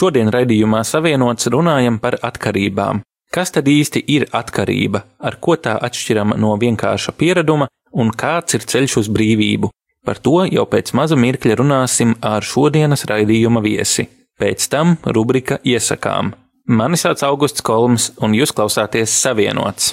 Šodien 0.00 0.30
raidījumā 0.32 0.78
savienots 0.88 1.50
runājam 1.52 1.98
par 2.00 2.14
atkarībām. 2.24 3.02
Kas 3.34 3.52
tad 3.52 3.66
īsti 3.68 4.00
ir 4.14 4.24
atkarība, 4.32 5.02
ar 5.20 5.36
ko 5.44 5.58
tā 5.60 5.74
atšķirama 5.76 6.38
no 6.40 6.54
vienkārša 6.62 7.12
piereduma 7.20 7.68
un 7.92 8.08
kāds 8.22 8.56
ir 8.56 8.64
ceļš 8.64 8.96
uz 9.02 9.12
brīvību? 9.12 9.68
Par 10.06 10.22
to 10.24 10.46
jau 10.48 10.64
pēc 10.72 10.94
maza 10.96 11.20
mirkļa 11.20 11.60
runāsim 11.60 12.16
ar 12.24 12.40
šodienas 12.40 13.04
raidījuma 13.12 13.60
viesi. 13.60 14.08
Pēc 14.40 14.70
tam 14.72 14.96
rubrika 15.04 15.60
Iesakām. 15.68 16.32
Mani 16.80 16.96
sauc 16.96 17.20
Augusts 17.28 17.60
Kolms, 17.60 18.14
un 18.24 18.32
jūs 18.40 18.56
klausāties 18.56 19.20
Savienots. 19.20 19.92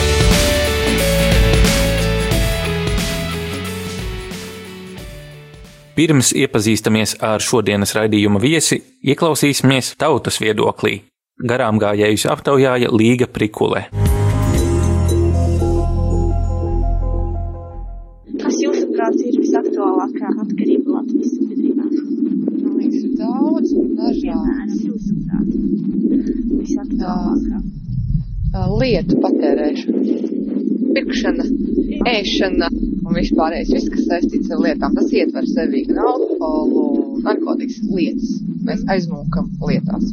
Pirms 6.01 6.31
iepazīstamies 6.33 7.11
ar 7.21 7.43
šodienas 7.45 7.91
raidījuma 7.93 8.39
viesi, 8.41 8.79
ieklausīsimies 9.05 9.91
tautas 10.01 10.39
viedoklī. 10.41 10.95
Garām 11.51 11.77
gājējus 11.77 12.23
aptaujāja 12.33 12.89
Līga 12.89 13.27
Prikule. 13.29 13.83
Kas 18.41 18.57
jūsuprāt 18.63 19.19
ir 19.27 19.37
visaktuālākā 19.43 20.33
atkarība 20.41 20.95
Latvijas 20.95 21.35
sabiedrībā? 21.35 21.85
Man 21.85 22.81
liekas, 22.81 23.05
ir 23.05 23.13
daudz 23.21 23.77
un 23.77 23.93
jūsuprāt, 24.81 25.53
visaktuālākā. 26.63 27.61
Lietu 28.51 29.15
patērēšana, 29.23 29.99
pirkšana, 30.95 31.43
ēšana 32.11 32.67
un 32.71 33.13
vispārējais, 33.15 33.69
viss, 33.71 33.91
kas 33.93 34.07
saistīts 34.09 34.51
ar 34.51 34.59
lietām, 34.65 34.97
tas 34.97 35.13
ietver 35.15 35.47
sevi 35.47 35.85
gan 35.87 36.01
alkoholu, 36.03 36.83
narkotikas 37.23 37.79
lietas. 37.87 38.33
Mēs 38.67 38.83
aizmūkam 38.91 39.47
lietās. 39.69 40.11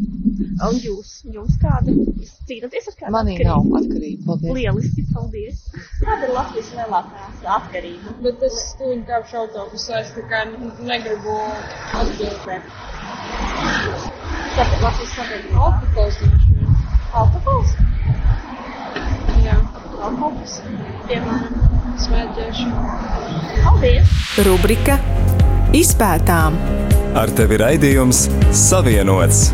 Un 0.69 0.79
jūs, 0.83 1.11
jums 1.35 1.59
kāda? 1.63 1.91
Jūs 1.91 2.31
cīnāties 2.47 2.87
ar 2.93 2.97
kādu 3.01 3.15
Manī 3.17 3.35
nav 3.43 3.67
atkarība, 3.81 4.23
paldies. 4.31 4.55
Lieliski, 4.55 5.05
paldies. 5.11 5.67
Kāda 5.99 6.29
ir 6.29 6.35
Latvijas 6.39 6.71
lielākā 6.79 7.27
atkarība? 7.59 8.15
Bet 8.23 8.47
es 8.49 8.63
tuņi 8.79 9.03
kāpšu 9.11 9.43
autobusā, 9.43 10.05
es 10.05 10.15
tā 10.15 10.25
kā 10.31 10.45
negribu 10.87 11.37
atbildēt. 12.05 12.73
Tātad 14.55 14.81
Latvijas 14.87 15.15
sabiedrība. 15.19 15.69
Alkohols. 15.69 16.25
Alkohols? 17.19 17.79
Alkohols. 19.99 20.61
Piemēram. 21.09 21.69
smēķēšana. 21.99 22.83
Paldies! 23.65 24.13
Rubrika 24.47 24.99
Izpētām. 25.75 26.59
Ar 27.19 27.33
tevi 27.35 27.59
raidījums 27.61 28.27
Savienots! 28.55 29.49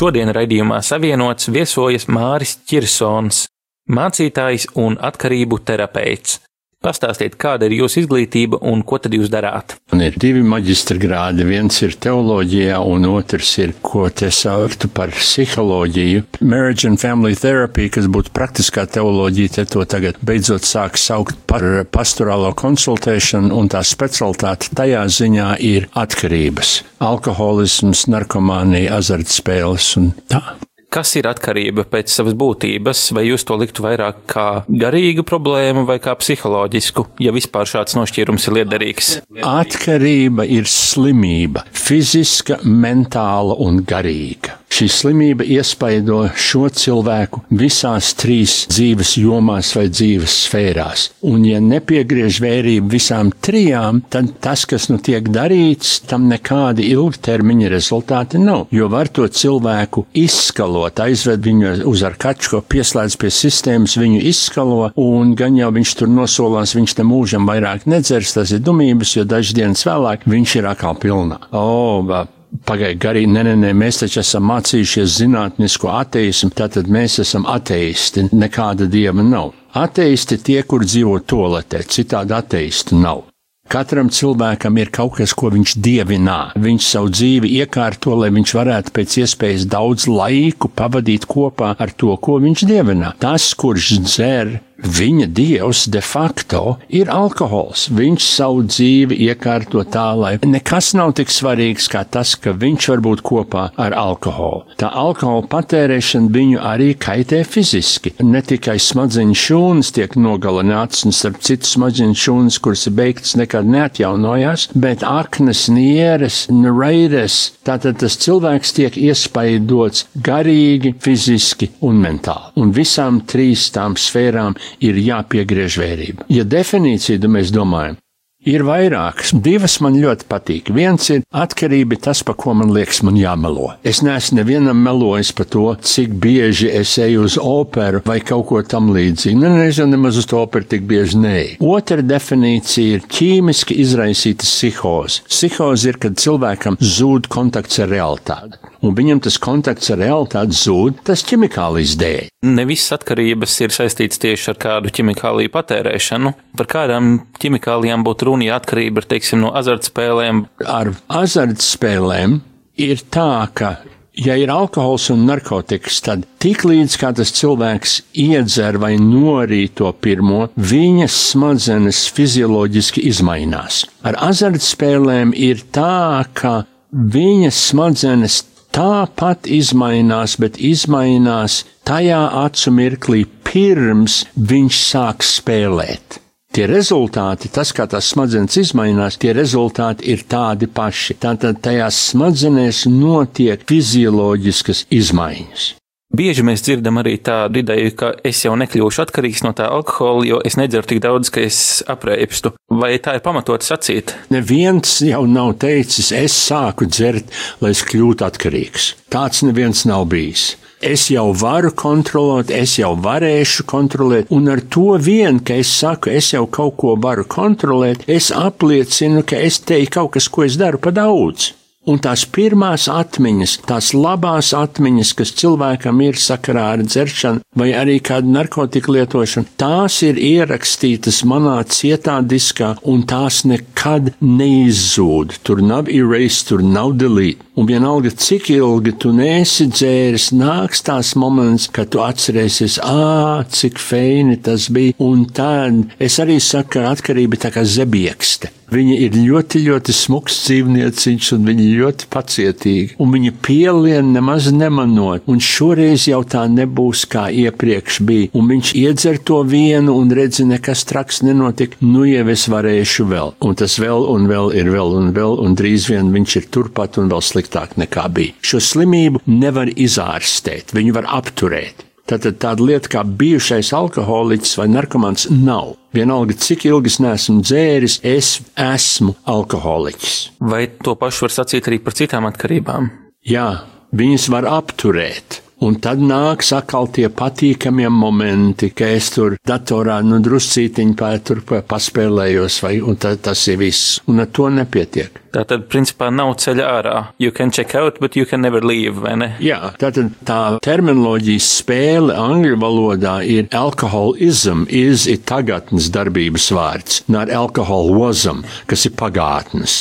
Šodien 0.00 0.32
raidījumā 0.32 0.80
savienots 0.82 1.50
viesojas 1.52 2.06
Māris 2.08 2.56
Čirsons, 2.64 3.44
mācītājs 3.92 4.70
un 4.80 4.96
atkarību 4.96 5.60
terapeits. 5.68 6.38
Pastāstiet, 6.80 7.34
kāda 7.36 7.66
ir 7.68 7.74
jūsu 7.76 7.98
izglītība 8.00 8.56
un 8.64 8.80
ko 8.88 8.96
tad 9.04 9.12
jūs 9.12 9.28
darāt? 9.28 9.74
Man 9.92 10.00
ir 10.06 10.14
divi 10.16 10.40
maģistra 10.40 10.96
grādi. 10.96 11.44
Viens 11.44 11.76
ir 11.84 11.92
teoloģijā, 12.00 12.78
un 12.88 13.04
otrs 13.10 13.50
ir, 13.60 13.74
ko 13.84 14.06
te 14.08 14.30
sauktu 14.32 14.88
par 14.88 15.12
psiholoģiju. 15.12 16.22
Marriage 16.40 16.88
and 16.88 16.96
Family 17.02 17.36
Therapy, 17.36 17.90
kas 17.92 18.08
būtu 18.08 18.32
praktiskā 18.32 18.86
teoloģija, 18.96 19.52
te 19.58 19.66
to 19.68 19.84
tagad 19.84 20.22
beidzot 20.24 20.64
sāk 20.64 20.96
saukt 20.96 21.36
par 21.44 21.66
pastorālo 21.92 22.54
konsultēšanu, 22.56 23.52
un 23.60 23.68
tā 23.68 23.84
specialitāte 23.84 24.72
tajā 24.80 25.04
ziņā 25.20 25.50
ir 25.60 25.90
atkarības. 25.92 26.78
Alkoholisms, 27.04 28.08
narkomānija, 28.08 28.96
azartspēles 29.02 29.92
un 30.00 30.12
tā. 30.32 30.46
Kas 30.90 31.12
ir 31.14 31.28
atkarība 31.30 31.84
pēc 31.86 32.10
savas 32.10 32.34
būtības, 32.34 33.04
vai 33.14 33.22
jūs 33.28 33.44
to 33.46 33.54
liktu 33.60 33.84
vairāk 33.84 34.24
kā 34.32 34.46
garīgu 34.66 35.22
problēmu 35.22 35.84
vai 35.86 36.00
kā 36.02 36.16
psiholoģisku, 36.18 37.04
ja 37.22 37.30
vispār 37.30 37.70
šāds 37.70 37.94
nošķīrums 37.94 38.48
ir 38.50 38.56
liederīgs? 38.58 39.10
Atkarība 39.46 40.48
ir 40.50 40.66
slimība- 40.66 41.62
fiziska, 41.86 42.58
mentāla 42.64 43.54
un 43.62 43.84
garīga. 43.86 44.58
Šī 44.70 44.86
slimība 44.86 45.42
iespaido 45.50 46.28
šo 46.38 46.68
cilvēku 46.70 47.40
visās 47.58 48.12
trīs 48.14 48.52
dzīves 48.70 49.16
jomās 49.18 49.72
vai 49.74 49.88
dzīves 49.90 50.36
sfērās. 50.46 51.08
Un, 51.26 51.42
ja 51.44 51.58
nepiegriež 51.60 52.38
vērību 52.40 52.92
visām 52.92 53.32
trijām, 53.42 53.98
tad 54.08 54.30
tas, 54.40 54.62
kas 54.70 54.86
nu 54.88 55.00
tiek 55.02 55.26
darīts, 55.26 55.98
tam 56.06 56.28
nekādi 56.30 56.86
ilgtermiņa 56.94 57.68
rezultāti 57.68 58.38
nav. 58.38 58.68
Jo 58.70 58.86
var 58.88 59.10
to 59.10 59.26
cilvēku 59.26 60.06
izskalot, 60.14 60.79
aizved 60.88 61.44
viņu 61.46 61.74
uz 61.90 62.02
ar 62.06 62.16
kačko, 62.20 62.62
pieslēdz 62.70 63.16
pie 63.20 63.30
sistēmas, 63.34 63.98
viņu 64.00 64.20
izskalo, 64.30 64.90
un 65.00 65.34
gan 65.38 65.56
jau 65.58 65.70
viņš 65.76 65.94
tur 66.00 66.10
nosolās, 66.12 66.74
viņš 66.76 66.96
te 66.98 67.06
mūžam 67.06 67.48
vairāk 67.48 67.86
nedzers, 67.90 68.34
tas 68.36 68.52
ir 68.54 68.64
dumības, 68.64 69.16
jo 69.16 69.24
dažas 69.28 69.56
dienas 69.56 69.86
vēlāk 69.86 70.28
viņš 70.30 70.58
ir 70.60 70.70
atkal 70.72 70.98
pilnā. 71.00 71.40
O, 71.52 72.02
va, 72.08 72.26
Pagaidiet, 72.66 72.98
garīgi, 72.98 73.30
nē, 73.30 73.44
nē, 73.46 73.52
nē, 73.62 73.68
mēs 73.78 74.00
taču 74.02 74.18
esam 74.24 74.48
mācījušies 74.50 75.20
zinātnisko 75.20 75.92
ateismu, 75.94 76.50
tātad 76.58 76.90
mēs 76.90 77.20
esam 77.22 77.46
ateisti, 77.46 78.26
nekāda 78.34 78.90
dieva 78.90 79.22
nav. 79.22 79.54
Ateisti 79.78 80.40
tie, 80.42 80.58
kur 80.66 80.82
dzīvo 80.82 81.20
toletē, 81.30 81.84
citādi 81.86 82.34
ateistu 82.34 82.98
nav. 82.98 83.29
Katram 83.70 84.08
cilvēkam 84.10 84.80
ir 84.82 84.88
kaut 84.90 85.12
kas, 85.20 85.30
ko 85.30 85.52
viņš 85.54 85.76
dievinā. 85.78 86.38
Viņš 86.58 86.86
savu 86.90 87.12
dzīvi 87.14 87.52
iekārto, 87.60 88.16
lai 88.18 88.32
viņš 88.34 88.54
varētu 88.58 88.94
pēc 88.96 89.14
iespējas 89.22 89.68
daudz 89.70 90.08
laiku 90.10 90.72
pavadīt 90.74 91.28
kopā 91.30 91.76
ar 91.78 91.92
to, 91.94 92.10
ko 92.18 92.40
viņš 92.42 92.64
dievinā. 92.66 93.12
Tas, 93.22 93.46
kurš 93.54 93.92
dzer, 94.08 94.56
viņa 94.84 95.26
dievs 95.36 95.86
de 95.92 96.02
facto 96.04 96.78
ir 96.88 97.10
alkohols. 97.12 97.88
Viņš 97.94 98.26
savu 98.26 98.64
dzīvi 98.68 99.18
iekārto 99.28 99.84
tā, 99.84 100.08
lai 100.16 100.32
nekas 100.44 100.92
nav 100.98 101.14
tik 101.18 101.32
svarīgs 101.32 101.88
kā 101.90 102.04
tas, 102.04 102.34
ka 102.36 102.54
viņš 102.56 102.88
var 102.92 103.04
būt 103.04 103.24
kopā 103.26 103.66
ar 103.80 103.96
alkoholu. 103.96 104.64
Tā 104.80 104.90
alkohola 104.90 105.46
patērēšana 105.50 106.32
viņu 106.34 106.60
arī 106.64 106.92
kaitē 107.00 107.42
fiziski. 107.48 108.14
Ne 108.24 108.42
tikai 108.46 108.78
smadzeņu 108.80 109.36
šūnas 109.44 109.92
tiek 109.96 110.16
nogalināts, 110.20 111.04
un 111.06 111.14
starp 111.16 111.40
citu 111.44 111.68
smadzeņu 111.68 112.18
šūnas, 112.24 112.60
kuras 112.62 112.86
ir 112.88 112.96
beigtas, 112.98 113.36
nekad 113.40 113.68
neatjaunojās, 113.70 114.68
bet 114.74 115.04
aknas, 115.06 115.66
nieres, 115.72 116.42
raides, 116.50 117.38
tātad 117.66 118.00
tas 118.00 118.16
cilvēks 118.20 118.74
tiek 118.76 118.96
iespaidots 119.00 120.06
garīgi, 120.26 120.94
fiziski 121.02 121.70
un 121.86 122.00
mentāli. 122.04 122.54
Un 122.60 122.72
visām 122.76 123.20
trīs 123.28 123.68
tām 123.74 123.96
sfērām 124.00 124.56
ir 124.80 125.00
jāpiegriež 125.00 125.80
vērība. 125.80 126.28
Ja 126.32 126.46
definīciju 126.46 127.30
mēs 127.30 127.52
domājam, 127.54 127.98
ir 128.46 128.64
vairākas. 128.64 129.34
Divas 129.44 129.76
man 129.84 129.98
ļoti 130.00 130.26
patīk. 130.30 130.70
Viens 130.72 131.10
ir 131.12 131.24
atkarība 131.36 131.98
tas, 132.00 132.22
pa 132.24 132.34
ko 132.38 132.54
man 132.56 132.72
liekas, 132.74 133.02
man 133.04 133.18
jāmelo. 133.20 133.74
Es 133.84 134.00
neesmu 134.04 134.40
nevienam 134.40 134.80
melojis 134.84 135.32
par 135.36 135.48
to, 135.52 135.66
cik 135.76 136.14
bieži 136.22 136.70
es 136.80 136.96
eju 137.00 137.26
uz 137.28 137.36
operu 137.40 138.02
vai 138.06 138.20
kaut 138.24 138.46
ko 138.48 138.62
tam 138.64 138.90
līdzīgu. 138.94 139.40
Nu, 139.40 139.52
nezinu, 139.60 139.92
nemaz 139.94 140.20
uz 140.20 140.28
to 140.30 140.40
operu 140.40 140.68
tik 140.72 140.86
bieži 140.88 141.20
nē. 141.20 141.36
Otra 141.60 142.00
definīcija 142.04 142.96
ir 142.96 143.06
ķīmiski 143.10 143.76
izraisīta 143.84 144.46
psihoze. 144.46 145.24
Psihoze 145.28 145.92
ir, 145.92 146.00
kad 146.00 146.18
cilvēkam 146.20 146.80
zūd 146.80 147.28
kontakts 147.32 147.82
ar 147.84 147.92
realitāti. 147.92 148.60
Un 148.86 148.94
viņam 148.96 149.20
tas 149.24 149.36
kontakts 149.42 149.90
ar 149.92 150.00
realitāti 150.00 150.56
zūd 150.56 151.02
tas 151.04 151.24
ķimikālijas 151.28 151.96
dēļ. 152.00 152.30
Ne 152.48 152.64
visas 152.68 152.96
atkarības 152.96 153.58
ir 153.66 153.74
saistītas 153.76 154.22
tieši 154.22 154.54
ar 154.54 154.60
kādu 154.62 154.92
ķimikāliju 154.96 155.52
patērēšanu. 155.52 156.32
Par 156.56 156.70
kādām 156.70 157.12
ķimikālijām 157.42 158.06
būtu 158.06 158.30
runa, 158.30 158.48
ja 158.48 158.60
atkarība 158.60 159.04
ir, 159.04 159.10
teiksim, 159.12 159.44
no 159.44 159.52
azartspēlēm? 159.60 160.46
Ar 160.64 160.94
azartspēlēm 161.20 162.40
ir 162.80 163.04
tā, 163.12 163.32
ka 163.52 163.76
ja 164.20 164.36
ir 164.36 164.50
alkohols 164.52 165.10
un 165.12 165.24
narkotikas, 165.28 166.00
tad 166.04 166.24
tik 166.42 166.64
līdz 166.68 166.96
kā 167.00 167.12
tas 167.16 167.32
cilvēks 167.36 167.96
iedzer 168.20 168.80
vai 168.82 168.94
norīt 169.00 169.76
to 169.80 169.90
pirmo, 169.92 170.48
viņa 170.56 171.08
smadzenes 171.12 172.06
fizioloģiski 172.16 173.04
izmainās. 173.10 173.84
Ar 174.04 174.18
azartspēlēm 174.30 175.34
ir 175.36 175.64
tā, 175.74 176.24
ka 176.34 176.62
viņa 176.90 177.52
smadzenes 177.54 178.42
tāpat 178.74 179.50
izmainās, 179.50 180.36
bet 180.40 180.58
izmainās 180.60 181.64
tajā 181.88 182.22
acu 182.44 182.72
mirklī 182.74 183.24
pirms 183.46 184.24
viņš 184.36 184.82
sāk 184.86 185.26
spēlēt. 185.26 186.20
Tie 186.50 186.64
rezultāti, 186.66 187.46
tas, 187.54 187.70
kā 187.70 187.86
tās 187.86 188.08
smadzenes 188.10 188.56
izmainās, 188.58 189.18
tie 189.22 189.30
rezultāti 189.36 190.08
ir 190.10 190.24
tādi 190.26 190.66
paši. 190.66 191.14
Tātad 191.22 191.60
tajās 191.62 192.00
smadzenēs 192.10 192.88
notiek 192.90 193.62
fizioloģiskas 193.70 194.88
izmaiņas. 194.90 195.74
Bieži 196.10 196.42
mēs 196.42 196.64
dzirdam 196.66 196.96
arī 196.98 197.12
tādu 197.22 197.60
ideju, 197.60 197.90
ka 197.94 198.08
es 198.26 198.40
jau 198.42 198.56
nekļūšu 198.58 199.04
atkarīgs 199.04 199.44
no 199.46 199.52
tā 199.54 199.68
alkohola, 199.70 200.24
jo 200.26 200.40
es 200.42 200.56
nedzeru 200.58 200.88
tik 200.90 200.98
daudz, 201.04 201.30
ka 201.30 201.44
es 201.46 201.58
apreipstu. 201.86 202.50
Vai 202.66 202.96
tā 202.98 203.14
ir 203.14 203.22
pamatot 203.22 203.62
sacīt? 203.62 204.16
Neviens 204.34 204.96
jau 205.06 205.22
nav 205.30 205.52
teicis, 205.62 206.10
es 206.10 206.34
sāku 206.34 206.88
dzert, 206.90 207.30
lai 207.62 207.70
es 207.76 207.84
kļūtu 207.86 208.26
atkarīgs. 208.26 208.88
Tāds 209.14 209.44
neviens 209.46 209.84
nav 209.86 210.08
bijis. 210.10 210.56
Es 210.82 211.06
jau 211.12 211.28
varu 211.36 211.70
kontrolēt, 211.76 212.50
es 212.58 212.74
jau 212.80 212.94
varēšu 212.98 213.68
kontrolēt, 213.70 214.34
un 214.34 214.50
ar 214.50 214.64
to 214.66 214.96
vien, 214.98 215.38
ka 215.38 215.60
es 215.62 215.70
saku, 215.78 216.10
es 216.16 216.32
jau 216.34 216.46
kaut 216.50 216.74
ko 216.80 216.96
varu 216.98 217.22
kontrolēt, 217.28 218.08
es 218.10 218.32
apliecinu, 218.34 219.22
ka 219.22 219.38
es 219.38 219.62
teiktu 219.62 220.00
kaut 220.00 220.14
kas, 220.18 220.26
ko 220.26 220.48
es 220.48 220.58
daru 220.58 220.82
pa 220.82 220.90
daudz. 220.90 221.52
Un 221.88 221.96
tās 221.96 222.26
pirmās 222.28 222.90
atmiņas, 222.92 223.54
tās 223.64 223.94
labās 223.96 224.50
atmiņas, 224.52 225.14
kas 225.16 225.30
cilvēkam 225.40 226.02
ir 226.04 226.18
sakarā 226.20 226.66
ar 226.74 226.82
dzeršanu 226.84 227.40
vai 227.56 227.70
arī 227.72 227.94
kādu 228.04 228.28
narkotiku 228.34 228.92
lietošanu, 228.98 229.48
tās 229.56 229.96
ir 230.04 230.20
ierakstītas 230.20 231.22
manā 231.24 231.56
cietā 231.72 232.18
diskā, 232.20 232.74
un 232.84 233.06
tās 233.08 233.40
nekad 233.48 234.12
neizzūd. 234.20 235.38
Tur 235.40 235.64
nav 235.64 235.88
erase, 235.88 236.44
tur 236.50 236.60
nav 236.60 236.92
delete. 237.00 237.48
Un 237.56 237.68
vienalga, 237.68 238.12
cik 238.12 238.52
ilgi 238.52 238.94
tu 239.00 239.14
nesi 239.16 239.70
dzēris, 239.72 240.30
nāks 240.36 240.84
tās 240.84 241.14
moments, 241.16 241.70
kad 241.72 241.88
tu 241.92 242.04
atcerēsies, 242.04 242.76
ā, 242.84 243.40
cik 243.48 243.80
feini 243.80 244.36
tas 244.44 244.68
bija. 244.68 244.98
Un 245.00 245.24
tad 245.32 245.96
es 245.96 246.20
arī 246.20 246.36
saku, 246.44 246.76
ka 246.76 246.88
atkarība 246.92 247.40
ir 247.40 247.46
tā 247.48 247.56
kā 247.56 247.64
zebiekste. 247.64 248.52
Viņa 248.70 248.96
ir 249.02 249.16
ļoti, 249.18 249.64
ļoti 249.66 249.94
smuks 249.94 250.36
dzīvnieciņš, 250.44 251.30
un 251.34 251.48
viņa 251.48 251.66
ļoti 251.80 252.06
pacietīga. 252.12 252.96
Un 253.02 253.14
viņa 253.16 253.32
pielien 253.42 254.12
nemaz 254.14 254.50
nemanot, 254.54 255.26
un 255.30 255.42
šoreiz 255.42 256.06
jau 256.06 256.20
tā 256.22 256.44
nebūs 256.50 257.02
kā 257.10 257.26
iepriekš 257.34 258.00
bija. 258.06 258.30
Un 258.38 258.46
viņš 258.52 258.72
iedzer 258.78 259.18
to 259.26 259.40
vienu, 259.48 259.96
un 259.98 260.14
redzi, 260.14 260.46
nekas 260.46 260.84
traks 260.86 261.22
nenotika. 261.26 261.80
Nu, 261.82 262.04
jau 262.06 262.24
es 262.30 262.46
varēšu 262.52 263.08
vēl, 263.10 263.34
un 263.42 263.58
tas 263.58 263.76
vēl 263.82 264.06
un 264.14 264.30
vēl 264.30 264.54
ir 264.62 264.70
vēl 264.70 264.96
un 265.00 265.12
vēl, 265.16 265.38
un 265.42 265.58
drīz 265.58 265.90
vien 265.90 266.14
viņš 266.14 266.38
ir 266.38 266.50
turpat 266.54 267.00
un 267.02 267.10
vēl 267.10 267.26
sliktāk 267.26 267.74
nekā 267.80 268.06
bija. 268.14 268.38
Šo 268.38 268.62
slimību 268.70 269.24
nevar 269.30 269.70
izārstēt, 269.74 270.76
viņu 270.76 270.98
var 271.00 271.10
apturēt. 271.20 271.89
Tātad 272.10 272.40
tāda 272.42 272.64
lieta 272.66 272.90
kā 272.90 273.04
bijušais 273.06 273.68
alkoholiķis 273.76 274.56
vai 274.58 274.66
narkomāns 274.72 275.28
nav. 275.30 275.76
Vienalga, 275.94 276.34
cik 276.34 276.64
ilgi 276.66 276.90
es 276.90 276.96
neesmu 277.02 277.42
dzēris, 277.44 278.00
es 278.02 278.30
esmu 278.58 279.14
alkoholiķis. 279.30 280.16
Vai 280.42 280.64
to 280.82 280.96
pašu 280.98 281.28
var 281.28 281.36
sacīt 281.36 281.70
arī 281.70 281.78
par 281.84 281.94
citām 281.94 282.26
atkarībām? 282.26 282.90
Jā, 283.30 283.46
viņas 283.94 284.26
var 284.34 284.48
apturēt. 284.50 285.38
Un 285.60 285.74
tad 285.76 286.00
nāks 286.00 286.54
atkal 286.56 286.86
tie 286.88 287.10
patīkamie 287.12 287.90
momenti, 287.92 288.70
ka 288.72 288.86
es 288.96 289.10
tur 289.12 289.34
datorā 289.44 289.98
nu 290.00 290.16
druscītiņu 290.24 290.96
pētur 290.96 291.42
paspēlējos, 291.68 292.56
vai, 292.64 292.78
un 292.80 292.96
tad 293.00 293.20
tas 293.26 293.42
ir 293.52 293.58
viss. 293.60 293.98
Un 294.08 294.24
ar 294.24 294.30
to 294.32 294.48
nepietiek. 294.48 295.20
Tā 295.36 295.44
tad, 295.46 295.68
principā, 295.70 296.08
nav 296.08 296.32
ceļa 296.40 296.70
ārā. 296.78 296.96
You 297.20 297.30
can 297.36 297.52
check 297.52 297.76
out, 297.76 298.00
but 298.00 298.16
you 298.16 298.24
can 298.24 298.40
never 298.40 298.64
leave, 298.64 298.96
vai 299.04 299.14
ne? 299.20 299.30
Jā, 299.44 299.74
tātad 299.78 300.16
tā 300.26 300.40
terminoloģijas 300.64 301.52
spēle 301.60 302.16
angļu 302.16 302.56
valodā 302.64 303.20
ir 303.28 303.52
alkoholism, 303.52 304.64
is 304.66 305.04
ir 305.12 305.20
tagadnes 305.28 305.92
darbības 305.92 306.50
vārds, 306.56 307.04
not 307.12 307.28
alkoholism, 307.28 308.46
kas 308.66 308.88
ir 308.88 308.96
pagātnes. 308.96 309.80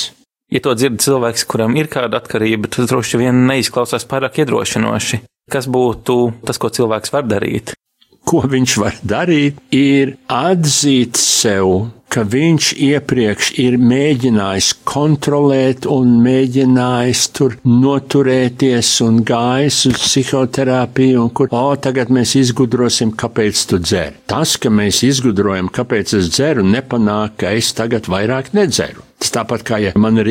Ja 0.49 0.61
to 0.65 0.73
dzird 0.73 0.97
cilvēks, 1.03 1.43
kuram 1.45 1.75
ir 1.77 1.89
kāda 1.91 2.17
atkarība, 2.23 2.71
tas 2.73 2.89
droši 2.89 3.19
vien 3.21 3.43
neizklausās 3.49 4.07
pārāk 4.09 4.41
iedrošinoši. 4.41 5.21
Kas 5.49 5.67
būtu 5.69 6.15
tas, 6.45 6.57
ko 6.61 6.71
cilvēks 6.73 7.13
var 7.13 7.27
darīt? 7.29 7.75
Ko 8.25 8.41
viņš 8.49 8.75
var 8.81 8.97
darīt, 9.05 9.61
ir 9.73 10.15
atzīt 10.29 11.17
sev, 11.21 11.89
ka 12.09 12.23
viņš 12.25 12.71
iepriekš 12.89 13.51
ir 13.61 13.77
mēģinājis 13.81 14.69
kontrolēt 14.89 15.85
un 15.89 16.15
mēģinājis 16.23 17.25
tur 17.37 17.57
noturēties 17.65 18.93
un 19.05 19.21
gājis 19.27 19.81
uz 19.91 19.99
psihoterapiju, 20.03 21.25
un 21.25 21.33
kur, 21.35 21.51
o, 21.53 21.75
tagad 21.81 22.13
mēs 22.13 22.35
izgudrosim, 22.39 23.13
kāpēc 23.19 23.65
tu 23.69 23.81
dzer. 23.83 24.17
Tas, 24.29 24.55
ka 24.61 24.71
mēs 24.73 25.03
izgudrojam, 25.05 25.69
kāpēc 25.73 26.15
es 26.17 26.31
dzeru, 26.33 26.65
nepanāk, 26.65 27.37
ka 27.43 27.53
es 27.57 27.71
tagad 27.77 28.09
vairāk 28.09 28.53
nedzeru. 28.57 29.05
Tas 29.19 29.33
tāpat 29.35 29.65
kā 29.67 29.77
ja 29.83 29.91
man 29.99 30.17
ir 30.21 30.29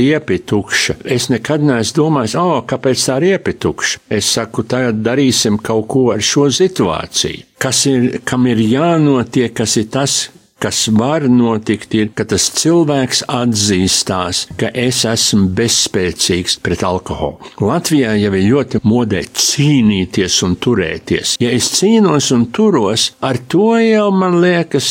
tukša. 0.48 0.94
Es 1.04 1.28
nekad 1.28 1.60
neesmu 1.60 1.96
domājis, 1.98 2.34
o, 2.40 2.44
oh, 2.56 2.62
kāpēc 2.64 3.04
tā 3.04 3.18
riepa 3.20 3.52
ir 3.52 3.58
tukša. 3.60 4.00
Es 4.08 4.30
saku, 4.32 4.64
tagad 4.64 5.02
darīsim 5.04 5.58
kaut 5.60 5.86
ko 5.92 6.06
ar 6.14 6.24
šo 6.24 6.48
situāciju. 6.48 7.44
Kas 7.60 7.84
ir, 7.90 8.20
kam 8.24 8.46
ir 8.48 8.62
jānotiek, 8.62 9.52
kas 9.52 9.76
ir 9.76 9.90
tas, 9.92 10.16
kas 10.58 10.88
var 10.92 11.22
notikt, 11.30 11.94
ir, 11.94 12.10
ka 12.18 12.26
tas 12.28 12.48
cilvēks 12.58 13.22
atzīstās, 13.30 14.44
ka 14.58 14.70
es 14.74 15.04
esmu 15.06 15.48
bezspēcīgs 15.58 16.58
pret 16.64 16.82
alkoholu. 16.86 17.38
Latvijā 17.62 18.16
jau 18.18 18.32
ir 18.34 18.46
ļoti 18.48 18.80
modē 18.82 19.22
cīnīties 19.38 20.40
un 20.46 20.56
turēties. 20.58 21.36
Ja 21.42 21.52
es 21.54 21.70
cīnos 21.78 22.32
un 22.34 22.48
turos, 22.54 23.12
ar 23.22 23.38
to 23.50 23.70
jau 23.78 24.08
man 24.14 24.40
liekas, 24.42 24.90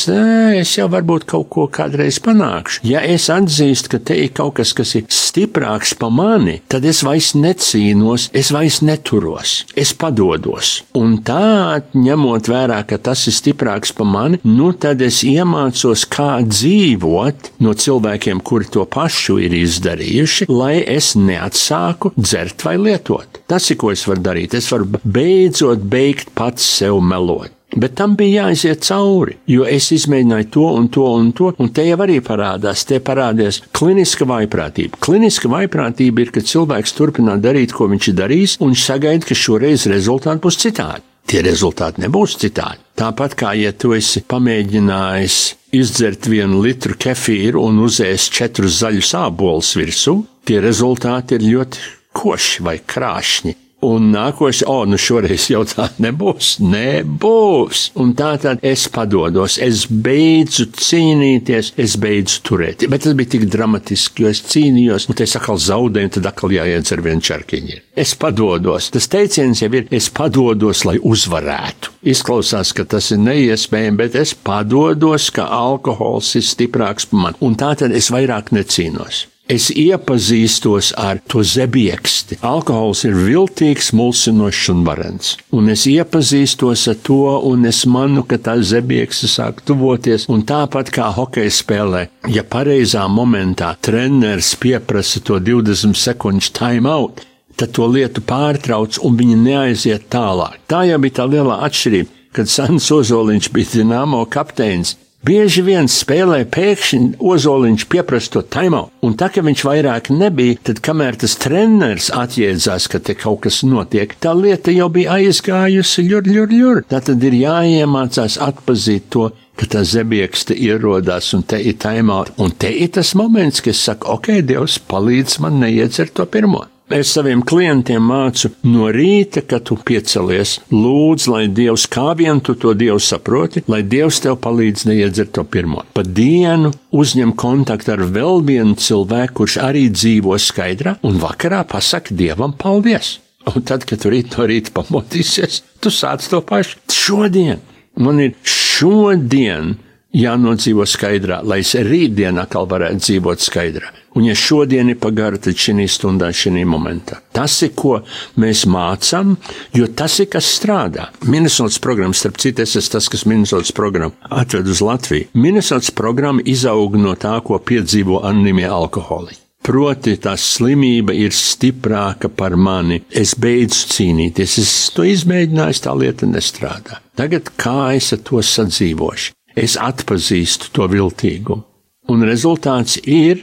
es 0.56 0.74
jau 0.78 0.88
varbūt 0.92 1.28
kaut 1.28 1.50
ko 1.52 1.66
kādreiz 1.72 2.20
panākšu. 2.24 2.80
Ja 2.88 3.04
es 3.04 3.28
atzīstu, 3.32 3.92
ka 3.92 4.02
te 4.10 4.16
ir 4.24 4.32
kaut 4.36 4.56
kas, 4.60 4.72
kas 4.76 4.94
ir 4.96 5.04
stiprāks 5.12 5.92
pa 5.98 6.08
mani, 6.08 6.58
tad 6.72 6.88
es 6.88 7.02
vairs 7.04 7.34
necīnos, 7.36 8.30
es 8.32 8.52
vairs 8.56 8.80
neturos, 8.86 9.58
es 9.76 9.92
padodos. 9.92 10.78
Un 10.96 11.18
tā, 11.26 11.82
ņemot 11.92 12.48
vērā, 12.48 12.80
ka 12.88 13.00
tas 13.10 13.26
ir 13.28 13.36
stiprāks 13.36 13.92
pa 13.96 14.08
mani, 14.08 14.40
nu 14.48 14.72
tad 14.72 15.04
es 15.04 15.20
iemācos 15.28 15.57
iemācos, 15.58 16.06
kā 16.06 16.38
dzīvot 16.46 17.52
no 17.64 17.74
cilvēkiem, 17.74 18.40
kuri 18.42 18.68
to 18.70 18.84
pašu 18.86 19.38
ir 19.42 19.54
izdarījuši, 19.58 20.48
lai 20.48 20.82
es 20.86 21.14
neatsāku 21.16 22.12
dzert 22.16 22.64
vai 22.64 22.76
lietot. 22.78 23.42
Tas 23.48 23.70
ir, 23.70 23.78
ko 23.78 23.92
es 23.92 24.06
varu 24.06 24.22
darīt. 24.22 24.54
Es 24.54 24.70
varu 24.70 24.86
beidzot 25.04 25.82
beigt 25.82 26.30
pats 26.34 26.62
sev 26.78 27.00
melot. 27.02 27.50
Bet 27.76 27.98
tam 27.98 28.14
bija 28.16 28.46
jāiziet 28.46 28.80
cauri, 28.86 29.34
jo 29.46 29.66
es 29.68 29.90
izmēģināju 29.92 30.46
to 30.54 30.68
un 30.72 30.86
to 30.88 31.04
un 31.04 31.26
to, 31.36 31.50
un 31.60 31.68
te 31.68 31.84
jau 31.84 31.98
arī 32.00 32.16
parādās, 32.24 32.86
te 32.88 32.96
parādās 33.04 33.60
kliniska 33.76 34.24
vaiprātība. 34.24 34.96
Kliniska 35.04 35.50
vaiprātība 35.52 36.24
ir, 36.24 36.32
kad 36.32 36.48
cilvēks 36.48 36.96
turpina 36.96 37.36
darīt, 37.36 37.76
ko 37.76 37.90
viņš 37.92 38.08
ir 38.08 38.16
darījis, 38.22 38.56
un 38.64 38.72
sagaida, 38.72 39.28
ka 39.28 39.36
šoreiz 39.36 39.84
rezultāti 39.92 40.46
būs 40.46 40.60
citādi 40.64 41.04
tie 41.28 41.42
rezultāti 41.44 42.02
nebūs 42.04 42.38
citādi. 42.40 42.80
Tāpat 42.98 43.36
kā, 43.38 43.52
ja 43.58 43.72
tu 43.76 43.92
esi 43.96 44.24
pamēģinājis 44.26 45.38
izdzert 45.76 46.26
vienu 46.30 46.62
litru 46.64 46.96
kefīru 46.98 47.62
un 47.68 47.84
uzēst 47.84 48.32
četrus 48.34 48.80
zaļus 48.80 49.14
ābolus 49.20 49.74
virsū, 49.78 50.16
tie 50.48 50.58
rezultāti 50.64 51.38
ir 51.38 51.46
ļoti 51.52 51.86
koši 52.16 52.64
vai 52.66 52.78
krāšņi. 52.80 53.54
Un 53.86 54.08
nākošais, 54.10 54.64
o, 54.66 54.80
nu 54.90 54.98
šoreiz 54.98 55.44
jau 55.52 55.60
tā 55.70 55.84
nebūs, 56.02 56.56
nebūs. 56.58 57.82
Un 58.02 58.10
tā 58.18 58.32
tad 58.42 58.64
es 58.66 58.88
padodos, 58.90 59.54
es 59.62 59.84
beidzu 59.86 60.66
cīnīties, 60.74 61.70
es 61.78 61.94
beidzu 62.02 62.40
turēt. 62.48 62.82
Bet 62.90 63.06
tas 63.06 63.14
bija 63.18 63.36
tik 63.36 63.46
dramatiski, 63.52 64.24
jo 64.24 64.32
es 64.34 64.42
cīnījos, 64.50 65.06
un 65.06 65.18
te 65.20 65.28
es 65.28 65.36
atkal 65.38 65.62
zaudēju, 65.62 66.10
un 66.10 66.16
tad 66.16 66.26
atkal 66.32 66.56
jāiedzer 66.56 67.04
vienu 67.06 67.22
čarkiņu. 67.30 67.78
Es 67.94 68.16
padodos. 68.18 68.90
Tas 68.96 69.06
teiciens 69.14 69.62
jau 69.62 69.70
ir, 69.70 69.86
es 69.94 70.10
padodos, 70.10 70.82
lai 70.88 70.98
uzvarētu. 70.98 71.94
Izklausās, 72.10 72.74
ka 72.74 72.82
tas 72.96 73.12
ir 73.14 73.22
neiespējami, 73.22 74.02
bet 74.02 74.18
es 74.18 74.34
padodos, 74.34 75.30
ka 75.30 75.46
alkohols 75.54 76.34
ir 76.34 76.50
stiprāks 76.50 77.06
par 77.12 77.28
mani. 77.28 77.42
Un 77.46 77.54
tā 77.54 77.76
tad 77.78 77.94
es 77.94 78.10
vairāk 78.10 78.50
necīnos. 78.58 79.28
Es 79.48 79.70
iepazīstos 79.72 80.90
ar 81.00 81.22
to 81.24 81.40
zebieksti. 81.40 82.36
Alkohols 82.44 83.06
ir 83.08 83.14
viltīgs, 83.16 83.94
mulsinošs 83.96 84.66
un 84.74 84.82
varens. 84.84 85.30
Un 85.56 85.70
es 85.72 85.86
iepazīstos 85.88 86.82
ar 86.92 86.98
to, 87.06 87.22
un 87.48 87.64
es 87.70 87.80
manu, 87.88 88.26
ka 88.28 88.36
tā 88.44 88.58
zebieksti 88.60 89.30
sāk 89.32 89.62
tuvoties. 89.64 90.28
Un 90.28 90.44
tāpat 90.44 90.92
kā 90.92 91.08
hokeja 91.16 91.54
spēlē, 91.62 92.04
ja 92.28 92.44
pareizā 92.44 93.06
momentā 93.08 93.72
treneris 93.80 94.52
pieprasa 94.60 95.24
to 95.24 95.40
20 95.40 95.96
sekundžu 95.96 96.52
timeout, 96.60 97.24
tad 97.56 97.72
to 97.72 97.88
lietu 97.88 98.20
pārtrauc 98.28 99.00
un 99.00 99.16
viņi 99.16 99.42
neaiziet 99.48 100.10
tālāk. 100.12 100.60
Tā 100.68 100.84
jau 100.92 101.00
bija 101.00 101.22
tā 101.22 101.30
lielā 101.32 101.62
atšķirība, 101.64 102.12
kad 102.36 102.52
Sans 102.52 102.92
Ozoliņš 103.00 103.48
bija 103.56 103.78
Dienāmo 103.78 104.26
kapteinis 104.28 104.98
Bieži 105.26 105.64
vien 105.66 105.88
spēlē 105.90 106.44
pēkšņi 106.46 107.16
ozoliņš 107.18 107.84
pieprasa 107.90 108.30
to 108.36 108.42
taimau, 108.54 108.84
un 109.02 109.16
tā, 109.18 109.26
ka 109.34 109.42
viņš 109.42 109.64
vairāk 109.66 110.12
nebija, 110.14 110.60
tad 110.68 110.78
kamēr 110.86 111.18
tas 111.18 111.34
treneris 111.42 112.12
atjēdzās, 112.14 112.86
ka 112.92 113.00
te 113.02 113.16
kaut 113.18 113.42
kas 113.48 113.64
notiek, 113.66 114.14
tā 114.22 114.30
lieta 114.38 114.70
jau 114.70 114.86
bija 114.94 115.18
aizgājusi 115.18 116.06
ļur, 116.06 116.30
ļur, 116.36 116.54
ļur. 116.60 116.82
Tā 116.94 117.02
tad 117.10 117.26
ir 117.26 117.34
jāiemācās 117.40 118.38
atpazīt 118.46 119.10
to, 119.10 119.32
ka 119.58 119.66
tā 119.74 119.82
zebiekste 119.82 120.54
ierodās 120.54 121.34
un 121.34 121.42
te 121.42 121.58
ir 121.66 121.80
taimā, 121.82 122.22
un 122.38 122.54
te 122.54 122.70
ir 122.70 122.94
tas 122.94 123.16
moments, 123.18 123.58
kad 123.58 123.74
es 123.74 123.82
saku, 123.90 124.14
ok, 124.14 124.36
Dievs, 124.46 124.78
palīdz 124.86 125.40
man 125.42 125.58
neiedzert 125.64 126.14
to 126.14 126.30
pirmo. 126.30 126.68
Es 126.88 127.10
saviem 127.12 127.42
klientiem 127.44 128.00
mācu 128.00 128.48
no 128.64 128.86
rīta, 128.88 129.42
kad 129.44 129.66
tu 129.68 129.76
piecelies, 129.76 130.54
lūdz, 130.72 131.26
lai 131.28 131.42
Dievs 131.52 131.84
kā 131.92 132.14
vien 132.16 132.40
tu 132.40 132.54
to 132.56 132.72
Dievu 132.72 132.96
saproti, 133.04 133.60
lai 133.68 133.82
Dievs 133.84 134.22
tev 134.24 134.38
palīdz 134.40 134.86
neiedzert 134.88 135.34
to 135.36 135.44
pirmo. 135.44 135.82
Pa 135.92 136.00
dienu 136.00 136.70
uzņem 136.96 137.34
kontaktu 137.36 137.92
ar 137.92 138.06
vēl 138.08 138.40
vienu 138.48 138.72
cilvēku, 138.80 139.42
kurš 139.42 139.58
arī 139.66 139.84
dzīvo 139.92 140.38
skaidrā, 140.40 140.96
un 141.04 141.20
vakarā 141.20 141.60
pasaka 141.68 142.16
Dievam 142.16 142.56
paldies. 142.56 143.18
Un 143.52 143.68
tad, 143.68 143.84
kad 143.84 144.00
tu 144.00 144.08
rīt 144.12 144.32
no 144.38 144.48
rīta 144.48 144.72
pamodīsies, 144.80 145.60
tu 145.84 145.92
sāc 145.92 146.24
to 146.32 146.40
pašu. 146.40 146.80
Šodien 146.88 147.60
man 148.00 148.24
ir 148.24 148.32
šodien 148.48 149.76
jānodzīvo 150.14 150.86
skaidrā, 150.88 151.42
lai 151.44 151.60
es 151.64 151.74
rītdien 151.74 152.40
atkal 152.40 152.68
varētu 152.70 153.04
dzīvot 153.04 153.44
skaidrā. 153.44 153.92
Un 154.18 154.24
ja 154.26 154.34
šodien 154.34 154.88
ir 154.90 154.98
pagara, 154.98 155.38
tad 155.38 155.58
šī 155.60 155.84
stundā, 155.86 156.30
šī 156.34 156.64
momentā. 156.66 157.20
Tas 157.32 157.54
ir, 157.62 157.74
ko 157.76 158.00
mēs 158.40 158.64
mācām, 158.66 159.36
jo 159.76 159.86
tas 159.94 160.18
ir, 160.18 160.30
kas 160.32 160.48
strādā. 160.58 161.10
Minnesotas 161.28 161.78
programma, 161.78 162.16
starp 162.16 162.40
citu, 162.40 162.64
es 162.64 162.74
esmu 162.80 162.96
tas, 162.96 163.10
kas 163.12 163.26
Minnesotas 163.28 163.74
programmu 163.76 164.16
atved 164.30 164.66
uz 164.66 164.82
Latviju. 164.82 165.28
Minnesotas 165.38 165.92
programma 165.94 166.42
izaug 166.44 166.96
no 166.98 167.14
tā, 167.14 167.36
ko 167.44 167.60
piedzīvo 167.60 168.24
anonimie 168.26 168.66
alkoholiķi. 168.66 169.44
Proti, 169.68 170.14
tā 170.16 170.32
slimība 170.40 171.12
ir 171.12 171.34
stiprāka 171.36 172.30
par 172.32 172.56
mani. 172.56 173.02
Es 173.12 173.34
beidzu 173.36 173.90
cīnīties, 173.92 174.58
es 174.62 174.76
to 174.96 175.04
izmēģināju, 175.04 175.82
tā 175.84 175.94
lieta 175.98 176.28
nestrādā. 176.30 177.02
Tagad 177.18 177.52
kā 177.60 177.92
es 177.98 178.14
ar 178.16 178.22
to 178.24 178.40
sadzīvošu? 178.40 179.34
Es 179.58 179.76
atpazīstu 179.80 180.72
to 180.76 180.86
viltīgumu. 180.90 181.64
Un 182.08 182.24
rezultāts 182.24 182.96
ir, 183.04 183.42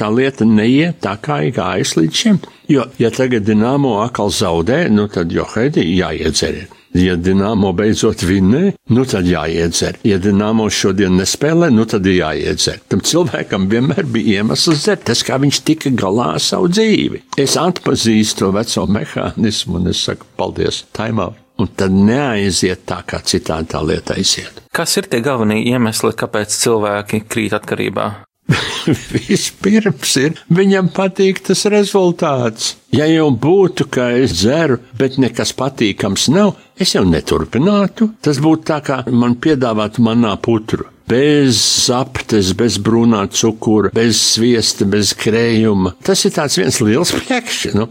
tā 0.00 0.08
lieta 0.08 0.46
neiet 0.48 1.02
tā, 1.04 1.12
kā 1.20 1.42
ir 1.44 1.52
gājis 1.58 1.96
līdz 1.98 2.20
šim. 2.22 2.40
Jo, 2.72 2.86
ja 3.00 3.10
tagad 3.12 3.44
Dienāmo 3.44 3.98
atkal 4.00 4.32
zaudē, 4.32 4.86
nu 4.92 5.08
tad 5.12 5.32
Johedi 5.34 5.84
jāiedzer. 5.98 6.66
Ja 6.96 7.18
Dienāmo 7.20 7.74
beidzot 7.76 8.22
vinnē, 8.24 8.70
nu 8.96 9.04
tad 9.08 9.28
jāiedzer. 9.28 9.98
Ja 10.08 10.16
Dienāmo 10.22 10.70
šodien 10.72 11.18
nespēlē, 11.20 11.68
nu 11.74 11.84
tad 11.88 12.08
ir 12.08 12.16
jāiedzer. 12.22 12.80
Tam 12.88 13.04
cilvēkam 13.04 13.68
vienmēr 13.68 14.08
bija 14.08 14.40
iemesls 14.40 14.86
dzert, 14.86 15.04
tas 15.10 15.20
kā 15.26 15.36
viņš 15.42 15.60
tika 15.68 15.92
galā 15.92 16.30
ar 16.38 16.44
savu 16.44 16.70
dzīvi. 16.72 17.26
Es 17.44 17.58
atpazīstu 17.60 18.46
to 18.46 18.54
veco 18.56 18.86
mehānismu 18.88 19.82
un 19.82 19.92
es 19.92 20.00
saku 20.08 20.28
paldies, 20.40 20.86
taimā 20.96 21.28
un 21.58 21.74
tad 21.76 21.94
neaiziet 21.94 22.86
tā, 22.88 23.02
kā 23.06 23.20
citādi 23.24 23.74
tā 23.74 23.82
lieta 23.84 24.16
aiziet. 24.18 24.62
Kas 24.76 24.96
ir 25.00 25.10
tie 25.10 25.20
galvenie 25.24 25.60
iemesli, 25.72 26.14
kāpēc 26.16 26.54
cilvēki 26.54 27.24
krīt 27.28 27.56
atkarībā? 27.58 28.08
Vispirms 29.12 30.14
ir, 30.20 30.38
viņam 30.54 30.88
patīk 30.94 31.42
tas 31.48 31.66
rezultāts. 31.68 32.76
Ja 32.94 33.08
jau 33.10 33.28
būtu, 33.34 33.88
ka 33.92 34.08
es 34.16 34.38
dzeru, 34.38 34.78
bet 34.98 35.18
nekas 35.20 35.52
patīkams 35.56 36.28
nav, 36.32 36.54
es 36.80 36.94
jau 36.96 37.04
neturpinātu. 37.04 38.14
Tas 38.24 38.40
būtu 38.40 38.68
tā, 38.70 38.78
kā 38.84 39.02
man 39.12 39.36
piedāvātu 39.42 40.04
manā 40.06 40.36
putru. 40.40 40.88
Bez 41.08 41.60
aptes, 41.92 42.52
bez 42.56 42.76
brūnā 42.84 43.22
cukura, 43.32 43.92
bez 43.96 44.20
sviesta, 44.34 44.84
bez 44.88 45.14
krējuma. 45.16 45.94
Tas 46.04 46.24
ir 46.28 46.34
tāds 46.36 46.58
viens 46.60 46.80
liels 46.84 47.14
pļekšs. 47.16 47.72
Nu? 47.76 47.88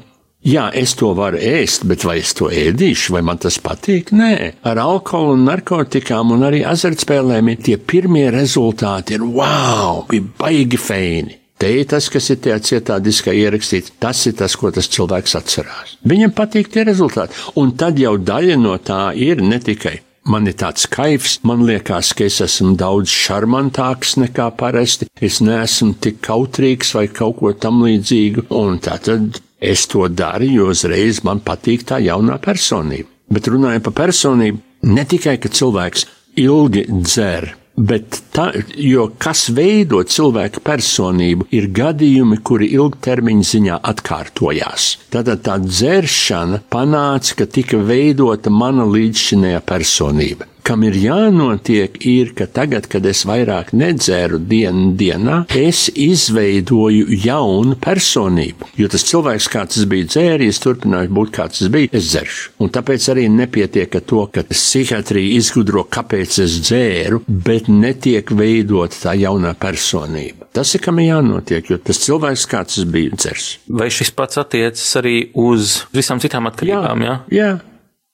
Jā, 0.48 0.70
es 0.72 0.94
to 0.96 1.10
varu 1.12 1.40
ēst, 1.44 1.84
bet 1.90 2.06
vai 2.08 2.22
es 2.22 2.30
to 2.38 2.48
ēdīšu, 2.48 3.12
vai 3.18 3.22
man 3.28 3.40
tas 3.44 3.58
patīk? 3.60 4.14
Nē, 4.16 4.36
ar 4.64 4.80
alkoholu 4.80 5.34
un 5.36 5.44
narkotikām 5.44 6.32
un 6.32 6.46
arī 6.48 6.62
azartspēlēm 6.64 7.50
tie 7.66 7.76
pirmie 7.76 8.30
rezultāti. 8.32 9.18
Ir 9.18 9.26
wow, 9.28 10.06
bija 10.08 10.24
baigi 10.40 10.80
feini. 10.80 11.36
Te 11.60 11.74
ir 11.74 11.90
tas, 11.92 12.08
kas 12.14 12.30
ir 12.32 12.40
tajā 12.46 12.62
cietā 12.64 13.00
diskā 13.04 13.34
ierakstīts, 13.36 13.98
tas 14.00 14.22
ir 14.30 14.38
tas, 14.40 14.56
ko 14.56 14.72
tas 14.72 14.88
cilvēks 14.94 15.36
atcerās. 15.36 15.98
Viņam 16.08 16.32
patīk 16.38 16.70
tie 16.72 16.86
rezultāti, 16.88 17.36
un 17.60 17.74
tad 17.76 18.00
jau 18.00 18.16
daļa 18.16 18.56
no 18.62 18.78
tā 18.80 19.10
ir 19.20 19.44
ne 19.44 19.60
tikai 19.60 19.98
man 20.28 20.48
ir 20.48 20.58
tāds 20.60 20.84
kaifs, 20.92 21.38
man 21.48 21.64
liekas, 21.68 22.12
ka 22.16 22.26
es 22.28 22.42
esmu 22.44 22.74
daudz 22.80 23.12
šarmantāks 23.12 24.18
nekā 24.20 24.50
parasti, 24.60 25.08
es 25.24 25.40
neesmu 25.44 25.96
tik 26.04 26.20
kautrīgs 26.28 26.94
vai 26.98 27.08
kaut 27.08 27.40
ko 27.40 27.54
tam 27.56 27.80
līdzīgu, 27.86 28.50
un 28.60 28.80
tā 28.84 28.98
tad 29.04 29.40
Es 29.60 29.88
to 29.90 30.08
daru, 30.08 30.46
jo 30.46 30.72
uzreiz 30.74 31.24
man 31.26 31.42
patīk 31.42 31.88
tā 31.90 31.98
jaunā 32.04 32.38
personība. 32.42 33.10
Bet 33.34 33.50
runājot 33.50 33.88
par 33.88 33.96
personību, 34.06 34.60
ne 34.88 35.06
tikai, 35.10 35.38
ka 35.42 35.50
cilvēks 35.50 36.06
ilgi 36.38 36.86
dzer, 36.88 37.50
bet 37.78 38.20
tā, 38.34 38.52
jo 38.78 39.08
kas 39.18 39.48
veido 39.58 40.04
cilvēka 40.06 40.62
personību, 40.66 41.50
ir 41.58 41.70
gadījumi, 41.74 42.38
kuri 42.46 42.70
ilgtermiņa 42.78 43.48
ziņā 43.52 43.80
atkārtojās. 43.92 44.90
Tātad 45.14 45.42
tā 45.46 45.58
dzeršana 45.66 46.62
panāca, 46.74 47.42
ka 47.42 47.50
tika 47.50 47.82
veidota 47.82 48.54
mana 48.54 48.86
līdzšinējā 48.88 49.66
personība 49.66 50.48
kam 50.68 50.84
ir 50.84 50.98
jānotiek, 51.00 51.96
ir, 52.10 52.34
ka 52.36 52.48
tagad, 52.52 52.90
kad 52.92 53.06
es 53.08 53.22
vairāk 53.28 53.70
nedzēru 53.78 54.40
dienu 54.50 54.90
dienā, 55.00 55.38
es 55.56 55.86
izveidoju 55.96 57.08
jaunu 57.24 57.78
personību. 57.80 58.68
Jo 58.80 58.90
tas 58.92 59.06
cilvēks, 59.08 59.48
kāds 59.54 59.78
tas 59.78 59.88
bija 59.88 60.10
dzēries, 60.12 60.60
turpināja 60.64 61.12
būt 61.14 61.32
kāds 61.38 61.62
tas 61.62 61.72
bija, 61.72 61.92
es 61.96 62.10
dzeršu. 62.12 62.58
Un 62.64 62.72
tāpēc 62.76 63.08
arī 63.14 63.28
nepietiek 63.32 63.96
ar 63.96 64.04
to, 64.12 64.26
ka 64.34 64.44
psihiatrija 64.50 65.38
izgudro, 65.38 65.86
kāpēc 65.88 66.42
es 66.44 66.60
dzēru, 66.66 67.22
bet 67.28 67.72
netiek 67.72 68.36
veidot 68.36 68.98
tā 69.06 69.16
jaunā 69.16 69.56
personība. 69.60 70.50
Tas 70.58 70.76
ir, 70.76 70.84
kam 70.84 71.00
ir 71.00 71.14
jānotiek, 71.14 71.72
jo 71.72 71.80
tas 71.80 72.04
cilvēks, 72.04 72.48
kāds 72.52 72.76
tas 72.76 72.92
bija, 72.92 73.16
dzers. 73.16 73.50
Vai 73.72 73.88
šis 73.94 74.12
pats 74.18 74.44
attiecas 74.44 74.90
arī 75.00 75.16
uz 75.38 75.84
visām 75.96 76.20
citām 76.24 76.52
atkarībām? 76.52 77.08
Jā, 77.08 77.18
jā. 77.32 77.52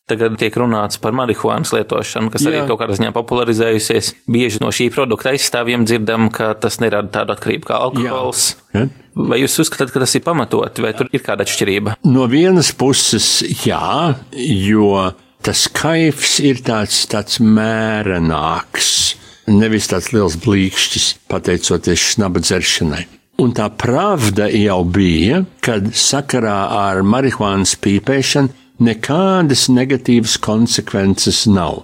Tagad 0.04 0.34
tiek 0.36 0.52
runāts 0.60 1.00
par 1.00 1.16
marihuānas 1.16 1.70
lietošanu, 1.72 2.28
kas 2.34 2.44
Jā. 2.44 2.50
arī 2.52 2.62
kaut 2.68 2.82
kādā 2.82 2.98
ziņā 2.98 3.14
popularizējusies. 3.16 4.10
Bieži 4.28 4.60
no 4.60 4.68
šī 4.76 4.90
produkta 4.92 5.32
aizstāvjiem 5.32 5.86
dzirdam, 5.88 6.28
ka 6.34 6.50
tas 6.60 6.82
nerada 6.84 7.08
tādu 7.14 7.32
atkarību 7.38 7.70
kā 7.70 7.78
alkohols. 7.86 8.50
Jā. 8.76 8.90
Vai 9.16 9.40
jūs 9.40 9.56
uzskatāt, 9.64 9.94
ka 9.94 10.02
tas 10.04 10.12
ir 10.20 10.26
pamatot, 10.26 10.82
vai 10.84 10.92
tur 10.98 11.08
ir 11.16 11.24
kāda 11.24 11.46
atšķirība? 11.48 11.96
No 12.04 12.28
vienas 12.28 12.74
puses, 12.76 13.30
jā, 13.64 14.18
jo 14.36 14.90
tas 15.44 15.70
kaifs 15.72 16.36
ir 16.44 16.60
tāds, 16.68 17.06
tāds 17.08 17.40
mērenāks, 17.40 18.90
nevis 19.56 19.88
tāds 19.92 20.12
liels 20.12 20.36
blīkšķis, 20.44 21.06
pateicoties 21.32 22.10
šnaba 22.10 22.44
dzeršanai. 22.44 23.06
Un 23.40 23.56
tā 23.56 23.70
pravda 23.72 24.50
jau 24.52 24.82
bija, 24.84 25.46
kad 25.64 25.88
sakarā 25.96 26.58
ar 26.76 27.00
marihuānas 27.08 27.78
pīpēšanu 27.80 28.63
nekādas 28.84 29.68
negatīvas 29.72 30.38
konsekvences 30.44 31.46
nav. 31.50 31.84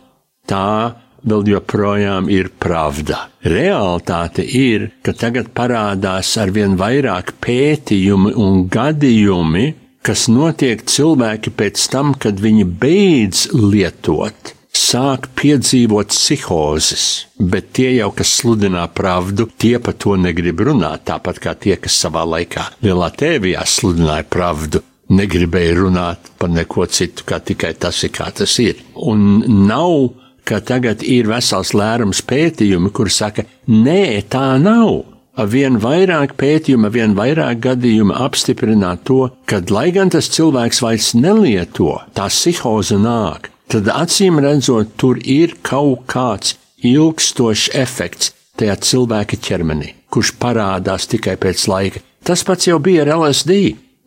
Tā 0.50 0.96
vēl 1.24 1.50
joprojām 1.54 2.30
ir 2.32 2.52
pravda. 2.62 3.26
Realtāte 3.44 4.44
ir, 4.44 4.90
ka 5.04 5.14
tagad 5.18 5.52
parādās 5.56 6.36
arvien 6.42 6.78
vairāk 6.80 7.36
pētījumi 7.44 8.36
un 8.40 8.66
gadījumi, 8.72 9.66
kas 10.06 10.28
notiek 10.32 10.86
cilvēki 10.88 11.54
pēc 11.56 11.90
tam, 11.92 12.16
kad 12.16 12.40
viņi 12.42 12.66
beidz 12.82 13.50
lietot, 13.54 14.56
sāk 14.76 15.28
piedzīvot 15.38 16.14
psihozes, 16.14 17.06
bet 17.40 17.74
tie 17.78 17.92
jau, 17.98 18.12
kas 18.16 18.32
sludinā 18.40 18.86
pravdu, 18.96 19.50
tie 19.60 19.78
par 19.84 19.98
to 20.00 20.16
negrib 20.20 20.62
runāt, 20.70 21.06
tāpat 21.10 21.42
kā 21.44 21.56
tie, 21.56 21.76
kas 21.82 21.98
savā 22.06 22.24
laikā 22.36 22.70
lielā 22.86 23.10
tēvijā 23.20 23.66
sludināja 23.68 24.28
pravdu, 24.30 24.84
negribēja 25.10 25.76
runāt 25.80 26.32
par 26.40 26.52
neko 26.54 26.86
citu, 26.90 27.26
kā 27.28 27.40
tikai 27.44 27.74
tas 27.82 28.04
ir, 28.06 28.14
kā 28.16 28.30
tas 28.36 28.56
ir. 28.64 28.82
Un 28.96 29.44
nav, 29.68 30.12
ka 30.48 30.62
tagad 30.66 31.04
ir 31.06 31.30
vesels 31.30 31.74
lērums 31.78 32.22
pētījumi, 32.26 32.92
kur 32.96 33.12
saka, 33.14 33.46
nē, 33.68 34.04
tā 34.32 34.52
nav. 34.62 35.06
Vien 35.50 35.78
vairāk 35.80 36.34
pētījuma, 36.36 36.90
vien 36.92 37.14
vairāk 37.16 37.62
gadījuma 37.64 38.18
apstiprināt 38.26 39.06
to, 39.08 39.30
ka, 39.48 39.62
lai 39.72 39.88
gan 39.96 40.12
tas 40.12 40.28
cilvēks 40.36 40.82
vairs 40.84 41.14
nelieto, 41.16 41.94
tā 42.18 42.28
psihoze 42.28 42.98
nāk, 43.00 43.48
tad 43.72 43.88
acīm 43.94 44.42
redzot, 44.44 44.98
tur 45.00 45.22
ir 45.24 45.56
kaut 45.64 46.04
kāds 46.12 46.58
ilgstošs 46.84 47.70
efekts 47.78 48.34
tajā 48.60 48.76
cilvēka 48.84 49.40
ķermenī, 49.40 49.94
kurš 50.12 50.34
parādās 50.42 51.08
tikai 51.08 51.38
pēc 51.40 51.66
laika. 51.72 52.04
Tas 52.28 52.44
pats 52.44 52.68
jau 52.68 52.80
bija 52.84 53.06
ar 53.06 53.14
LSD. 53.16 53.60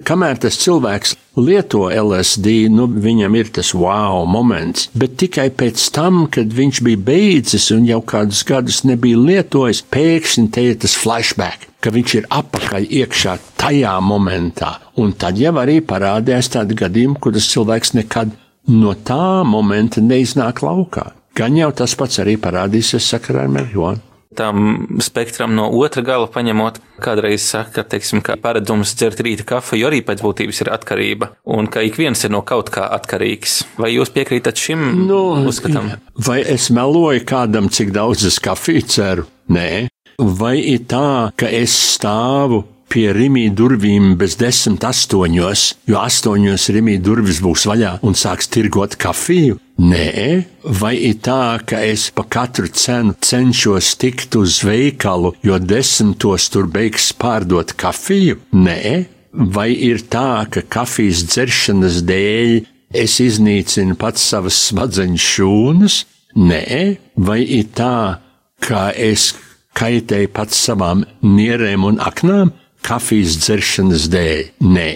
Kamēr 0.03 0.39
tas 0.43 0.57
cilvēks 0.59 1.13
lieto 1.39 1.85
LSD, 1.87 2.67
nu, 2.75 2.89
viņam 3.05 3.37
ir 3.39 3.53
tas 3.55 3.71
wow 3.77 4.25
moments, 4.27 4.89
bet 4.99 5.15
tikai 5.21 5.47
pēc 5.55 5.85
tam, 5.95 6.25
kad 6.33 6.51
viņš 6.51 6.81
bija 6.89 7.03
beidzis 7.07 7.69
un 7.75 7.87
jau 7.87 8.01
kādus 8.03 8.43
gadus 8.49 8.83
nebija 8.89 9.21
lietojis, 9.21 9.85
pēkšņi 9.95 10.47
te 10.55 10.67
ir 10.73 10.79
tas 10.83 10.97
flashback, 10.99 11.69
ka 11.79 11.95
viņš 11.95 12.17
ir 12.19 12.29
apakaļ 12.35 12.91
iekšā 13.03 13.39
tajā 13.63 13.95
momentā. 14.03 14.75
Un 14.99 15.15
tad 15.15 15.39
jau 15.39 15.55
arī 15.63 15.79
parādījās 15.87 16.51
tādi 16.57 16.79
gadījumi, 16.83 17.21
kur 17.23 17.37
tas 17.39 17.51
cilvēks 17.55 17.95
nekad 18.01 18.35
no 18.75 18.97
tā 19.07 19.43
momenta 19.47 20.03
neiznāk 20.03 20.65
laukā. 20.67 21.13
Gan 21.39 21.55
jau 21.57 21.71
tas 21.77 21.95
pats 21.97 22.19
arī 22.25 22.41
parādīsies 22.41 23.07
sakarā 23.15 23.47
ar 23.47 23.55
marihuānu 23.55 24.12
tam 24.37 24.87
spektram 25.03 25.55
no 25.57 25.69
otra 25.79 26.03
gala 26.07 26.29
paņemot, 26.33 26.81
kādreiz 27.03 27.45
saka, 27.45 27.85
teiksim, 27.85 28.23
ka 28.25 28.37
paredums 28.41 28.95
dzert 28.99 29.23
rīta 29.25 29.47
kafiju 29.49 29.89
arī 29.91 30.03
pēc 30.07 30.23
būtības 30.25 30.63
ir 30.65 30.73
atkarība, 30.75 31.33
un 31.45 31.71
ka 31.73 31.85
ik 31.85 31.99
viens 32.01 32.25
ir 32.25 32.35
no 32.35 32.43
kaut 32.47 32.73
kā 32.75 32.89
atkarīgs. 32.99 33.63
Vai 33.81 33.95
jūs 33.95 34.13
piekrītat 34.15 34.59
šim 34.59 34.85
nu, 35.07 35.23
uzskatam? 35.51 35.95
Vai 36.17 36.41
es 36.43 36.71
meloju 36.75 37.25
kādam, 37.29 37.71
cik 37.73 37.95
daudz 37.95 38.27
es 38.29 38.41
kafiju 38.43 38.87
ceru? 38.89 39.29
Nē. 39.53 39.89
Vai 40.23 40.57
ir 40.61 40.85
tā, 40.91 41.33
ka 41.37 41.49
es 41.51 41.75
stāvu 41.97 42.63
pie 42.93 43.09
Rimī 43.17 43.47
durvīm 43.57 44.17
bez 44.21 44.35
desmit 44.41 44.85
astoņos, 44.85 45.63
jo 45.89 46.01
astoņos 46.03 46.69
Rimī 46.77 46.99
durvis 47.01 47.41
būs 47.41 47.65
vaļā 47.71 47.93
un 48.05 48.17
sāks 48.19 48.51
tirgot 48.53 48.99
kafiju? 49.01 49.57
Nē, 49.81 50.45
vai 50.81 50.93
ir 51.09 51.17
tā, 51.25 51.57
ka 51.65 51.81
es 51.81 52.11
pa 52.13 52.27
katru 52.29 52.69
cenu 52.69 53.17
cenšos 53.17 53.95
tikt 54.01 54.37
uz 54.37 54.61
veikalu, 54.67 55.33
jo 55.43 55.57
desmitos 55.59 56.51
tur 56.53 56.69
beigs 56.69 57.09
pārdot 57.17 57.73
kafiju? 57.81 58.43
Nē, 58.53 59.07
vai 59.33 59.71
ir 59.73 60.05
tā, 60.13 60.45
ka 60.53 60.61
kafijas 60.77 61.25
dzeršanas 61.33 62.03
dēļ 62.05 62.59
es 62.93 63.17
iznīcinu 63.25 63.97
pats 63.97 64.29
savas 64.35 64.61
smadzeņu 64.69 65.23
šūnas? 65.33 66.03
Nē, 66.37 66.65
vai 67.17 67.41
ir 67.41 67.73
tā, 67.73 68.21
ka 68.61 68.91
es 68.93 69.33
kaitēju 69.81 70.29
pats 70.37 70.61
savām 70.69 71.07
nierēm 71.25 71.89
un 71.89 72.05
aknām? 72.05 72.53
Kafijas 72.85 73.39
dzeršanas 73.43 74.09
dēļ. 74.13 74.43
Nē, 74.69 74.91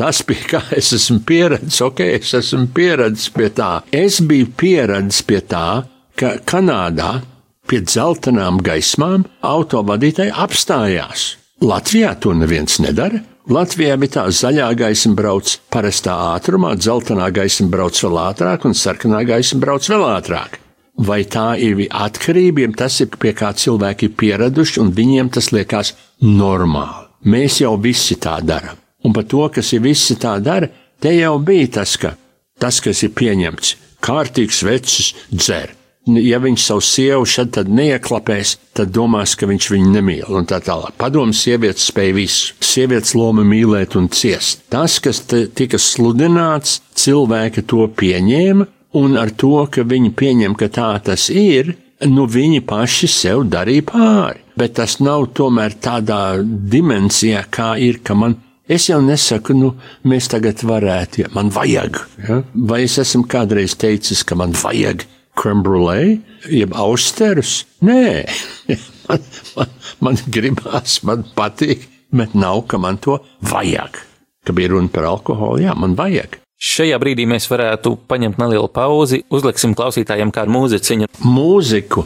tas 0.00 0.22
bija 0.26 0.48
kā 0.54 0.62
es 0.76 0.92
esmu 0.96 1.20
pieradis, 1.28 1.80
ok, 1.84 2.04
es 2.18 2.32
esmu 2.38 2.68
pieradis 2.74 3.28
pie 3.34 3.50
tā. 3.54 3.72
Es 3.92 4.20
biju 4.24 4.50
pieradis 4.58 5.22
pie 5.26 5.42
tā, 5.44 5.82
ka 6.18 6.36
Kanādā 6.48 7.20
pie 7.68 7.82
dzeltenām 7.86 8.60
gaismām 8.64 9.26
autovadītāji 9.46 10.34
apstājās. 10.44 11.36
Latvijā 11.62 12.16
to 12.20 12.34
neviens 12.34 12.80
nedara. 12.82 13.22
Latvijā 13.50 13.96
bija 13.98 14.14
tā 14.16 14.24
zaļā 14.30 14.68
gaisma 14.78 15.16
brauc 15.18 15.56
parastā 15.72 16.14
ātrumā, 16.34 16.76
dzeltenā 16.78 17.30
gaisma 17.34 17.70
brauc 17.72 17.98
vēl 18.04 18.18
ātrāk 18.22 18.66
un 18.68 18.76
sarkanā 18.78 19.24
gaisma 19.26 19.58
brauc 19.64 19.88
vēl 19.90 20.04
ātrāk. 20.12 20.60
Vai 21.02 21.22
tā 21.24 21.54
ir 21.58 21.80
atkarība, 21.88 22.66
ja 22.66 22.72
tas 22.84 23.00
ir 23.00 23.14
pie 23.18 23.32
kā 23.34 23.50
cilvēki 23.56 24.10
ir 24.10 24.16
pieraduši 24.20 24.80
un 24.82 24.92
viņiem 24.94 25.32
tas 25.32 25.48
liekas 25.54 25.94
normāli? 26.22 27.10
Mēs 27.28 27.60
jau 27.62 27.76
visi 27.78 28.16
tā 28.18 28.38
darām. 28.42 28.78
Un 29.02 29.14
par 29.14 29.26
to, 29.26 29.44
kas 29.50 29.72
ir 29.74 29.82
visi 29.82 30.16
tā 30.18 30.36
dara, 30.42 30.68
te 31.02 31.12
jau 31.14 31.36
bija 31.42 31.78
tas, 31.78 31.96
ka 31.98 32.14
tas, 32.62 32.80
kas 32.82 33.02
ir 33.02 33.14
pieņemts, 33.18 33.76
kārtīgs 34.02 34.62
vecs 34.66 35.14
dzer. 35.30 35.74
Ja 36.02 36.40
viņš 36.42 36.62
savu 36.66 36.82
sievu 36.82 37.46
tad 37.54 37.68
neieklapēs, 37.70 38.56
tad 38.74 38.90
domās, 38.90 39.36
ka 39.38 39.46
viņš 39.46 39.68
viņu 39.70 39.90
nemīl 39.94 40.34
un 40.34 40.48
tā 40.50 40.58
tālāk. 40.58 40.96
Padomu 40.98 41.30
sievietes 41.30 41.86
spēja 41.92 42.16
visu. 42.16 42.56
Sievietes 42.58 43.14
loma 43.14 43.44
mīlēt 43.46 43.94
un 43.94 44.08
ciest. 44.10 44.64
Tas, 44.68 44.98
kas 44.98 45.22
tika 45.30 45.78
sludināts, 45.78 46.80
cilvēki 46.98 47.62
to 47.70 47.86
pieņēma, 47.86 48.66
un 48.98 49.14
ar 49.16 49.30
to, 49.30 49.54
ka 49.70 49.86
viņi 49.86 50.10
pieņem, 50.18 50.58
ka 50.58 50.68
tā 50.74 50.90
tas 51.06 51.28
ir, 51.30 51.76
nu 52.08 52.26
viņi 52.30 52.64
paši 52.66 53.10
sev 53.10 53.44
darīja 53.50 53.88
pāri 53.90 54.42
bet 54.58 54.76
tas 54.78 54.98
nav 55.02 55.28
tomēr 55.36 55.76
tādā 55.82 56.40
dimensijā, 56.44 57.44
kā 57.52 57.74
ir, 57.80 58.02
ka 58.04 58.16
man. 58.18 58.38
Es 58.72 58.86
jau 58.88 59.00
nesaku, 59.04 59.56
nu, 59.58 59.72
mēs 60.08 60.30
tagad 60.32 60.62
varētu, 60.64 61.24
ja 61.24 61.30
man 61.34 61.50
vajag. 61.52 61.98
Ja? 62.22 62.38
Vai 62.54 62.84
es 62.86 62.94
esmu 63.02 63.26
kādreiz 63.28 63.74
teicis, 63.76 64.22
ka 64.24 64.38
man 64.38 64.54
vajag 64.56 65.04
creme 65.38 65.64
brulee, 65.66 66.14
jeb 66.46 66.76
austerus? 66.78 67.62
Nē, 67.84 68.22
man, 69.08 69.26
man, 69.58 69.74
man 70.06 70.22
gribās, 70.32 71.00
man 71.08 71.26
patīk, 71.36 71.88
bet 72.14 72.38
nav, 72.38 72.64
ka 72.70 72.80
man 72.80 73.00
to 73.02 73.18
vajag. 73.50 73.98
Ka 74.46 74.54
bija 74.56 74.72
runa 74.72 74.90
par 74.94 75.10
alkoholu, 75.10 75.64
jā, 75.66 75.74
man 75.78 75.98
vajag. 75.98 76.41
Šajā 76.62 76.94
brīdī 77.02 77.24
mēs 77.26 77.48
varētu 77.50 77.96
paņemt 78.06 78.36
nelielu 78.38 78.68
pauzi, 78.70 79.24
uzliksim 79.34 79.72
klausītājiem 79.74 80.30
kādu 80.30 80.52
mūziķu. 80.54 81.08
Mūziku 81.26 82.04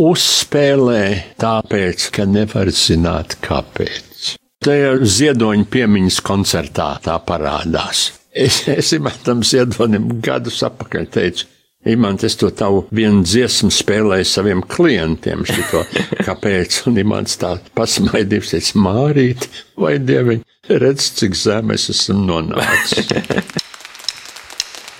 uzspēlē 0.00 1.02
tāpēc, 1.36 2.06
ka 2.16 2.24
nevar 2.24 2.70
zināt, 2.72 3.36
kāpēc. 3.44 4.30
Tajā 4.64 4.94
ziedoņa 5.04 5.68
piemiņas 5.74 6.22
koncertā 6.24 6.88
tā 7.04 7.18
parādās. 7.28 8.06
Es, 8.32 8.62
es 8.72 8.94
tam 9.26 9.44
ziedonim 9.44 10.08
gadus 10.24 10.62
atpakaļ 10.64 11.08
teicu, 11.12 11.50
Imants, 11.88 12.24
es 12.26 12.34
to 12.40 12.48
tavu 12.50 12.86
vienu 12.90 13.22
dziesmu 13.22 13.68
spēlēju 13.72 14.26
saviem 14.26 14.64
klientiem, 14.66 15.44
šito, 15.46 15.84
kāpēc, 16.26 16.82
un 16.88 16.98
Imants 17.04 17.36
tā 17.44 17.54
pasmaidījums 17.76 18.56
teica, 18.56 18.82
Mārīt, 18.88 19.48
vai 19.76 19.98
dieviņ, 20.00 20.44
redz, 20.80 21.12
cik 21.20 21.38
zem 21.38 21.76
es 21.76 21.90
esmu 21.92 22.22
nonācis. 22.24 23.14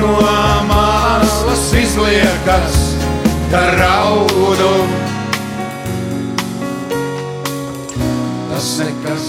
no 0.00 0.16
māslas 0.68 1.64
izliekas, 1.76 2.78
ka 3.52 3.62
raudu. 3.78 4.72
Tas 8.50 8.70
nekas, 8.80 9.26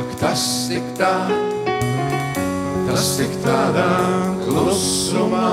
ak 0.00 0.12
tas 0.20 0.44
tik 0.70 0.92
tā, 0.98 1.14
tas 2.88 3.08
tik 3.20 3.38
tādā 3.44 3.88
klusumā, 4.44 5.48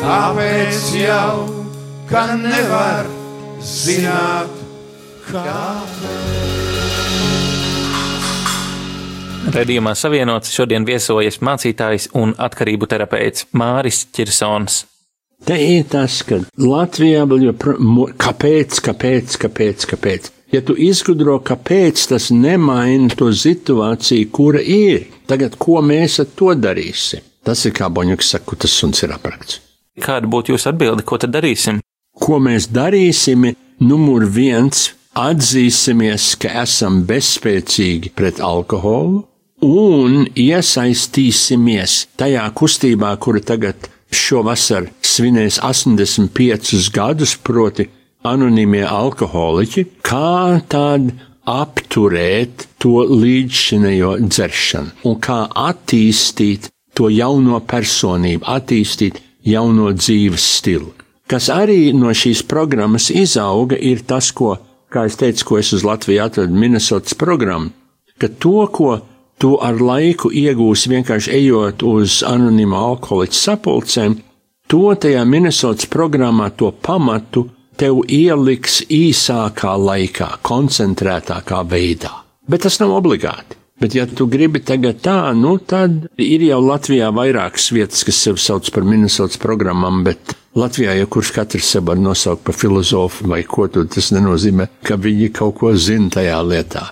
tāpēc 0.00 0.86
jau, 1.02 1.48
ka 2.10 2.28
nevar 2.38 3.10
zināt, 3.74 4.62
kāpēc. 5.30 6.33
Redījumā 9.54 9.92
savienots 9.94 10.50
šodien 10.50 10.82
viesojas 10.82 11.36
mācītājs 11.38 12.08
un 12.18 12.32
atkarību 12.42 12.88
terapeits 12.90 13.44
Māris 13.54 14.00
Čirsons. 14.10 14.80
Te 15.46 15.54
ir 15.62 15.84
tas, 15.92 16.16
ka 16.26 16.40
Latvijā 16.58 17.20
vēl 17.30 17.44
joprojām, 17.50 18.00
kāpēc, 18.18 18.80
kāpēc, 18.82 19.36
kāpēc, 19.44 19.84
kāpēc. 19.92 20.26
Ja 20.50 20.58
tu 20.66 20.74
izgudro, 20.74 21.36
kāpēc 21.46 22.02
tas 22.10 22.32
nemaina 22.34 23.14
to 23.14 23.28
situāciju, 23.30 24.30
kura 24.34 24.62
ir, 24.62 25.04
tagad 25.30 25.54
ko 25.62 25.78
mēs 25.86 26.18
ar 26.24 26.32
to 26.34 26.50
darīsim? 26.58 27.22
Tas 27.46 27.62
ir 27.68 27.76
kā 27.76 27.86
Boņuks 27.94 28.32
saka, 28.34 28.56
tas 28.64 28.74
suns 28.74 29.04
ir 29.06 29.14
aprakts. 29.14 29.60
Kāda 30.02 30.26
būtu 30.30 30.56
jūsu 30.56 30.72
atbilde, 30.72 31.04
ko 31.06 31.20
tad 31.22 31.30
darīsim? 31.36 31.78
Ko 32.18 32.40
mēs 32.42 32.66
darīsim? 32.74 33.52
Numur 33.84 34.26
viens- 34.26 34.90
atzīsimies, 35.28 36.32
ka 36.42 36.50
esam 36.64 37.04
bezspēcīgi 37.06 38.10
pret 38.18 38.42
alkoholu 38.42 39.22
un 39.64 40.24
iesaistīsimies 40.36 41.98
tajā 42.20 42.44
kustībā, 42.58 43.14
kura 43.18 43.40
tagad 43.40 43.88
šovasar 44.14 44.90
svinēs 45.02 45.58
85 45.64 46.90
gadus, 46.94 47.34
proti, 47.36 47.88
anonīmie 48.24 48.84
alkoholiķi, 48.88 49.86
kā 50.04 50.60
tad 50.72 51.10
apturēt 51.44 52.68
to 52.80 53.02
līdzšinējo 53.08 54.14
dzeršanu 54.24 55.08
un 55.10 55.18
kā 55.20 55.42
attīstīt 55.64 56.70
to 56.96 57.10
jauno 57.12 57.60
personību, 57.68 58.46
attīstīt 58.48 59.20
jauno 59.44 59.90
dzīves 59.92 60.46
stilu. 60.58 60.92
Kas 61.28 61.48
arī 61.52 61.92
no 61.96 62.12
šīs 62.12 62.44
programmas 62.48 63.10
izauga, 63.12 63.76
ir 63.76 64.04
tas, 64.08 64.30
ko, 64.32 64.54
kā 64.92 65.06
es 65.08 65.16
teicu, 65.20 65.48
ko 65.48 65.58
es 65.60 65.72
uz 65.76 65.84
Latviju 65.84 66.22
atradu 66.24 66.56
Minnesotas 66.56 67.16
programmu, 67.18 67.72
ka 68.20 68.28
to, 68.28 68.64
ko 68.72 68.98
tu 69.38 69.54
ar 69.62 69.80
laiku 69.80 70.30
iegūsi 70.34 70.92
vienkārši 70.92 71.34
ejot 71.38 71.84
uz 71.86 72.22
anonīmu 72.26 72.76
alkoholiķu 72.78 73.40
sapulcēm, 73.40 74.16
to 74.70 74.84
tajā 75.00 75.24
Minnesotas 75.28 75.90
programmā 75.90 76.50
to 76.56 76.70
pamatu 76.72 77.48
tev 77.80 78.04
ieliks 78.08 78.82
īsākā 78.92 79.74
laikā, 79.80 80.30
koncentrētākā 80.46 81.60
veidā. 81.68 82.12
Bet 82.48 82.64
tas 82.66 82.78
nav 82.82 82.94
obligāti. 83.00 83.58
Bet, 83.80 83.96
ja 83.98 84.04
tu 84.06 84.28
gribi 84.30 84.60
tagad 84.62 85.00
tā, 85.02 85.18
nu 85.34 85.56
tad 85.58 86.06
ir 86.22 86.44
jau 86.46 86.60
Latvijā 86.62 87.08
vairākas 87.12 87.72
vietas, 87.74 88.04
kas 88.06 88.20
sev 88.22 88.38
sauc 88.38 88.70
par 88.72 88.86
Minnesotas 88.86 89.40
programmām, 89.42 90.04
bet 90.06 90.36
Latvijā 90.54 90.94
jau 91.00 91.08
kurš 91.16 91.32
katrs 91.34 91.72
sev 91.74 91.88
var 91.90 91.98
nosaukt 91.98 92.44
par 92.46 92.54
filozofu 92.54 93.26
vai 93.26 93.42
ko, 93.42 93.66
tad 93.66 93.90
tas 93.90 94.12
nenozīmē, 94.14 94.68
ka 94.86 94.94
viņi 94.94 95.32
kaut 95.34 95.58
ko 95.58 95.72
zina 95.74 96.12
tajā 96.14 96.38
lietā. 96.46 96.84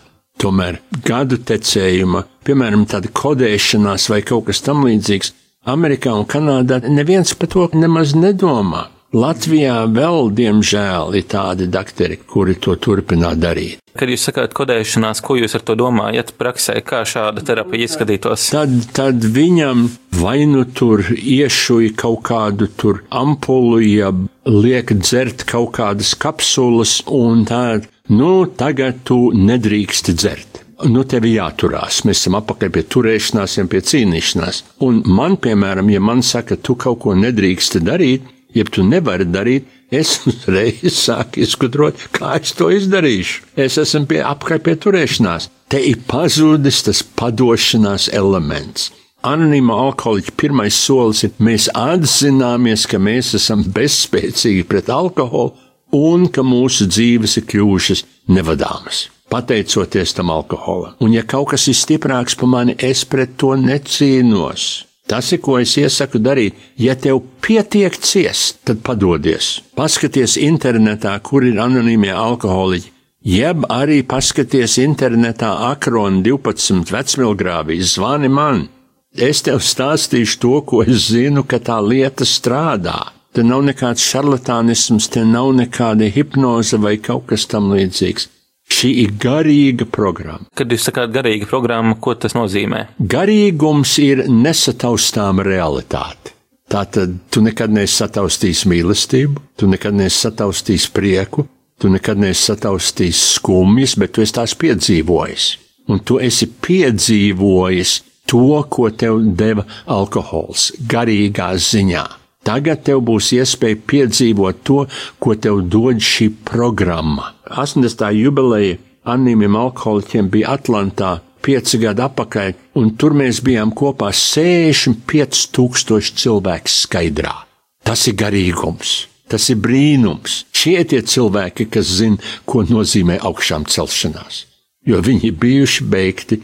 Tomēr 0.42 0.80
gadu 1.06 1.38
tecējuma, 1.38 2.24
piemēram, 2.46 2.82
tāda 2.90 3.12
kodēšanās 3.14 4.08
vai 4.10 4.22
kaut 4.26 4.48
kas 4.48 4.62
tam 4.66 4.82
līdzīgs, 4.88 5.30
Amerikā 5.70 6.10
un 6.18 6.26
Kanādā 6.26 6.80
neviens 6.90 7.36
par 7.38 7.52
to 7.52 7.68
nemaz 7.78 8.16
nedomā. 8.18 8.88
Latvijā 9.12 9.82
vēl, 9.92 10.30
diemžēl, 10.32 11.12
ir 11.18 11.26
tādi 11.28 11.66
doktori, 11.68 12.16
kuri 12.16 12.56
to 12.56 12.78
turpina 12.80 13.34
darīt. 13.36 13.82
Kad 13.92 14.08
jūs 14.08 14.24
sakāt 14.24 14.54
kodēšanās, 14.56 15.20
ko 15.20 15.36
jūs 15.36 15.52
ar 15.58 15.62
to 15.68 15.76
domājat 15.76 16.32
praksē, 16.40 16.78
kā 16.80 17.02
šāda 17.04 17.44
terapija 17.44 17.90
izskatītos? 17.90 18.46
Tad, 18.54 18.72
tad 18.96 19.26
viņam 19.36 19.84
vai 20.16 20.38
nu 20.48 20.64
tur 20.64 21.04
iešuja 21.12 21.92
kaut 22.00 22.22
kādu 22.30 22.70
tur 22.72 23.02
ampulu, 23.12 23.82
ja 23.84 24.08
liek 24.48 24.94
dzert 24.96 25.44
kaut 25.44 25.74
kādas 25.76 26.16
kapsulas, 26.16 27.02
un 27.04 27.44
tā, 27.46 27.82
nu, 28.12 28.32
tagad 28.58 29.02
tu 29.08 29.30
nedrīkst 29.36 30.12
dzert. 30.14 30.60
Nu, 30.90 31.04
tev 31.06 31.26
ir 31.28 31.36
jāturās. 31.36 32.00
Mēs 32.08 32.24
esam 32.24 32.36
apakaļ 32.40 32.70
pie 32.74 32.82
turēšanās, 32.90 33.58
pie 33.70 33.82
cīnīšanās. 33.86 34.62
Un 34.82 35.02
man, 35.06 35.36
piemēram, 35.38 35.90
ja 35.92 36.00
man 36.02 36.24
saka, 36.26 36.58
tu 36.58 36.74
kaut 36.74 37.02
ko 37.04 37.14
nedrīkst 37.14 37.78
darīt, 37.86 38.26
ja 38.54 38.64
tu 38.66 38.82
nevari 38.86 39.28
darīt, 39.30 39.68
es 39.92 40.16
uzreiz 40.30 40.96
sāku 40.96 41.42
izgudrot, 41.44 42.08
kā 42.16 42.34
es 42.40 42.56
to 42.58 42.70
izdarīšu. 42.74 43.52
Es 43.66 43.78
esmu 43.78 44.08
pie 44.10 44.22
apkārt 44.26 44.66
pie 44.66 44.74
turēšanās. 44.82 45.48
Te 45.70 45.80
ir 45.80 46.02
pazudis 46.08 46.82
tas 46.88 47.04
padošanās 47.16 48.10
elements. 48.12 48.90
Anonīma 49.22 49.76
alkoholiķa 49.84 50.32
pirmais 50.34 50.74
solis 50.74 51.22
ir, 51.22 51.30
mēs 51.38 51.68
atzināmies, 51.78 52.88
ka 52.90 52.98
mēs 52.98 53.36
esam 53.38 53.62
bezspēcīgi 53.70 54.64
pret 54.66 54.90
alkoholu 54.90 55.54
un 55.92 56.28
ka 56.32 56.44
mūsu 56.44 56.88
dzīves 56.90 57.38
ir 57.40 57.48
kļuvušas 57.50 58.04
nevadāmas. 58.32 59.08
Pateicoties 59.32 60.12
tam 60.16 60.30
alkoholam. 60.32 60.96
Un 61.00 61.12
ja 61.14 61.22
kaut 61.24 61.52
kas 61.52 61.68
ir 61.70 61.76
stiprāks 61.76 62.36
par 62.36 62.50
mani, 62.52 62.76
es 62.76 63.04
pret 63.08 63.38
to 63.40 63.54
necīnos. 63.56 64.84
Tas 65.08 65.32
ir, 65.34 65.40
ko 65.44 65.58
es 65.60 65.72
iesaku 65.80 66.20
darīt. 66.22 66.58
Ja 66.78 66.94
tev 66.96 67.22
pietiek 67.44 67.96
ciest, 68.00 68.60
tad 68.68 68.82
padodies. 68.86 69.58
Paskaties 69.76 70.36
internetā, 70.40 71.16
kur 71.24 71.44
ir 71.44 71.58
anonīmie 71.60 72.12
alkoholiķi, 72.14 72.92
jeb 73.26 73.66
arī 73.72 74.02
paskaties 74.08 74.78
internetā 74.84 75.50
akronu 75.72 76.22
12 76.28 76.92
vecmilgrāvīs, 76.94 77.96
zvani 77.96 78.30
man. 78.32 78.68
Es 79.12 79.42
tev 79.44 79.60
stāstīšu 79.60 80.38
to, 80.40 80.54
ko 80.64 80.84
es 80.86 81.10
zinu, 81.10 81.44
ka 81.44 81.60
tā 81.60 81.80
lieta 81.84 82.24
strādā. 82.24 83.00
Te 83.32 83.44
nav 83.46 83.62
nekāds 83.64 84.04
šarlatānisms, 84.04 85.08
te 85.12 85.24
nav 85.24 85.54
nekāda 85.56 86.10
hipnoze 86.12 86.80
vai 86.80 86.98
kaut 87.00 87.30
kas 87.30 87.46
tam 87.48 87.70
līdzīgs. 87.72 88.28
Šī 88.72 88.90
ir 89.02 89.14
garīga 89.20 89.86
programma. 89.88 90.46
Kad 90.56 90.72
jūs 90.72 90.86
sakāt 90.88 91.12
garīga 91.12 91.48
programma, 91.48 91.96
ko 92.00 92.14
tas 92.16 92.36
nozīmē? 92.36 92.86
Garīgums 93.00 93.96
ir 94.00 94.26
nesataustāma 94.28 95.44
realitāte. 95.48 96.36
Tātad 96.72 97.18
tu 97.32 97.42
nekad 97.44 97.72
neesi 97.74 97.98
sataustījis 98.00 98.62
mīlestību, 98.70 99.42
tu 99.60 99.68
nekad 99.68 99.98
neesi 99.98 100.22
sataustījis 100.24 100.86
prieku, 100.94 101.44
Tu 101.82 101.88
nekad 101.90 102.20
neesi 102.22 102.44
sataustījis 102.46 103.20
skumjas, 103.40 103.96
bet 103.98 104.12
tu 104.14 104.22
esi 104.22 104.36
tās 104.36 104.52
piedzīvojis. 104.54 105.46
Un 105.90 105.98
tu 106.06 106.20
esi 106.22 106.46
piedzīvojis 106.62 107.94
to, 108.30 108.44
ko 108.70 108.86
tev 108.94 109.18
deva 109.40 109.64
alkohols, 109.90 110.68
garīgā 110.92 111.48
ziņā. 111.58 112.04
Tagad 112.42 112.82
tev 112.86 113.04
būs 113.06 113.30
iespēja 113.36 113.78
piedzīvot 113.86 114.62
to, 114.66 114.80
ko 115.22 115.34
tev 115.38 115.62
dod 115.70 116.02
šī 116.02 116.32
programma. 116.48 117.30
80. 117.46 118.08
jubileja 118.18 118.80
anīmiem 119.06 119.54
alkoholiķiem 119.58 120.30
bija 120.32 120.56
Atlantā 120.56 121.12
pieci 121.42 121.78
gadi 121.82 122.02
atpakaļ, 122.04 122.52
un 122.78 122.92
tur 122.98 123.16
mēs 123.18 123.42
bijām 123.44 123.72
kopā 123.74 124.12
65 124.14 125.48
tūkstoši 125.54 126.14
cilvēku 126.22 126.70
skaidrā. 126.70 127.34
Tas 127.82 128.06
ir 128.06 128.16
garīgums, 128.18 128.94
tas 129.30 129.48
ir 129.50 129.58
brīnums. 129.62 130.42
Šie 130.54 130.78
ir 130.82 130.88
tie 130.92 131.02
cilvēki, 131.02 131.66
kas 131.74 131.90
zina, 131.98 132.22
ko 132.46 132.62
nozīmē 132.66 133.18
augšām 133.26 133.66
celšanās, 133.70 134.44
jo 134.86 135.02
viņi 135.02 135.30
ir 135.30 135.38
bijuši 135.42 135.86
beigti, 135.90 136.40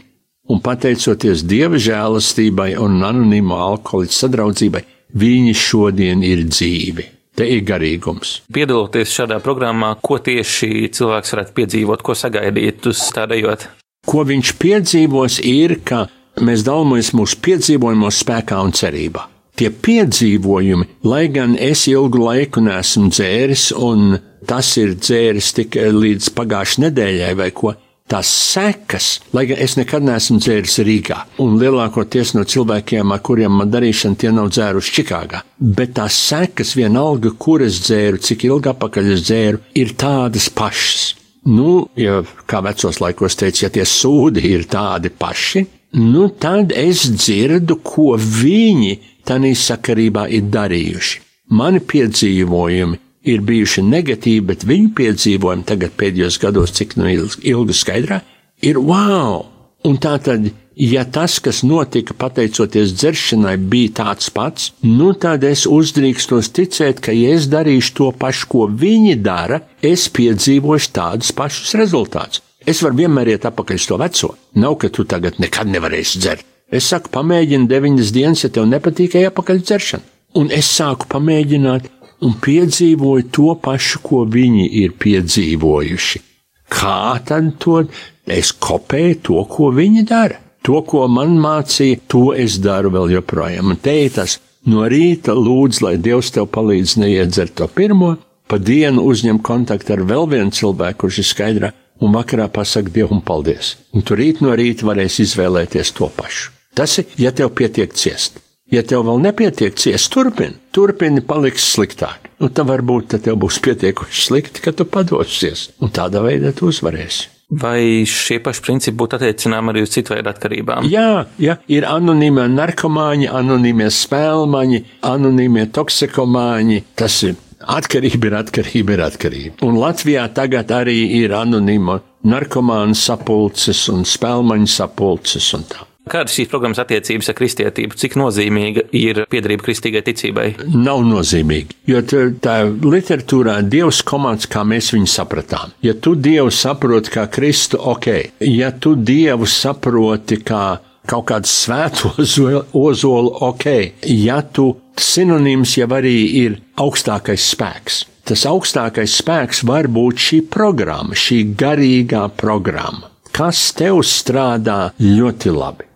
un 0.51 0.59
pateicoties 0.65 1.45
dieva 1.47 1.79
žēlastībai 1.79 2.73
un 2.81 2.99
anonīmo 3.07 3.59
alkoholiķu 3.69 4.17
sadraudzībai, 4.17 4.83
viņi 5.15 5.55
šodien 5.57 6.23
ir 6.25 6.45
dzīvi. 6.49 7.05
Te 7.39 7.47
ir 7.47 7.63
garīgums. 7.63 8.41
Piedaloties 8.51 9.13
šādā 9.15 9.37
programmā, 9.43 9.93
ko 10.03 10.17
tieši 10.19 10.89
cilvēks 10.95 11.35
varētu 11.35 11.55
piedzīvot, 11.55 12.03
ko 12.03 12.15
sagaidīt 12.17 12.89
uz 12.91 13.05
tādējot? 13.15 13.67
Ko 14.09 14.25
viņš 14.27 14.53
piedzīvos, 14.59 15.39
ir, 15.47 15.77
ka 15.87 16.07
mēs 16.43 16.65
dalāmies 16.67 17.13
mūsu 17.15 17.39
piedzīvojumos, 17.45 18.23
spēkā 18.25 18.59
un 18.65 18.75
cerībā. 18.75 19.25
Tie 19.59 19.69
piedzīvojumi, 19.71 20.87
lai 21.07 21.25
gan 21.31 21.55
es 21.59 21.85
ilgu 21.91 22.21
laiku 22.23 22.63
nesmu 22.63 23.09
dzēris, 23.11 23.69
un 23.75 24.19
tas 24.47 24.69
ir 24.79 24.95
dzēris 24.95 25.51
tikai 25.57 25.89
līdz 25.95 26.31
pagājušajai 26.35 26.85
nedēļai 26.85 27.33
vai 27.39 27.49
ko, 27.55 27.73
tās 28.09 28.29
sekas, 28.29 29.09
lai 29.35 29.45
gan 29.49 29.61
es 29.61 29.75
nekad 29.77 30.05
neesmu 30.05 30.39
dzēris 30.41 30.79
Rīgā, 30.85 31.19
un 31.43 31.57
lielākoties 31.61 32.33
no 32.37 32.45
cilvēkiem, 32.49 33.13
ar 33.13 33.21
kuriem 33.25 33.59
man 33.61 33.71
darīšana, 33.73 34.17
tie 34.19 34.33
nav 34.33 34.49
dzēruši 34.53 34.95
Čikāgā. 34.99 35.43
Bet 35.59 35.95
tās 35.99 36.17
sekas, 36.29 36.75
vienalga, 36.79 37.31
kur 37.37 37.63
es 37.65 37.81
dzēru, 37.85 38.21
cik 38.25 38.47
ilgi 38.49 38.71
apakaļ 38.73 39.11
es 39.15 39.25
dzēru, 39.27 39.63
ir 39.77 39.95
tādas 39.99 40.49
pašas. 40.53 41.13
Nu, 41.49 41.87
ja 41.97 42.19
kā 42.49 42.61
vecos 42.65 42.99
laikos 43.01 43.37
teica, 43.39 43.65
ja 43.65 43.73
tie 43.73 43.85
sūdi 43.87 44.43
ir 44.49 44.65
tādi 44.69 45.11
paši, 45.13 45.65
nu 46.01 46.27
tad 46.41 46.73
es 46.75 47.07
dzirdu, 47.13 47.79
ko 47.85 48.13
viņi 48.19 48.97
tādā 49.25 49.53
sakarībā 49.57 50.27
ir 50.35 50.49
darījuši. 50.51 51.21
Mani 51.49 51.81
piedzīvojumi 51.81 52.99
ir 53.35 53.45
bijuši 53.45 53.83
negatīvi, 53.85 54.45
bet 54.51 54.65
viņu 54.67 54.93
piedzīvojumi 54.97 55.67
tagad 55.69 55.95
pēdējos 55.99 56.39
gados, 56.41 56.73
cik 56.77 56.97
nu 56.99 57.09
ilgi 57.09 57.77
skaidrā, 57.77 58.23
ir 58.65 58.81
wow! 58.81 59.45
Un 59.87 59.95
tā 60.03 60.17
tad 60.19 60.49
ja 60.79 61.03
tas, 61.05 61.37
kas 61.43 61.61
notika 61.63 62.15
pateicoties 62.17 62.93
dzeršanai, 62.95 63.55
bija 63.71 63.93
tāds 64.01 64.29
pats, 64.33 64.71
nu 64.83 65.11
tad 65.13 65.43
es 65.47 65.65
uzdrīkstos 65.67 66.51
ticēt, 66.55 67.01
ka, 67.03 67.15
ja 67.15 67.35
es 67.35 67.49
darīšu 67.51 67.95
to 67.99 68.11
pašu, 68.19 68.47
ko 68.51 68.67
viņi 68.71 69.17
dara, 69.23 69.61
es 69.83 70.07
piedzīvošu 70.15 70.93
tādus 70.95 71.33
pašus 71.35 71.75
rezultātus. 71.79 72.43
Es 72.67 72.83
varu 72.83 73.01
vienmēr 73.01 73.33
iet 73.33 73.47
atpakaļ 73.49 73.79
uz 73.79 73.87
to 73.89 73.97
veco. 73.99 74.33
Nav, 74.59 74.75
ka 74.79 74.89
tu 74.93 75.05
tagad 75.07 75.39
nekad 75.39 75.71
nevarēsi 75.71 76.19
dzert. 76.21 76.47
Es 76.69 76.85
saku, 76.91 77.09
pamēģini 77.15 77.67
deviņas 77.69 78.11
dienas, 78.13 78.43
ja 78.45 78.51
tev 78.53 78.67
nepatīk, 78.69 79.15
ej 79.17 79.31
atpakaļ 79.31 79.63
dzeršana. 79.63 80.05
Un 80.37 80.51
es 80.53 80.67
sāku 80.69 81.07
pamēģināt 81.09 81.87
un 82.25 82.35
piedzīvoju 82.43 83.29
to 83.35 83.53
pašu, 83.63 84.01
ko 84.03 84.23
viņi 84.27 84.67
ir 84.83 84.95
piedzīvojuši. 84.99 86.21
Kā 86.69 87.17
tad 87.25 87.55
to 87.63 87.81
es 88.29 88.51
kopēju 88.53 89.19
to, 89.25 89.41
ko 89.49 89.71
viņi 89.73 90.05
dara? 90.09 90.37
To, 90.65 90.81
ko 90.85 91.07
man 91.07 91.37
mācīja, 91.39 92.01
to 92.11 92.29
es 92.35 92.59
daru 92.61 92.91
vēl 92.93 93.15
joprojām. 93.15 93.71
Un 93.73 93.79
te 93.81 93.95
ir 94.03 94.11
tas 94.13 94.37
no 94.69 94.83
rīta 94.91 95.33
lūdz, 95.33 95.81
lai 95.85 95.95
Dievs 95.97 96.33
tev 96.35 96.49
palīdz 96.53 96.97
neiedzert 96.99 97.55
to 97.57 97.67
pirmo, 97.71 98.17
pa 98.49 98.59
dienu 98.59 99.05
uzņem 99.07 99.39
kontaktu 99.45 99.95
ar 99.95 100.03
vēl 100.09 100.27
vienu 100.33 100.53
cilvēku, 100.53 101.05
kurš 101.05 101.21
ir 101.23 101.29
skaidrā, 101.31 101.71
un 102.03 102.13
vakarā 102.15 102.49
pasaka 102.51 102.91
Dievam 102.93 103.23
paldies. 103.25 103.77
Un 103.95 104.05
tu 104.05 104.17
rīt 104.19 104.43
no 104.43 104.53
rīta 104.55 104.87
varēsi 104.89 105.25
izvēlēties 105.25 105.95
to 105.95 106.11
pašu. 106.15 106.51
Tas 106.75 106.99
ir, 107.01 107.09
ja 107.19 107.31
tev 107.35 107.51
pietiek 107.55 107.95
ciest. 107.97 108.39
Ja 108.69 108.83
tev 108.85 109.07
vēl 109.07 109.23
nepietiek 109.23 109.77
ciest, 109.81 110.11
turpini, 110.13 110.53
turpini 110.75 111.23
paliks 111.25 111.65
sliktāk. 111.73 112.29
Nu, 112.39 112.51
tad 112.53 112.69
varbūt 112.69 113.09
tad 113.15 113.25
tev 113.25 113.39
būs 113.41 113.57
pietiekuši 113.65 114.23
slikti, 114.27 114.61
ka 114.63 114.71
tu 114.77 114.85
padosies, 114.85 115.71
un 115.81 115.91
tādā 115.93 116.21
veidā 116.23 116.53
tu 116.55 116.69
uzvarēsi. 116.69 117.33
Vai 117.49 118.05
šie 118.05 118.37
paši 118.45 118.61
principi 118.61 118.97
būtu 118.99 119.17
attiecināmi 119.17 119.71
arī 119.71 119.81
uz 119.81 119.89
citu 119.95 120.13
veidu 120.13 120.29
atkarībām? 120.29 120.85
Jā, 120.85 121.25
jā, 121.41 121.57
ir 121.65 121.87
anonīmie 121.89 122.45
narkomāņi, 122.53 123.25
anonīmie 123.41 123.89
spēlmaņi, 123.89 124.83
anonīmie 125.09 125.65
toksikomāņi. 125.73 126.83
Tas 126.93 127.17
ir 127.25 127.39
atkarība, 127.65 128.29
ir 128.29 128.37
atkarība, 128.43 128.95
ir 128.95 129.05
atkarība. 129.09 129.57
Un 129.65 129.81
Latvijā 129.81 130.29
tagad 130.37 130.69
arī 130.77 130.99
ir 131.23 131.33
anonīma 131.41 131.97
narkomānu 132.29 132.93
sapulces 132.93 133.87
un 133.89 134.05
spēlmaņu 134.05 134.69
sapulces 134.69 135.49
un 135.57 135.65
tā. 135.73 135.88
Kādas 136.09 136.33
šīs 136.33 136.49
programmas 136.49 136.81
attiecības 136.81 137.29
ar 137.29 137.37
kristietību, 137.37 137.97
cik 137.99 138.17
nozīmīga 138.19 138.87
ir 138.97 139.23
piedarība 139.29 139.67
kristīgai 139.67 140.01
ticībai? 140.07 140.47
Nav 140.73 141.03
nozīmīgi, 141.05 141.77
jo 141.91 142.01
tā 142.41 142.55
literatūrā 142.65 143.59
Dievs 143.69 144.01
komands, 144.07 144.49
kā 144.49 144.63
mēs 144.65 144.93
viņu 144.95 145.09
sapratām. 145.09 145.73
Ja 145.85 145.93
tu 145.93 146.15
Dievu 146.17 146.51
saproti 146.53 147.13
kā 147.13 147.27
Kristu, 147.31 147.79
ok, 147.93 148.09
ja 148.45 148.71
tu 148.73 148.95
Dievu 148.97 149.47
saproti 149.49 150.39
kā 150.45 150.63
kaut 151.09 151.27
kādu 151.31 151.49
svēto 151.49 152.13
ozolu, 152.85 153.33
ok, 153.49 153.67
ja 154.09 154.41
tu 154.41 154.71
sinonīms 154.99 155.77
jau 155.79 155.89
arī 155.99 156.15
ir 156.43 156.57
augstākais 156.81 157.51
spēks. 157.53 158.05
Tas 158.29 158.45
augstākais 158.45 159.15
spēks 159.23 159.63
var 159.65 159.89
būt 159.89 160.25
šī 160.25 160.41
programma, 160.53 161.17
šī 161.17 161.41
garīgā 161.57 162.27
programma, 162.37 163.09
kas 163.33 163.69
tev 163.77 164.03
strādā 164.05 164.81
ļoti 165.01 165.55
labi 165.55 165.88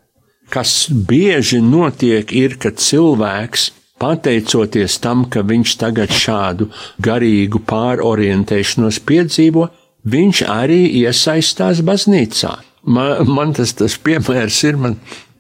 kas 0.54 0.88
bieži 0.89 1.62
notiek, 1.66 2.30
ir, 2.36 2.58
ka 2.62 2.70
cilvēks, 2.78 3.72
pateicoties 4.02 5.00
tam, 5.02 5.26
ka 5.32 5.42
viņš 5.48 5.78
tagad 5.82 6.13
šādu 6.13 6.70
garīgu 7.04 7.63
pārorientēšanos 7.70 9.00
piedzīvo, 9.08 9.70
viņš 10.04 10.44
arī 10.52 10.82
iesaistās 11.02 11.82
baznīcā. 11.88 12.58
Man, 12.84 13.30
man 13.32 13.54
tas, 13.56 13.74
tas 13.80 13.96
piemērs 13.98 14.60
ir, 14.68 14.80
man 14.86 14.98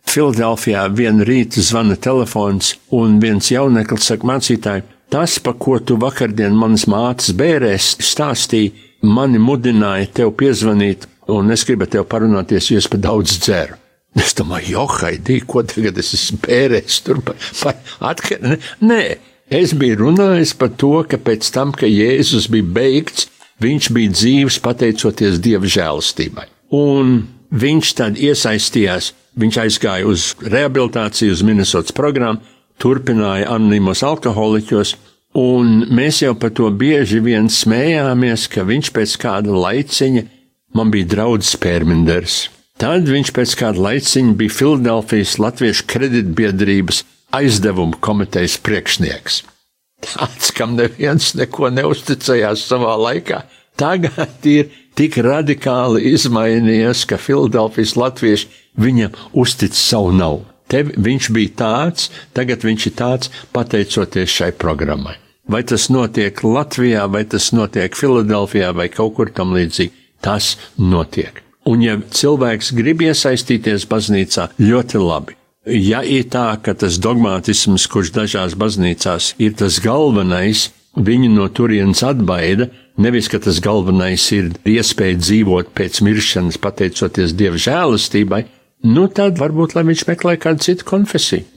Filadelfijā 0.07 0.87
vienu 0.95 1.25
rītu 1.27 1.63
zvana 1.63 1.95
telefons, 1.99 2.73
un 2.95 3.19
viens 3.23 3.51
jauneklis 3.51 4.09
saka, 4.09 4.27
mācītāji, 4.29 4.85
tas, 5.13 5.37
pa 5.43 5.53
ko 5.53 5.77
tu 5.79 5.97
vakardien 5.99 6.55
manas 6.57 6.87
mātes 6.91 7.31
bērēs 7.39 7.93
stāstīji, 8.03 8.73
mani 9.03 9.41
mudināja 9.41 10.11
tev 10.19 10.35
piezvanīt, 10.39 11.07
un 11.31 11.51
es 11.55 11.67
gribu 11.67 11.87
tev 11.87 12.07
parunāties, 12.11 12.71
jo 12.71 12.83
es 12.83 12.89
pa 12.91 12.99
daudz 12.99 13.39
dzeru. 13.39 13.82
Es 14.19 14.35
domāju, 14.37 14.75
jo, 14.75 14.87
Haidī, 14.99 15.39
ko 15.47 15.63
tagad 15.65 15.97
es 16.01 16.13
esmu 16.13 16.39
pērējis 16.45 16.99
tur 17.05 17.21
par, 17.25 17.37
par 17.61 17.79
atkarību? 18.13 18.59
Nē, 18.85 19.03
es 19.49 19.73
biju 19.77 20.03
runājis 20.03 20.53
par 20.57 20.73
to, 20.77 20.95
ka 21.09 21.17
pēc 21.17 21.49
tam, 21.55 21.73
ka 21.73 21.89
Jēzus 21.89 22.49
bija 22.53 22.67
beigts, 22.77 23.27
viņš 23.63 23.89
bija 23.95 24.13
dzīves 24.13 24.59
pateicoties 24.63 25.41
Dieva 25.43 25.69
žēlastībai. 25.69 26.45
Un 26.77 27.15
viņš 27.53 27.93
tad 27.97 28.21
iesaistījās, 28.21 29.11
viņš 29.39 29.59
aizgāja 29.65 30.09
uz 30.09 30.33
rehabilitāciju, 30.45 31.33
uz 31.33 31.41
Minnesotas 31.45 31.95
programmu, 31.97 32.43
turpināja 32.81 33.49
anonīmos 33.53 34.03
alkoholiķos, 34.05 34.95
un 35.39 35.87
mēs 35.93 36.21
jau 36.21 36.33
par 36.37 36.53
to 36.57 36.69
bieži 36.69 37.21
vien 37.23 37.49
smējāmies, 37.49 38.47
ka 38.53 38.65
viņš 38.67 38.93
pēc 38.93 39.17
kāda 39.21 39.53
laiciņa 39.57 40.25
man 40.77 40.93
bija 40.93 41.09
draudzes 41.15 41.57
pērminders. 41.61 42.43
Tad 42.83 43.05
viņš 43.07 43.29
pēc 43.31 43.51
kāda 43.55 43.79
laiciņa 43.79 44.33
bija 44.35 44.51
Filadelfijas 44.51 45.37
Latviešu 45.39 45.85
kreditbiedrības 45.87 46.97
aizdevumu 47.31 47.95
komitejas 48.03 48.57
priekšnieks. 48.59 49.37
Tāds, 50.03 50.49
kam 50.51 50.73
neviens 50.75 51.29
neko 51.39 51.69
neusticējās 51.71 52.65
savā 52.67 52.97
laikā, 52.99 53.45
tagad 53.79 54.43
ir 54.51 54.73
tik 54.99 55.15
radikāli 55.23 56.11
izmainījies, 56.11 57.05
ka 57.07 57.15
Filadelfijas 57.15 57.95
latvieši 58.01 58.51
viņam 58.75 59.15
uztic 59.31 59.79
savu 59.79 60.11
naudu. 60.17 60.43
Te 60.67 60.83
viņš 60.83 61.31
bija 61.39 61.53
tāds, 61.63 62.09
tagad 62.35 62.67
viņš 62.67 62.89
ir 62.89 62.95
tāds 62.99 63.31
pateicoties 63.55 64.35
šai 64.41 64.51
programmai. 64.59 65.15
Vai 65.47 65.63
tas 65.63 65.87
notiek 65.87 66.43
Latvijā, 66.43 67.07
vai 67.07 67.23
tas 67.31 67.53
notiek 67.55 67.95
Filadelfijā, 67.95 68.75
vai 68.75 68.91
kaut 68.91 69.15
kur 69.15 69.31
tam 69.31 69.55
līdzīgi, 69.55 69.95
tas 70.19 70.57
notiek. 70.75 71.43
Un 71.69 71.83
ja 71.85 71.95
cilvēks 71.97 72.73
grib 72.75 73.01
iesaistīties 73.05 73.87
baznīcā, 73.87 74.49
ļoti 74.59 74.99
labi. 74.99 75.37
Ja 75.63 76.01
ir 76.03 76.27
tā, 76.27 76.49
ka 76.59 76.73
tas 76.75 76.97
dogmātisms, 76.99 77.87
kurš 77.87 78.11
dažās 78.15 78.57
baznīcās 78.59 79.33
ir 79.39 79.53
tas 79.55 79.79
galvenais, 79.83 80.67
viņu 80.99 81.29
no 81.31 81.47
turienes 81.47 82.03
atbaida, 82.03 82.67
Nevis, 82.97 83.27
ka 83.27 83.39
tas 83.41 83.57
galvenais 83.63 84.23
ir 84.35 84.51
iespēja 84.69 85.17
dzīvot 85.17 85.71
pēc 85.73 85.97
miršanas, 86.05 86.59
pateicoties 86.61 87.33
Dieva 87.33 87.57
žēlastībai, 87.57 88.43
nu 88.85 89.07
tad 89.09 89.41
varbūt, 89.41 89.73
lai 89.73 89.85
viņš 89.87 90.03
meklē 90.11 90.35
kādu 90.41 90.61
citu 90.67 90.85
konfesiju. 90.85 91.47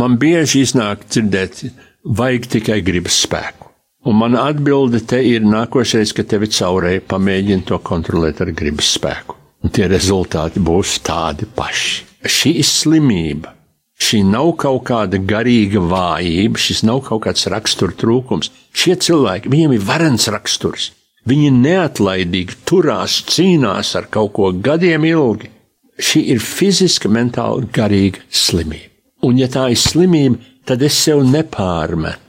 Man 0.00 0.18
bieži 0.20 0.64
iznāk 0.66 1.06
dzirdēt, 1.06 1.62
vajag 2.04 2.50
tikai 2.56 2.80
gribas 2.84 3.22
spēku. 3.22 3.70
Un 4.04 4.18
mana 4.20 4.42
atbilde 4.50 5.00
te 5.08 5.16
ir 5.24 5.46
nākošais, 5.48 6.12
ka 6.12 6.26
tevi 6.28 6.50
caurēji 6.52 7.04
pamēģini 7.08 7.64
to 7.68 7.78
kontrolēt 7.80 8.42
ar 8.44 8.50
gribas 8.52 8.90
spēku. 8.98 9.38
Un 9.64 9.72
tie 9.72 9.86
rezultāti 9.88 10.60
būs 10.60 10.98
tādi 11.06 11.48
paši. 11.48 12.02
Šī 12.24 12.52
ir 12.60 12.68
slimība. 12.68 13.54
Šī 14.04 14.20
nav 14.28 14.50
kaut 14.60 14.82
kāda 14.90 15.20
garīga 15.24 15.80
vājība, 15.80 16.60
šis 16.60 16.82
nav 16.84 17.00
kaut 17.06 17.22
kāds 17.24 17.46
rakstura 17.48 17.96
trūkums. 17.96 18.50
Šie 18.76 18.98
cilvēki, 19.06 19.48
viņiem 19.48 19.76
ir 19.76 19.86
varens 19.88 20.28
raksturs. 20.32 20.90
Viņi 21.24 21.54
neatlaidīgi 21.62 22.58
turās, 22.68 23.22
cīnās 23.30 23.94
ar 23.96 24.10
kaut 24.12 24.34
ko 24.36 24.50
gadiem 24.52 25.06
ilgi. 25.08 25.48
Šī 25.96 26.26
ir 26.34 26.42
fiziska, 26.44 27.08
mentāla, 27.08 27.64
garīga 27.72 28.20
slimība. 28.28 28.90
Un, 29.24 29.38
ja 29.40 29.48
tā 29.48 29.70
ir 29.72 29.80
slimība, 29.80 30.42
tad 30.68 30.82
es 30.84 30.98
sev 31.06 31.22
nepārmetu. 31.24 32.23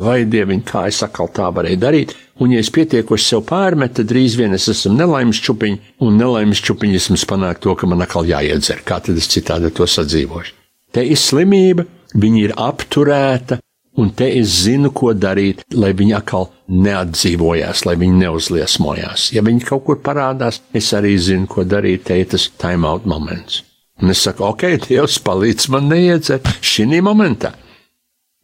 Vai 0.00 0.24
dieviņ, 0.24 0.60
kā 0.64 0.86
es 0.88 1.02
atkal 1.04 1.28
tā 1.36 1.50
varēju 1.52 1.78
darīt, 1.80 2.14
un 2.40 2.54
ja 2.54 2.60
es 2.64 2.70
pietiekoši 2.72 3.26
sev 3.26 3.42
pārmetu, 3.50 3.98
tad 3.98 4.08
drīz 4.08 4.36
vien 4.40 4.56
es 4.56 4.68
esmu 4.72 4.94
nelaimes 4.96 5.40
čupiņš, 5.44 5.90
un 6.06 6.16
nelaimes 6.16 6.62
čupiņisms 6.64 7.26
panāk 7.28 7.60
to, 7.60 7.74
ka 7.76 7.88
man 7.90 8.00
atkal 8.06 8.28
jāiedzer, 8.28 8.80
kā 8.86 9.02
tad 9.04 9.20
es 9.20 9.28
citādi 9.28 9.68
to 9.76 9.84
sadzīvošu. 9.84 10.56
Te 10.96 11.04
ir 11.04 11.20
slimība, 11.20 11.84
viņa 12.16 12.40
ir 12.46 12.56
apturēta, 12.56 13.60
un 14.00 14.08
te 14.16 14.30
es 14.40 14.62
zinu, 14.64 14.88
ko 14.96 15.12
darīt, 15.12 15.66
lai 15.76 15.92
viņi 15.92 16.16
atkal 16.16 16.48
neatdzīvojās, 16.72 17.84
lai 17.84 17.98
viņi 18.00 18.22
neuzliesmojās. 18.24 19.30
Ja 19.36 19.44
viņi 19.44 19.66
kaut 19.68 19.84
kur 19.84 20.00
parādās, 20.00 20.62
es 20.72 20.94
arī 20.96 21.16
zinu, 21.20 21.44
ko 21.50 21.68
darīt, 21.68 22.08
te 22.08 22.16
ir 22.16 22.30
tas 22.32 22.48
time 22.56 22.88
out 22.88 23.04
moments. 23.04 23.66
Un 24.00 24.14
es 24.14 24.24
saku, 24.24 24.48
ok, 24.48 24.70
Dievs, 24.86 25.20
palīdz 25.20 25.68
man 25.74 25.92
neiedzert 25.92 26.48
šī 26.64 26.88
momentā. 27.04 27.52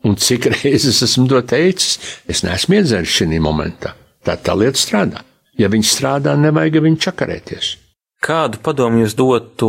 Un 0.06 0.18
cik 0.20 0.50
reizes 0.54 1.02
esmu 1.06 1.26
to 1.30 1.40
teicis, 1.42 1.96
es 2.30 2.44
neesmu 2.46 2.78
iedzēris 2.80 3.16
šī 3.18 3.40
momentā. 3.42 3.96
Tā 4.26 4.36
tā 4.38 4.54
lieta 4.58 4.78
strādā. 4.78 5.24
Ja 5.58 5.70
viņš 5.72 5.90
strādā, 5.96 6.36
nevajag 6.38 6.82
viņu 6.84 7.02
čakarēties. 7.06 7.72
Kādu 8.26 8.58
padomu 8.64 9.02
jūs 9.02 9.12
dotu 9.14 9.68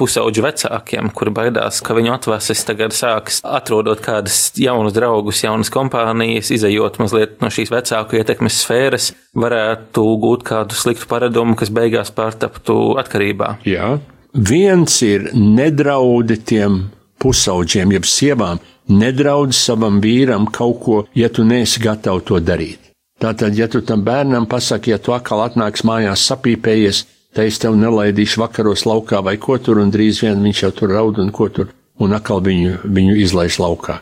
pusauģu 0.00 0.42
vecākiem, 0.42 1.10
kuri 1.14 1.32
baidās, 1.36 1.82
ka 1.84 1.94
viņu 1.94 2.14
atvases 2.14 2.64
tagad 2.66 2.94
sāks 2.96 3.42
atrodot 3.44 4.00
kādas 4.02 4.38
jaunas 4.58 4.96
draugus, 4.96 5.42
jaunas 5.44 5.70
kompānijas, 5.70 6.50
izējot 6.56 6.98
mazliet 7.02 7.36
no 7.44 7.50
šīs 7.52 7.70
vecāku 7.70 8.18
ietekmes 8.18 8.62
sfēras, 8.64 9.10
varētu 9.36 10.06
gūt 10.24 10.46
kādu 10.48 10.78
sliktu 10.78 11.06
paradumu, 11.10 11.54
kas 11.60 11.70
beigās 11.74 12.10
pārtaptu 12.16 12.96
atkarībā? 13.02 13.58
Jā, 13.68 13.98
Viens 14.32 14.94
ir 15.04 15.26
nedraudi 15.36 16.38
tiem 16.40 16.86
pusauģiem, 17.20 17.90
jeb 17.92 18.06
sievām, 18.08 18.60
nedraudi 18.88 19.56
savam 19.56 20.00
vīram 20.02 20.48
kaut 20.50 20.80
ko, 20.84 21.02
ja 21.14 21.28
tu 21.28 21.44
neesi 21.44 21.82
gatavs 21.82 22.26
to 22.28 22.40
darīt. 22.40 22.92
Tātad, 23.22 23.54
ja 23.54 23.68
tu 23.70 23.82
tam 23.86 24.02
bērnam 24.02 24.48
pasaki, 24.50 24.90
ja 24.90 24.98
tu 24.98 25.14
atkal 25.14 25.44
atnāks 25.44 25.84
mājās 25.86 26.24
sapīpējies, 26.26 27.04
tad 27.34 27.46
es 27.46 27.60
tev 27.62 27.76
nelaidīšu 27.78 28.42
vakaros 28.42 28.82
laukā 28.88 29.22
vai 29.22 29.36
ko 29.38 29.58
tur, 29.62 29.78
un 29.78 29.92
drīz 29.94 30.24
vien 30.24 30.42
viņš 30.42 30.62
jau 30.64 30.72
tur 30.80 30.96
raud 30.96 31.20
un 31.22 31.30
ko 31.30 31.46
tur, 31.48 31.70
un 32.02 32.16
atkal 32.18 32.42
viņu, 32.42 32.80
viņu 32.82 33.14
izlaiž 33.22 33.60
laukā. 33.62 34.00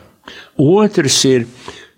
Otrs 0.57 1.19
ir, 1.29 1.45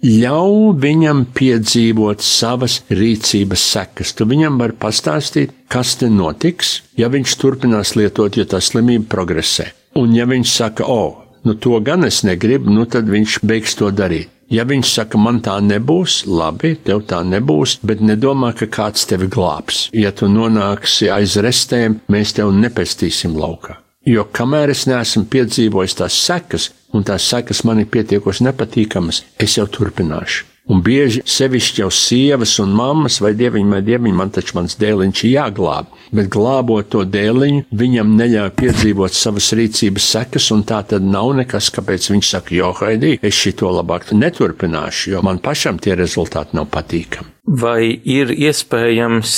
ļauj 0.04 0.76
viņam 0.84 1.24
piedzīvot 1.32 2.24
savas 2.28 2.82
rīcības 2.92 3.64
sekas. 3.72 4.12
Tu 4.18 4.28
viņam 4.28 4.60
vari 4.60 4.76
pastāstīt, 4.80 5.54
kas 5.72 5.96
te 6.02 6.10
notiks, 6.12 6.82
ja 7.00 7.08
viņš 7.14 7.38
turpinās 7.40 7.96
lietot, 7.96 8.36
ja 8.36 8.44
tā 8.44 8.60
slimība 8.60 9.08
progresē. 9.16 9.70
Un 9.96 10.12
ja 10.18 10.26
viņš 10.28 10.52
saka, 10.52 10.90
o, 10.90 11.23
nu 11.44 11.56
to 11.56 11.80
gan 11.80 12.04
es 12.08 12.24
negribu, 12.24 12.72
nu 12.72 12.86
tad 12.86 13.10
viņš 13.12 13.42
beigs 13.44 13.76
to 13.80 13.92
darīt. 13.92 14.30
Ja 14.54 14.66
viņš 14.70 14.90
saka, 15.00 15.18
man 15.18 15.40
tā 15.42 15.56
nebūs, 15.64 16.24
labi, 16.30 16.76
tev 16.86 17.06
tā 17.10 17.24
nebūs, 17.26 17.80
bet 17.82 18.04
nedomā, 18.06 18.52
ka 18.54 18.68
kāds 18.70 19.08
tevi 19.10 19.30
glābs. 19.32 19.88
Ja 19.98 20.12
tu 20.12 20.30
nonāksi 20.30 21.10
aiz 21.10 21.40
restēm, 21.42 22.02
mēs 22.12 22.36
tev 22.38 22.54
nepestīsim 22.54 23.34
laukā. 23.40 23.80
Jo 24.06 24.28
kamēr 24.36 24.74
es 24.74 24.84
neesmu 24.86 25.26
piedzīvojis 25.32 25.98
tās 26.02 26.18
sekas, 26.28 26.70
un 26.94 27.08
tās 27.08 27.26
sekas 27.32 27.64
man 27.64 27.80
ir 27.82 27.88
pietiekoši 27.90 28.50
nepatīkamas, 28.50 29.24
es 29.40 29.58
jau 29.58 29.66
turpināšu. 29.72 30.53
Un 30.72 30.80
bieži 30.80 31.20
sevišķi 31.28 31.82
jau 31.82 31.90
sievas 31.92 32.54
un 32.64 32.72
mammas 32.78 33.18
vai 33.24 33.34
dieviņi 33.36 33.74
vai 33.74 33.82
dieviņi 33.84 34.16
man 34.16 34.32
taču 34.32 34.56
mans 34.56 34.78
dēliņš 34.80 35.24
ir 35.26 35.34
jāglāb, 35.34 35.90
bet 36.16 36.30
glābot 36.32 36.88
to 36.94 37.04
dēliņu, 37.04 37.66
viņam 37.84 38.16
neļauj 38.22 38.54
piedzīvot 38.62 39.20
savas 39.20 39.52
rīcības 39.60 40.08
sekas, 40.16 40.48
un 40.56 40.64
tā 40.64 40.80
tad 40.88 41.04
nav 41.04 41.34
nekas, 41.42 41.68
kāpēc 41.76 42.08
viņš 42.16 42.34
saka, 42.38 42.56
jo 42.56 42.72
haidī, 42.80 43.18
es 43.20 43.36
šito 43.44 43.76
labāk 43.76 44.14
neturpināšu, 44.16 45.18
jo 45.18 45.28
man 45.28 45.44
pašam 45.44 45.84
tie 45.84 46.00
rezultāti 46.00 46.56
nav 46.56 46.72
patīkami. 46.72 47.33
Vai 47.44 47.90
ir 48.08 48.30
iespējams 48.32 49.34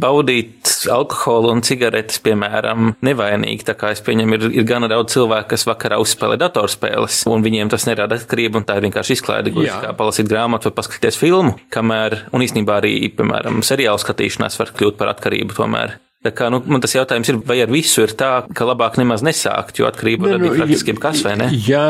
baudīt 0.00 0.70
alkoholu 0.88 1.50
un 1.52 1.60
cigaretes, 1.60 2.16
piemēram, 2.24 2.94
nevainīgi? 3.04 3.66
Tā 3.68 3.74
kā 3.76 3.90
es 3.92 4.00
pieņemu, 4.06 4.38
ir, 4.38 4.46
ir 4.62 4.64
gana 4.68 4.88
daudz 4.88 5.12
cilvēku, 5.12 5.50
kas 5.52 5.66
vakarā 5.68 5.98
uzspēlē 6.00 6.38
datorspēles, 6.40 7.20
un 7.28 7.44
viņiem 7.44 7.68
tas 7.68 7.84
nerada 7.84 8.16
atkarību, 8.16 8.62
un 8.62 8.64
tā 8.64 8.78
ir 8.78 8.86
vienkārši 8.88 9.18
izklaide, 9.18 9.52
gluži 9.52 9.76
kā 9.76 9.92
palasīt 9.98 10.30
grāmatu 10.30 10.70
vai 10.70 10.78
paskatīties 10.78 11.20
filmu, 11.20 11.58
kamēr, 11.74 12.22
un 12.32 12.46
īstenībā 12.46 12.80
arī, 12.80 12.94
piemēram, 13.18 13.60
seriālu 13.66 14.00
skatīšanās 14.00 14.56
var 14.62 14.72
kļūt 14.80 14.96
par 14.96 15.12
atkarību 15.12 15.60
tomēr. 15.60 15.98
Tā 16.24 16.32
kā, 16.36 16.48
nu, 16.52 16.62
man 16.64 16.80
tas 16.80 16.96
jautājums 16.96 17.28
ir, 17.32 17.42
vai 17.44 17.60
ar 17.60 17.70
visu 17.72 18.02
ir 18.04 18.16
tā, 18.16 18.32
ka 18.56 18.66
labāk 18.68 18.96
nemaz 19.00 19.20
nesākt, 19.24 19.80
jo 19.80 19.88
atkarība 19.88 20.32
Ne, 20.32 20.40
nu, 20.40 20.50
praktiski 20.56 20.96
kas, 21.00 21.20
vai 21.24 21.36
ne? 21.40 21.52
Ja, 21.68 21.84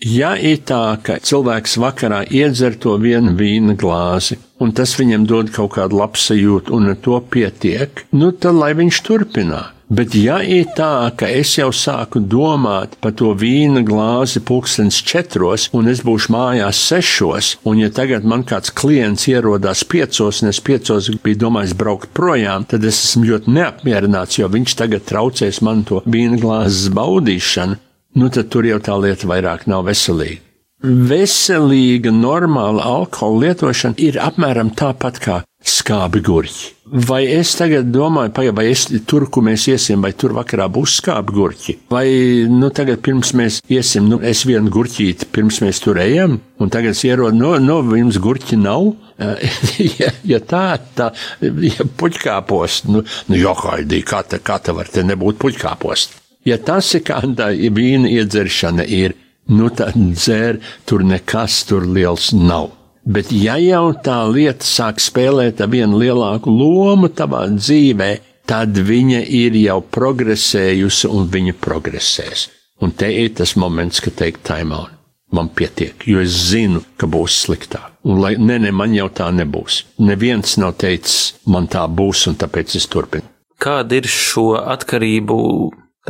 ja 0.00 0.34
ir 0.36 0.62
tā, 0.68 0.96
ka 1.04 1.18
cilvēks 1.22 1.76
vakarā 1.80 2.22
iedzer 2.30 2.76
to 2.80 2.96
vienu 3.00 3.34
vīna 3.36 3.76
glāzi, 3.78 4.38
un 4.60 4.72
tas 4.76 4.94
viņam 4.98 5.26
dod 5.28 5.52
kaut 5.54 5.74
kādu 5.76 6.00
labsajūtu, 6.00 6.72
un 6.76 6.94
ar 6.94 6.96
to 7.04 7.20
pietiek, 7.20 8.06
nu 8.16 8.32
tad 8.32 8.56
lai 8.56 8.72
viņš 8.78 9.04
turpinā. 9.06 9.66
Bet, 9.90 10.12
ja 10.14 10.36
ir 10.46 10.68
tā, 10.78 11.10
ka 11.18 11.26
es 11.26 11.56
jau 11.56 11.72
sāku 11.74 12.20
domāt 12.22 12.92
par 13.02 13.10
to 13.18 13.32
vīna 13.34 13.80
glāzi 13.82 14.38
pulkstens 14.46 15.00
četros, 15.02 15.64
un 15.74 15.90
es 15.90 16.04
būšu 16.06 16.30
mājās 16.30 16.78
sešos, 16.92 17.48
un 17.66 17.82
ja 17.82 17.90
tagad 17.90 18.22
man 18.22 18.46
kāds 18.46 18.70
klients 18.70 19.26
ierodās 19.26 19.82
piecos, 19.82 20.44
un 20.44 20.52
es 20.52 20.62
piecos 20.62 21.10
biju 21.24 21.40
domājis 21.42 21.74
braukt 21.74 22.14
projām, 22.14 22.68
tad 22.70 22.86
es 22.86 23.02
esmu 23.08 23.32
ļoti 23.32 23.56
neapmierināts, 23.58 24.38
jo 24.38 24.46
viņš 24.54 24.78
tagad 24.78 25.08
traucēs 25.10 25.58
man 25.66 25.82
to 25.90 26.04
vīna 26.06 26.38
glāzes 26.38 26.86
baudīšanu, 26.94 27.82
nu 28.16 28.30
tad 28.32 28.50
tur 28.52 28.66
jau 28.68 28.80
tā 28.82 28.96
lieta 29.00 29.28
vairāk 29.30 29.66
nav 29.70 29.86
veselīga. 29.90 30.42
Veselīga, 30.80 32.08
normāla 32.08 32.86
alkohola 32.88 33.50
lietošana 33.50 34.00
ir 34.00 34.16
apmēram 34.16 34.70
tāpat 34.72 35.18
kā 35.20 35.34
skābi 35.60 36.22
gurķi. 36.24 36.70
Vai 37.06 37.20
es 37.28 37.52
tagad 37.58 37.90
domāju, 37.92 38.32
paga, 38.34 38.54
vai 38.56 38.64
es 38.70 38.86
tur, 39.06 39.26
kur 39.30 39.44
mēs 39.46 39.66
iesim, 39.70 40.00
vai 40.02 40.10
tur 40.16 40.32
vakarā 40.34 40.66
būs 40.72 40.96
skābi 41.02 41.36
gurķi? 41.36 41.74
Vai, 41.92 42.06
nu, 42.50 42.70
tagad 42.74 43.02
pirms 43.04 43.34
mēs 43.36 43.60
iesim, 43.70 44.08
nu, 44.10 44.18
es 44.24 44.42
vienu 44.48 44.72
gurķīti, 44.72 45.28
pirms 45.34 45.60
mēs 45.62 45.82
tur 45.84 46.00
ejam, 46.02 46.38
un 46.58 46.72
tagad 46.72 46.96
es 46.96 47.04
ierodu, 47.06 47.36
no, 47.36 47.52
no, 47.62 47.82
jums 48.00 48.18
gurķi 48.22 48.58
nav? 48.62 48.88
ja, 50.00 50.10
ja 50.24 50.40
tā, 50.40 50.64
tā, 50.96 51.12
ja 51.44 51.86
puķkāpost, 52.00 52.88
nu, 52.88 53.04
nu, 53.04 53.38
johaidī, 53.38 54.00
kā 54.00 54.24
te, 54.24 54.40
kā 54.40 54.58
te 54.64 54.74
var 54.74 54.88
te 54.88 55.04
nebūt 55.04 55.38
puķkāpost? 55.44 56.19
Ja 56.44 56.56
tas 56.56 56.94
ir 56.96 57.04
kāda 57.04 57.50
vīna 57.52 58.08
iedzeršana 58.08 58.86
ir, 58.88 59.14
nu 59.52 59.68
tad 59.68 59.96
dzēr, 59.96 60.60
tur 60.88 61.04
nekas 61.04 61.64
tur 61.68 61.84
liels 61.84 62.30
nav. 62.32 62.70
Bet 63.04 63.32
ja 63.32 63.56
jau 63.60 63.90
tā 64.04 64.22
lieta 64.28 64.64
sāk 64.64 65.00
spēlēt 65.00 65.60
vienu 65.72 66.00
lielāku 66.00 66.52
lomu 66.52 67.08
tavā 67.08 67.46
dzīvē, 67.52 68.10
tad 68.48 68.76
viņa 68.76 69.24
ir 69.24 69.56
jau 69.56 69.80
progresējusi 69.80 71.10
un 71.10 71.28
viņa 71.32 71.56
progresēs. 71.60 72.48
Un 72.80 72.92
te 72.96 73.10
ir 73.12 73.34
tas 73.36 73.56
moments, 73.60 74.00
kad 74.00 74.16
teikt 74.20 74.44
time 74.48 74.76
out. 74.76 74.96
Man 75.30 75.46
pietiek, 75.54 75.94
jo 76.10 76.18
es 76.18 76.34
zinu, 76.50 76.80
ka 76.98 77.06
būs 77.06 77.36
sliktāk. 77.44 77.92
Un 78.02 78.18
lai 78.18 78.32
ne, 78.40 78.56
ne, 78.58 78.72
man 78.74 78.90
jau 78.96 79.06
tā 79.14 79.28
nebūs. 79.30 79.84
Neviens 80.02 80.56
nav 80.58 80.74
teicis, 80.82 81.36
man 81.46 81.68
tā 81.70 81.84
būs, 81.86 82.24
un 82.26 82.38
tāpēc 82.40 82.74
es 82.80 82.88
turpinu. 82.90 83.28
Kāda 83.60 84.00
ir 84.00 84.08
šo 84.10 84.56
atkarību 84.58 85.36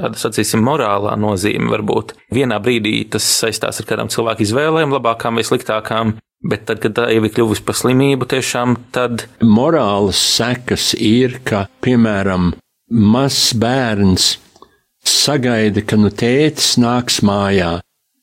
tāda, 0.00 0.18
sacīsim, 0.18 0.64
morālā 0.64 1.14
nozīme 1.20 1.70
varbūt. 1.74 2.16
Vienā 2.34 2.58
brīdī 2.64 2.96
tas 3.12 3.26
saistās 3.42 3.80
ar 3.82 3.88
kādām 3.88 4.10
cilvēku 4.12 4.46
izvēlēm, 4.46 4.96
labākām 4.96 5.38
vai 5.38 5.46
sliktākām, 5.46 6.16
bet 6.50 6.66
tad, 6.68 6.80
kad 6.82 6.96
tā 6.96 7.10
jau 7.12 7.22
ir 7.26 7.34
kļuvusi 7.36 7.64
par 7.66 7.78
slimību, 7.78 8.28
tiešām 8.32 8.78
tad. 8.96 9.26
Morālas 9.44 10.20
sekas 10.38 10.94
ir, 10.96 11.38
ka, 11.44 11.66
piemēram, 11.84 12.54
mazs 12.90 13.52
bērns 13.60 14.32
sagaida, 15.06 15.84
ka 15.84 15.98
nu 16.00 16.10
tētis 16.12 16.74
nāks 16.80 17.20
mājā, 17.26 17.78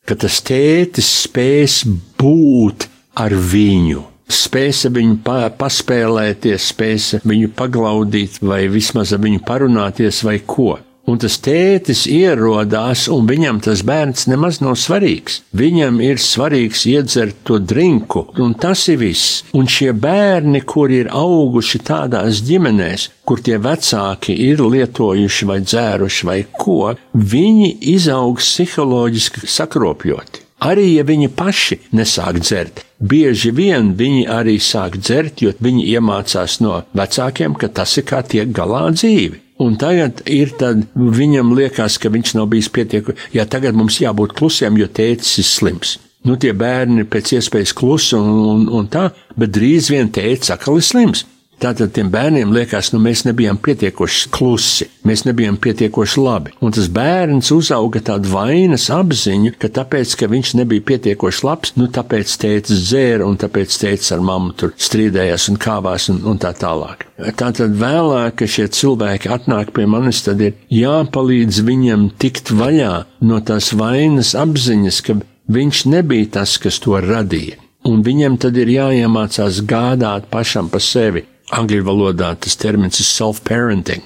ka 0.07 0.17
tas 0.19 0.41
tētis 0.45 1.09
spēs 1.23 1.81
būt 2.19 2.89
ar 3.17 3.33
viņu. 3.33 4.05
spēsa 4.27 4.89
viņu 4.91 5.21
pa, 5.23 5.47
paspēlēties, 5.55 6.65
spēsa 6.73 7.21
viņu 7.23 7.47
paglaudīt, 7.55 8.41
vai 8.43 8.65
vismaz 8.67 9.13
ar 9.15 9.21
viņu 9.23 9.39
parunāties, 9.47 10.19
vai 10.27 10.41
ko. 10.43 10.73
Un 11.07 11.21
tas 11.23 11.37
tētis 11.39 12.01
ierodās, 12.11 13.05
un 13.07 13.29
viņam 13.29 13.61
tas 13.63 13.79
bērns 13.87 14.25
nemaz 14.27 14.57
nav 14.59 14.75
svarīgs. 14.75 15.37
Viņam 15.55 16.01
ir 16.03 16.19
svarīgs 16.19 16.83
iedzert 16.91 17.45
to 17.47 17.61
drinku, 17.63 18.25
un 18.43 18.51
tas 18.59 18.83
ir 18.91 18.99
viss. 18.99 19.45
Un 19.55 19.69
šie 19.71 19.93
bērni, 19.95 20.65
kuri 20.67 20.99
ir 21.05 21.11
auguši 21.15 21.79
tādās 21.87 22.41
ģimenēs, 22.49 23.07
kur 23.23 23.39
tie 23.39 23.55
vecāki 23.55 24.35
ir 24.49 24.65
lietojuši 24.65 25.47
vai 25.47 25.61
dzēruši 25.63 26.27
vai 26.27 26.41
ko, 26.51 26.91
viņi 27.15 27.71
izaug 27.95 28.43
psiholoģiski 28.43 29.47
sakropļoti. 29.47 30.43
Arī 30.67 30.87
ja 30.95 31.03
viņi 31.05 31.31
paši 31.37 31.79
nesāk 31.95 32.41
dzert, 32.41 32.83
bieži 32.99 33.51
vien 33.53 33.91
viņi 33.95 34.23
arī 34.33 34.57
sāk 34.59 34.97
dzert, 34.99 35.43
jo 35.45 35.55
viņi 35.55 35.87
iemācās 35.93 36.59
no 36.65 36.81
vecākiem, 36.97 37.55
ka 37.55 37.69
tas 37.69 37.93
ir 38.01 38.09
kā 38.09 38.23
tiek 38.25 38.49
galā 38.51 38.87
dzīvi. 38.91 39.46
Un 39.63 39.77
tagad 39.81 40.21
ir 40.29 40.51
tad, 40.59 40.83
viņam 40.93 41.55
liekas, 41.57 41.97
ka 41.97 42.11
viņš 42.13 42.35
nav 42.37 42.49
bijis 42.51 42.69
pietiekami, 42.69 43.17
ja 43.33 43.47
tagad 43.49 43.77
mums 43.77 43.97
jābūt 44.03 44.35
klusiem, 44.37 44.77
jo 44.77 44.85
tēcis 44.85 45.39
ir 45.41 45.47
slims. 45.49 45.95
Nu, 46.27 46.35
tie 46.37 46.51
bērni 46.53 47.07
pēc 47.09 47.37
iespējas 47.37 47.73
klusi 47.77 48.17
un, 48.17 48.29
un, 48.51 48.67
un 48.79 48.89
tā, 48.91 49.07
bet 49.39 49.53
drīz 49.55 49.89
vien 49.93 50.11
tēcis 50.13 50.53
atkal 50.53 50.77
ir 50.77 50.85
slims. 50.85 51.23
Tātad 51.57 51.89
tiem 51.89 52.11
bērniem 52.13 52.51
liekas, 52.53 52.91
nu 52.93 52.99
mēs 53.01 53.23
nebijām 53.25 53.57
pietiekoši 53.65 54.29
klusi, 54.29 54.85
mēs 55.09 55.23
nebijām 55.25 55.55
pietiekoši 55.57 56.21
labi. 56.21 56.51
Un 56.61 56.73
tas 56.75 56.85
bērns 56.93 57.49
uzauga 57.55 57.97
tādu 58.11 58.29
vainas 58.29 58.83
apziņu, 58.93 59.55
ka 59.57 59.71
tāpēc, 59.73 60.11
ka 60.19 60.27
viņš 60.29 60.51
nebija 60.59 60.83
pietiekoši 60.91 61.45
labs, 61.47 61.71
nu 61.79 61.87
tāpēc 61.89 62.35
tēcis 62.43 62.83
dzēra 62.91 63.25
un 63.25 63.39
tāpēc 63.41 63.73
tēcis 63.81 64.13
ar 64.13 64.21
mammu 64.27 64.53
tur 64.59 64.75
strīdējās 64.77 65.47
un 65.49 65.57
kāvās 65.63 66.05
un, 66.13 66.19
un 66.29 66.37
tā 66.43 66.51
tālāk. 66.59 67.07
Tātad 67.41 67.73
vēlāk, 67.79 68.35
ka 68.37 68.49
šie 68.53 68.67
cilvēki 68.77 69.31
atnāk 69.33 69.71
pie 69.73 69.87
manis, 69.89 70.19
tad 70.27 70.43
ir 70.45 70.53
jāpalīdz 70.69 71.63
viņam 71.65 72.11
tikt 72.21 72.51
vaļā 72.53 72.91
no 73.25 73.39
tās 73.41 73.71
vainas 73.73 74.35
apziņas, 74.37 75.01
ka 75.09 75.17
viņš 75.57 75.81
nebija 75.89 76.29
tas, 76.37 76.53
kas 76.61 76.77
to 76.85 77.01
radīja. 77.01 77.57
Un 77.89 78.05
viņam 78.05 78.37
tad 78.45 78.59
ir 78.61 78.69
jāiemācās 78.69 79.63
gādāt 79.65 80.29
pašam 80.29 80.69
par 80.69 80.85
sevi 80.85 81.25
angļu 81.55 81.83
valodā 81.87 82.33
tas 82.41 82.57
termins 82.59 82.99
ir 83.01 83.07
self-parenting. 83.07 84.03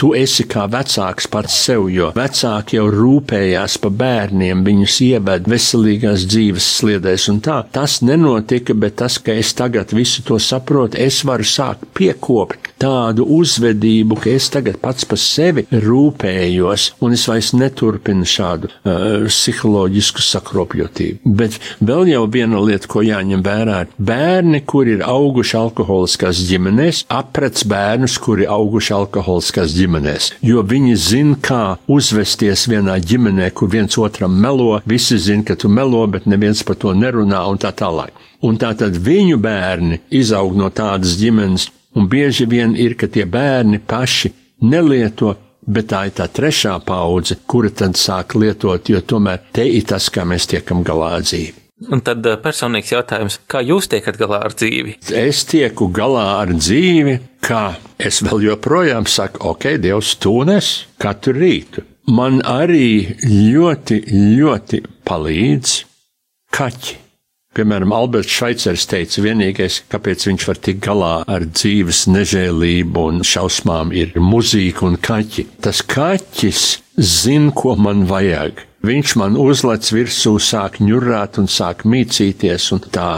Tu 0.00 0.14
esi 0.16 0.46
kā 0.48 0.62
vecāks 0.72 1.26
pats 1.28 1.52
sev, 1.66 1.90
jo 1.92 2.06
vecāki 2.16 2.78
jau 2.78 2.86
rūpējās 2.88 3.74
par 3.82 3.92
bērniem, 4.00 4.62
viņus 4.64 4.94
ieved 5.04 5.50
veselīgās 5.52 6.24
dzīves 6.24 6.68
sliedēs, 6.78 7.26
un 7.28 7.42
tā 7.44 7.58
tas 7.74 7.98
nenotika, 8.00 8.72
bet 8.72 8.96
tas, 9.02 9.18
ka 9.20 9.36
es 9.36 9.52
tagad 9.58 9.92
visu 9.92 10.24
to 10.24 10.38
saprotu, 10.40 10.96
es 10.96 11.18
varu 11.28 11.44
sākt 11.44 11.84
piekopt 11.92 12.70
tādu 12.80 13.26
uzvedību, 13.28 14.16
ka 14.22 14.32
es 14.32 14.46
tagad 14.48 14.78
pats 14.80 15.04
par 15.04 15.20
sevi 15.20 15.66
rūpējos, 15.68 16.86
un 17.04 17.18
es 17.18 17.26
vairs 17.28 17.52
neturpinu 17.52 18.24
šādu 18.24 18.72
uh, 18.72 19.28
psiholoģisku 19.28 20.24
sakropļotību. 20.24 21.34
Bet 21.42 21.60
vēl 21.84 22.14
jau 22.14 22.24
viena 22.32 22.64
lieta, 22.64 22.88
ko 22.88 23.04
jāņem 23.04 23.44
vērā, 23.44 23.82
bērni, 24.00 24.64
kuri 24.64 24.96
ir 24.96 25.04
auguši 25.04 25.60
alkoholiskās 25.60 26.40
ģimenēs, 26.48 27.04
aprec 27.12 27.66
bērnus, 27.68 28.16
kuri 28.24 28.48
auguši 28.48 28.96
alkoholiskās 28.96 29.76
ģimenēs 29.76 29.89
ģimenēs, 29.90 30.30
jo 30.42 30.62
viņi 30.62 30.94
zina, 30.96 31.36
kā 31.40 31.78
uzvesties 31.88 32.68
vienā 32.70 32.98
ģimenē, 33.02 33.50
kur 33.52 33.68
viens 33.70 33.98
otram 33.98 34.32
melo, 34.40 34.80
visi 34.86 35.18
zina, 35.18 35.44
ka 35.44 35.56
tu 35.56 35.68
melo, 35.68 36.06
bet 36.06 36.26
neviens 36.26 36.62
par 36.62 36.76
to 36.76 36.94
nerunā 36.94 37.42
un 37.50 37.58
tā 37.58 37.72
tālāk. 37.72 38.10
Un 38.42 38.56
tā 38.56 38.72
tad 38.74 38.96
viņu 38.96 39.36
bērni 39.38 40.00
izaug 40.10 40.56
no 40.56 40.70
tādas 40.70 41.18
ģimenes, 41.20 41.70
un 41.94 42.08
bieži 42.08 42.46
vien 42.46 42.76
ir, 42.76 42.94
ka 42.94 43.06
tie 43.06 43.26
bērni 43.26 43.80
paši 43.80 44.32
nelieto 44.62 45.36
bet 45.66 45.90
tā 45.92 46.06
ir 46.08 46.14
tā 46.16 46.26
trešā 46.26 46.78
paudze, 46.86 47.36
kura 47.46 47.70
tad 47.70 47.98
sāk 48.00 48.34
lietot, 48.34 48.88
jo 48.88 49.00
tomēr 49.00 49.42
te 49.52 49.66
ir 49.68 49.84
tas, 49.86 50.08
kā 50.10 50.24
mēs 50.24 50.48
tiekam 50.50 50.82
galā 50.82 51.18
dzīvi. 51.20 51.59
Un 51.88 52.02
tad 52.04 52.26
eh, 52.28 52.36
personīgs 52.42 52.92
jautājums, 52.92 53.38
kā 53.48 53.62
jūs 53.64 53.88
tiekat 53.88 54.18
galā 54.20 54.42
ar 54.44 54.52
dzīvi? 54.52 54.98
Es 55.16 55.46
tieku 55.48 55.88
galā 55.96 56.26
ar 56.42 56.52
dzīvi, 56.52 57.16
kā 57.44 57.64
es 57.96 58.20
vēl 58.26 58.50
joprojām 58.50 59.08
saku, 59.08 59.40
ok, 59.54 59.70
Dievs, 59.80 60.12
tūnes 60.20 60.72
katru 61.00 61.38
rītu. 61.38 61.86
Man 62.10 62.42
arī 62.44 63.16
ļoti, 63.24 64.02
ļoti 64.36 64.82
palīdz 65.08 65.76
kaķi. 66.52 66.98
Piemēram, 67.56 67.90
Alberts 67.90 68.30
Šveicers 68.30 68.84
teica, 68.86 69.24
vienīgais, 69.24 69.80
kāpēc 69.90 70.28
viņš 70.28 70.44
var 70.46 70.60
tikt 70.62 70.84
galā 70.84 71.14
ar 71.26 71.48
dzīves 71.48 72.04
nežēlību 72.12 73.06
un 73.10 73.24
šausmām, 73.26 73.90
ir 73.90 74.14
muzika 74.22 74.86
un 74.86 74.94
kaķi. 75.00 75.48
Tas 75.64 75.80
kaķis 75.82 76.66
zina, 76.94 77.50
ko 77.56 77.74
man 77.74 78.04
vajag. 78.10 78.68
Viņš 78.80 79.16
man 79.20 79.34
uzlec 79.36 79.90
virsū, 79.92 80.38
sāk 80.40 80.78
ņurāt 80.80 81.36
un 81.42 81.50
sāk 81.52 81.84
mīcīties, 81.84 82.70
un 82.72 82.80
tā, 82.88 83.10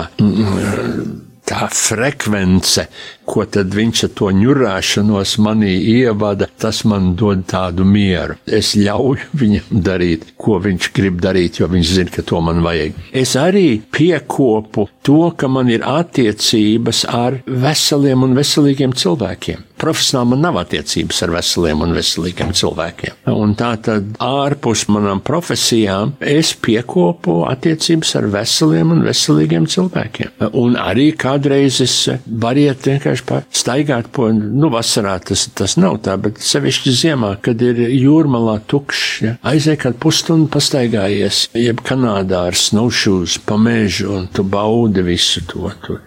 tā 1.46 1.68
frekvence, 1.70 2.88
ko 3.22 3.44
tad 3.46 3.70
viņš 3.76 4.02
ar 4.08 4.12
to 4.18 4.32
ņurāšanos 4.40 5.36
manī 5.46 5.76
ievada, 5.94 6.48
tas 6.50 6.82
man 6.88 7.12
dod 7.14 7.46
tādu 7.52 7.86
mieru. 7.86 8.40
Es 8.42 8.74
ļauju 8.74 9.30
viņam 9.38 9.82
darīt, 9.86 10.32
ko 10.34 10.58
viņš 10.66 10.92
grib 10.98 11.22
darīt, 11.22 11.62
jo 11.62 11.70
viņš 11.70 11.94
zina, 11.94 12.14
ka 12.16 12.26
to 12.26 12.42
man 12.42 12.64
vajag. 12.66 12.98
Es 13.14 13.38
arī 13.38 13.66
piekopu 13.94 14.88
to, 15.06 15.28
ka 15.38 15.46
man 15.46 15.70
ir 15.70 15.86
attiecības 15.86 17.06
ar 17.06 17.38
veseliem 17.46 18.26
un 18.26 18.34
veselīgiem 18.38 18.98
cilvēkiem 18.98 19.68
profesionāli 19.82 20.32
man 20.32 20.44
nav 20.46 20.60
attiecības 20.62 21.22
ar 21.26 21.34
veseliem 21.36 21.82
un 21.84 21.94
veselīgiem 21.96 22.52
cilvēkiem. 22.56 23.22
Un 23.32 23.54
tā 23.58 23.72
tad 23.82 24.16
ārpus 24.22 24.86
manām 24.92 25.22
profesijām 25.24 26.14
es 26.32 26.52
piekopu 26.62 27.42
attiecības 27.50 28.14
ar 28.20 28.28
veseliem 28.32 28.94
un 28.94 29.02
veselīgiem 29.06 29.66
cilvēkiem. 29.72 30.36
Un 30.58 30.78
arī 30.80 31.10
kādreiz 31.18 31.80
es 31.84 31.96
variet 32.26 32.86
vienkārši 32.86 33.42
staigāt 33.62 34.10
po, 34.14 34.28
nu, 34.32 34.70
vasarā 34.72 35.18
tas, 35.26 35.46
tas 35.56 35.76
nav 35.80 36.00
tā, 36.06 36.16
bet 36.20 36.40
sevišķi 36.42 36.96
ziemā, 37.02 37.34
kad 37.44 37.62
ir 37.64 37.80
jūrmalā 37.88 38.58
tukšs, 38.70 39.04
ja, 39.26 39.34
aizēj 39.52 39.80
kādu 39.86 40.00
pusstundu 40.02 40.50
pastaigājies, 40.52 41.46
jeb 41.58 41.82
Kanādā 41.86 42.46
ar 42.50 42.58
snowshoes 42.58 43.38
pa 43.46 43.58
mežu 43.60 44.12
un 44.16 44.30
tu 44.32 44.46
baudi 44.46 45.04
visu 45.06 45.44
to. 45.48 45.70
to. 45.86 46.00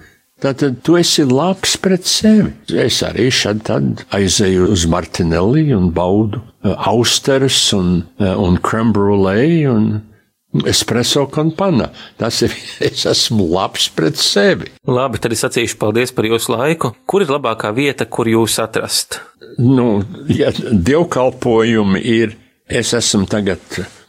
Tātad 0.46 0.82
tu 0.86 0.94
esi 1.00 1.26
labs 1.26 1.74
pret 1.82 2.06
sevi. 2.06 2.52
Es 2.70 3.02
arī 3.06 3.32
šad 3.34 3.66
aizēju 4.14 4.68
uz 4.76 4.86
Martinelli 4.92 5.72
un 5.74 5.90
baudu 5.96 6.42
uh, 6.42 6.76
austeres 6.92 7.58
un, 7.74 8.04
uh, 8.22 8.36
un 8.38 8.60
creme 8.62 8.94
brulee 8.94 9.66
un 9.72 9.90
espresso 10.70 11.26
con 11.34 11.50
panna. 11.58 11.90
Tas 12.22 12.44
ir, 12.46 12.54
es 12.88 13.08
esmu 13.10 13.50
labs 13.56 13.90
pret 13.98 14.22
sevi. 14.22 14.70
Labi, 14.86 15.20
tad 15.24 15.34
es 15.34 15.42
sacīšu 15.48 15.82
paldies 15.82 16.14
par 16.14 16.30
jūsu 16.30 16.54
laiku. 16.54 16.94
Kur 17.10 17.26
ir 17.26 17.34
labākā 17.34 17.74
vieta, 17.74 18.06
kur 18.06 18.30
jūs 18.30 18.60
atrast? 18.62 19.24
Nu, 19.58 20.04
ja 20.30 20.54
dievkalpojumi 20.54 22.02
ir 22.06 22.38
Es 22.66 22.96
esmu 22.98 23.28
tagad 23.30 23.62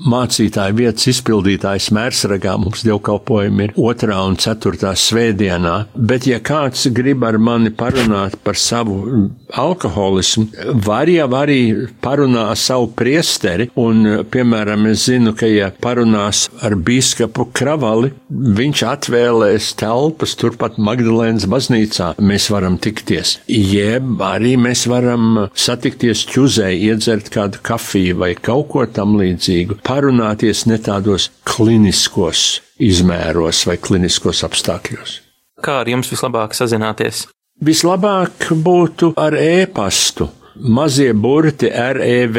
mācītāja 0.02 0.74
vietas 0.76 1.08
izpildītājs 1.12 1.90
Mērsragā. 1.96 2.56
Mums 2.60 2.84
dievkalpojumi 2.86 3.68
ir 3.68 3.74
otrā 3.80 4.20
un 4.26 4.36
ceturtā 4.40 4.92
svētdienā, 4.98 5.76
bet 5.96 6.28
ja 6.28 6.40
kāds 6.44 6.86
grib 6.94 7.24
ar 7.26 7.38
mani 7.38 7.72
parunāt 7.74 8.36
par 8.44 8.58
savu 8.60 9.28
alkoholismu, 9.56 10.48
var 10.86 11.10
jau 11.10 11.28
arī 11.38 11.60
parunā 12.02 12.48
savu 12.58 12.90
priesteri, 12.98 13.68
un, 13.78 14.04
piemēram, 14.30 14.86
es 14.90 15.06
zinu, 15.08 15.34
ka 15.38 15.48
ja 15.50 15.70
parunās 15.82 16.46
ar 16.64 16.76
bīskapu 16.76 17.48
Kravali, 17.56 18.12
viņš 18.30 18.82
atvēlēs 18.90 19.72
telpas 19.80 20.34
turpat 20.38 20.80
Magdalēnas 20.82 21.46
baznīcā, 21.50 22.12
mēs 22.20 22.50
varam 22.52 22.78
tikties. 22.82 23.36
Jeb 23.48 24.20
arī 24.24 24.56
mēs 24.60 24.86
varam 24.90 25.46
satikties 25.56 26.26
ķuzē, 26.30 26.72
iedzert 26.74 27.30
kādu 27.34 27.62
kafiju 27.66 28.18
vai 28.20 28.32
kaut 28.36 28.68
ko 28.72 28.84
tam 28.90 29.16
līdzīgu, 29.20 29.80
parunāties 29.86 30.64
ne 30.66 30.78
tādos 30.82 31.30
kliniskos 31.46 32.60
izmēros 32.82 33.62
vai 33.68 33.78
kliniskos 33.78 34.42
apstākļos. 34.46 35.20
Kā 35.62 35.80
ar 35.82 35.88
jums 35.88 36.10
vislabāk 36.12 36.56
sazināties? 36.56 37.26
Vislabāk 37.64 38.50
būtu 38.52 39.14
ar 39.16 39.36
e-pastu. 39.40 40.28
Mazie 40.56 41.12
burti 41.12 41.68
rev. 41.68 42.36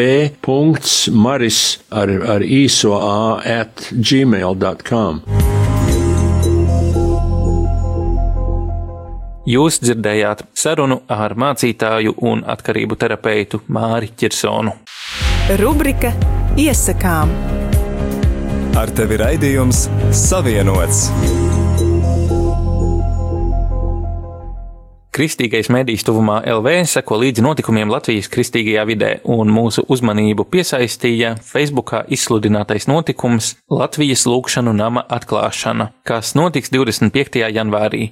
maris 1.13 1.79
ar, 1.89 2.09
ar 2.09 2.41
īso 2.41 2.93
a 2.97 3.41
at 3.41 3.89
gmail.com. 3.93 5.21
Jūs 9.47 9.77
dzirdējāt 9.79 10.43
sarunu 10.53 11.03
ar 11.07 11.37
mācītāju 11.39 12.17
un 12.27 12.43
atkarību 12.43 12.97
terapeitu 12.99 13.61
Māri 13.69 14.11
Čirsonu. 14.17 14.73
Rubrika 15.61 16.11
Iesakām. 16.57 17.29
Ar 18.81 18.89
tevi 18.97 19.19
raidījums 19.21 19.83
Savienots. 20.09 21.03
Kristīgais 25.13 25.69
medijs 25.69 26.01
tuvumā 26.05 26.39
LV 26.49 26.73
seko 26.89 27.21
līdzi 27.21 27.45
notikumiem 27.45 27.93
Latvijas 27.93 28.25
kristīgajā 28.33 28.87
vidē, 28.89 29.11
un 29.21 29.53
mūsu 29.53 29.85
uzmanību 29.85 30.47
piesaistīja 30.49 31.35
Facebookā 31.45 32.07
izsludinātais 32.09 32.89
notikums 32.89 33.53
Latvijas 33.69 34.25
lūkšanu 34.25 34.73
nama 34.81 35.05
atklāšana, 35.05 35.91
kas 36.09 36.33
notiks 36.33 36.73
25. 36.73 37.45
janvārī. 37.53 38.07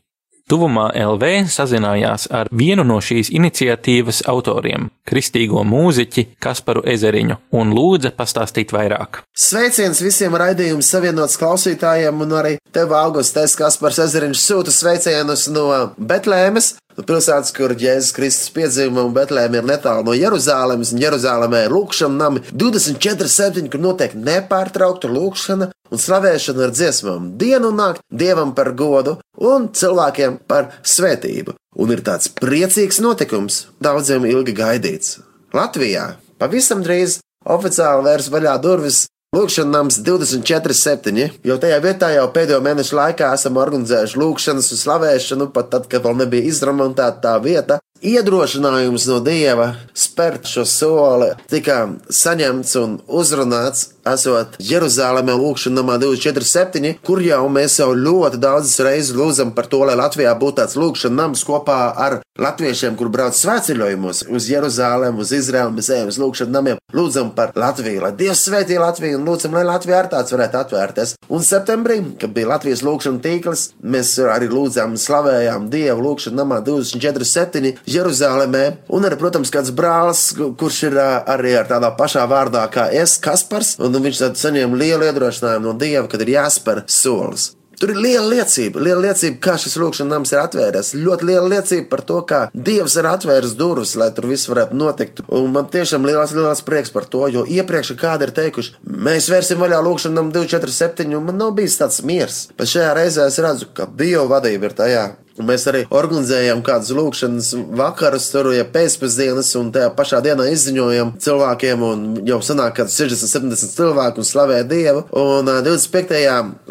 Tuvumā 0.45 0.91
LV 0.93 1.47
sazinājās 1.49 2.27
ar 2.29 2.51
vienu 2.53 2.83
no 2.85 2.99
šīs 3.01 3.31
iniciatīvas 3.33 4.19
autoriem, 4.29 4.91
kristīgo 5.09 5.63
mūziķi 5.65 6.27
Kasparu 6.37 6.83
Ezeriņu, 6.93 7.39
un 7.57 7.73
lūdza 7.73 8.11
pastāstīt 8.13 8.69
vairāk. 8.75 9.23
Sveiciens 9.33 10.03
visiem 10.05 10.37
raidījumu 10.37 10.85
savienotas 10.85 11.39
klausītājiem, 11.41 12.21
un 12.21 12.37
arī 12.37 12.53
tev, 12.69 12.93
Augustais 12.93 13.57
Kaspars 13.57 14.03
Ezeriņš, 14.05 14.43
sūta 14.43 14.75
sveicienus 14.75 15.47
no 15.49 15.65
Betlēmes, 15.97 16.75
pilsētas, 17.03 17.49
kur 17.57 17.73
Jēzus 17.73 18.13
Kristus 18.13 18.53
piedzima 18.53 19.01
un 19.01 19.17
Betlēma 19.17 19.63
ir 19.63 19.65
netālu 19.67 20.05
no 20.11 20.13
Jeruzālēmas, 20.13 20.93
un 20.93 21.01
Jeruzālēmē 21.01 21.65
ir 21.65 21.73
lūkšana 21.73 22.21
nami 22.21 22.45
24-7, 22.53 23.65
kur 23.73 23.81
notiek 23.81 24.13
nepārtraukta 24.13 25.09
lūkšana 25.09 25.71
un 25.91 26.01
slavēšana 26.01 26.67
ar 26.67 26.73
dziesmām, 26.75 27.31
dienu 27.39 27.71
un 27.71 27.79
nakti 27.81 28.03
dievam 28.23 28.53
par 28.57 28.73
godu 28.77 29.17
un 29.37 29.69
cilvēkiem 29.73 30.39
par 30.49 30.71
svētību. 30.83 31.55
Un 31.75 31.91
ir 31.91 32.03
tāds 32.07 32.31
priecīgs 32.31 33.01
notikums, 33.03 33.65
daudziem 33.83 34.27
ilgi 34.29 34.55
gaidīts. 34.55 35.19
Latvijā 35.55 36.15
pavisam 36.39 36.83
drīz 36.85 37.19
oficiāli 37.45 38.07
vērs 38.07 38.31
vaļā 38.31 38.55
durvis 38.63 39.05
Lūkšanas 39.35 39.71
nams 39.73 39.97
24,7, 39.99 41.25
jo 41.43 41.55
tajā 41.59 41.79
vietā 41.83 42.11
jau 42.13 42.27
pēdējo 42.31 42.61
mēnešu 42.63 42.95
laikā 42.95 43.33
esam 43.35 43.57
organizējuši 43.59 44.19
lūkšanas 44.21 44.69
un 44.71 44.79
slavēšanu, 44.79 45.47
pat 45.51 45.73
tad, 45.73 45.89
kad 45.91 46.05
vēl 46.05 46.15
nebija 46.21 46.47
izremontēta 46.47 47.19
tā 47.25 47.33
vieta. 47.43 47.81
Iedrošinājums 48.05 49.09
no 49.09 49.17
Dieva 49.25 49.73
spērt 49.97 50.47
šo 50.47 50.63
soli 50.69 51.33
tika 51.51 51.81
saņemts 52.07 52.77
un 52.79 52.95
uzrunāts 53.07 53.89
esot 54.13 54.57
Jeruzalemē 54.61 55.35
lūkšanā 55.39 55.97
247, 56.01 56.95
kur 57.05 57.21
jau 57.23 57.43
mēs 57.51 57.79
jau 57.81 57.91
ļoti 57.97 58.39
daudzas 58.41 58.79
reizes 58.85 59.15
lūdzam 59.17 59.53
par 59.55 59.69
to, 59.71 59.81
lai 59.87 59.97
Latvijā 59.99 60.35
būtu 60.39 60.61
tāds 60.61 60.77
lūkšanas 60.79 61.17
nams 61.17 61.43
kopā 61.47 61.79
ar 61.95 62.19
latviešiem, 62.41 62.97
kur 62.99 63.09
brauc 63.11 63.37
svētceļojumos 63.39 64.25
uz 64.35 64.49
Jeruzalem, 64.51 65.19
uz 65.23 65.31
Izraelu, 65.35 65.71
mēs 65.75 65.89
ejam 65.93 66.11
uz 66.11 66.19
lūkšanas 66.19 66.51
namiem, 66.51 66.81
lūdzam 66.95 67.31
par 67.35 67.53
Latviju, 67.55 68.01
lai 68.03 68.11
Dievs 68.19 68.43
svētī 68.47 68.79
Latviju 68.79 69.19
un 69.19 69.29
lūdzam, 69.29 69.55
lai 69.55 69.63
Latvija 69.67 70.01
ar 70.03 70.09
tāds 70.11 70.35
varētu 70.35 70.59
atvērties. 70.59 71.15
Un 71.31 71.45
septembrī, 71.47 72.01
kad 72.19 72.33
bija 72.35 72.51
Latvijas 72.51 72.83
lūkšanas 72.85 73.23
tīkls, 73.23 73.65
mēs 73.83 74.11
arī 74.19 74.49
lūdzām, 74.51 74.97
slavējām 74.99 75.69
Dievu 75.71 76.03
lūkšanas 76.09 76.39
namā 76.41 76.59
247 76.67 77.79
Jeruzalemē, 77.95 78.65
un 78.91 79.07
arī, 79.07 79.19
protams, 79.21 79.53
kāds 79.53 79.71
brālis, 79.75 80.27
kurš 80.59 80.81
ir 80.89 80.99
arī 80.99 81.55
ar 81.61 81.71
tādā 81.71 81.93
pašā 81.95 82.27
vārdā 82.29 82.65
kā 82.73 82.89
es, 82.91 83.15
Kaspars, 83.23 83.77
un 83.79 83.94
un 83.97 84.05
viņš 84.05 84.23
tad 84.23 84.41
saņēma 84.41 84.81
lielu 84.81 85.09
iedrošinājumu 85.09 85.69
no 85.69 85.77
Dieva, 85.79 86.07
kad 86.11 86.23
ir 86.25 86.35
jāspēr 86.37 86.85
solis. 86.91 87.53
Tur 87.75 87.91
ir 87.91 87.97
liela 87.99 88.27
liecība, 88.31 88.79
liela 88.79 89.01
liecība, 89.09 89.35
kā 89.43 89.55
šis 89.59 89.75
lūkšanas 89.81 90.11
nams 90.13 90.31
ir 90.31 90.39
atvērts. 90.39 90.93
Ļoti 90.95 91.27
liela 91.27 91.49
liecība 91.51 91.89
par 91.91 92.03
to, 92.07 92.21
kā 92.27 92.39
Dievs 92.55 92.95
ir 92.95 93.09
atvēris 93.09 93.55
durvis, 93.59 93.97
lai 93.99 94.07
tur 94.15 94.29
viss 94.29 94.47
varētu 94.47 94.77
notikt. 94.79 95.19
Un 95.27 95.51
man 95.51 95.67
tiešām 95.73 96.07
liels, 96.07 96.31
liels 96.37 96.63
prieks 96.65 96.93
par 96.95 97.09
to, 97.11 97.25
jo 97.33 97.43
iepriekš 97.43 97.91
kādi 97.99 98.29
ir 98.29 98.33
teikuši, 98.37 98.77
mēs 99.09 99.27
vērsim 99.31 99.59
vaļā 99.59 99.81
lūkšanas 99.89 100.15
namu 100.15 100.31
247, 100.37 101.11
un 101.19 101.27
man 101.27 101.39
nav 101.41 101.51
bijis 101.59 101.75
tāds 101.81 101.99
miers. 102.07 102.45
Bet 102.55 102.71
šajā 102.71 102.95
reizē 102.95 103.27
es 103.27 103.43
redzu, 103.43 103.67
ka 103.75 103.89
Dieva 103.91 104.23
vadība 104.37 104.71
ir 104.71 104.79
tajā. 104.79 105.05
Un 105.35 105.49
mēs 105.49 105.65
arī 105.67 105.81
organizējām 105.91 106.61
kādus 106.63 106.93
lūkšanas 106.95 107.49
vakarus, 107.75 108.29
tur 108.31 108.53
jau 108.55 108.67
pēcpusdienas, 108.71 109.49
un 109.59 109.73
tajā 109.75 109.89
pašā 109.97 110.21
dienā 110.23 110.45
izziņojām 110.53 111.11
cilvēkiem, 111.25 111.83
un 111.83 112.05
jau 112.29 112.37
sanāk, 112.45 112.77
ka 112.77 112.85
60, 112.87 113.27
70 113.33 113.73
cilvēku 113.75 114.23
un 114.23 114.29
slavē 114.29 114.61
Dievu. 114.69 115.03
Un 115.19 115.51
25. 115.65 116.21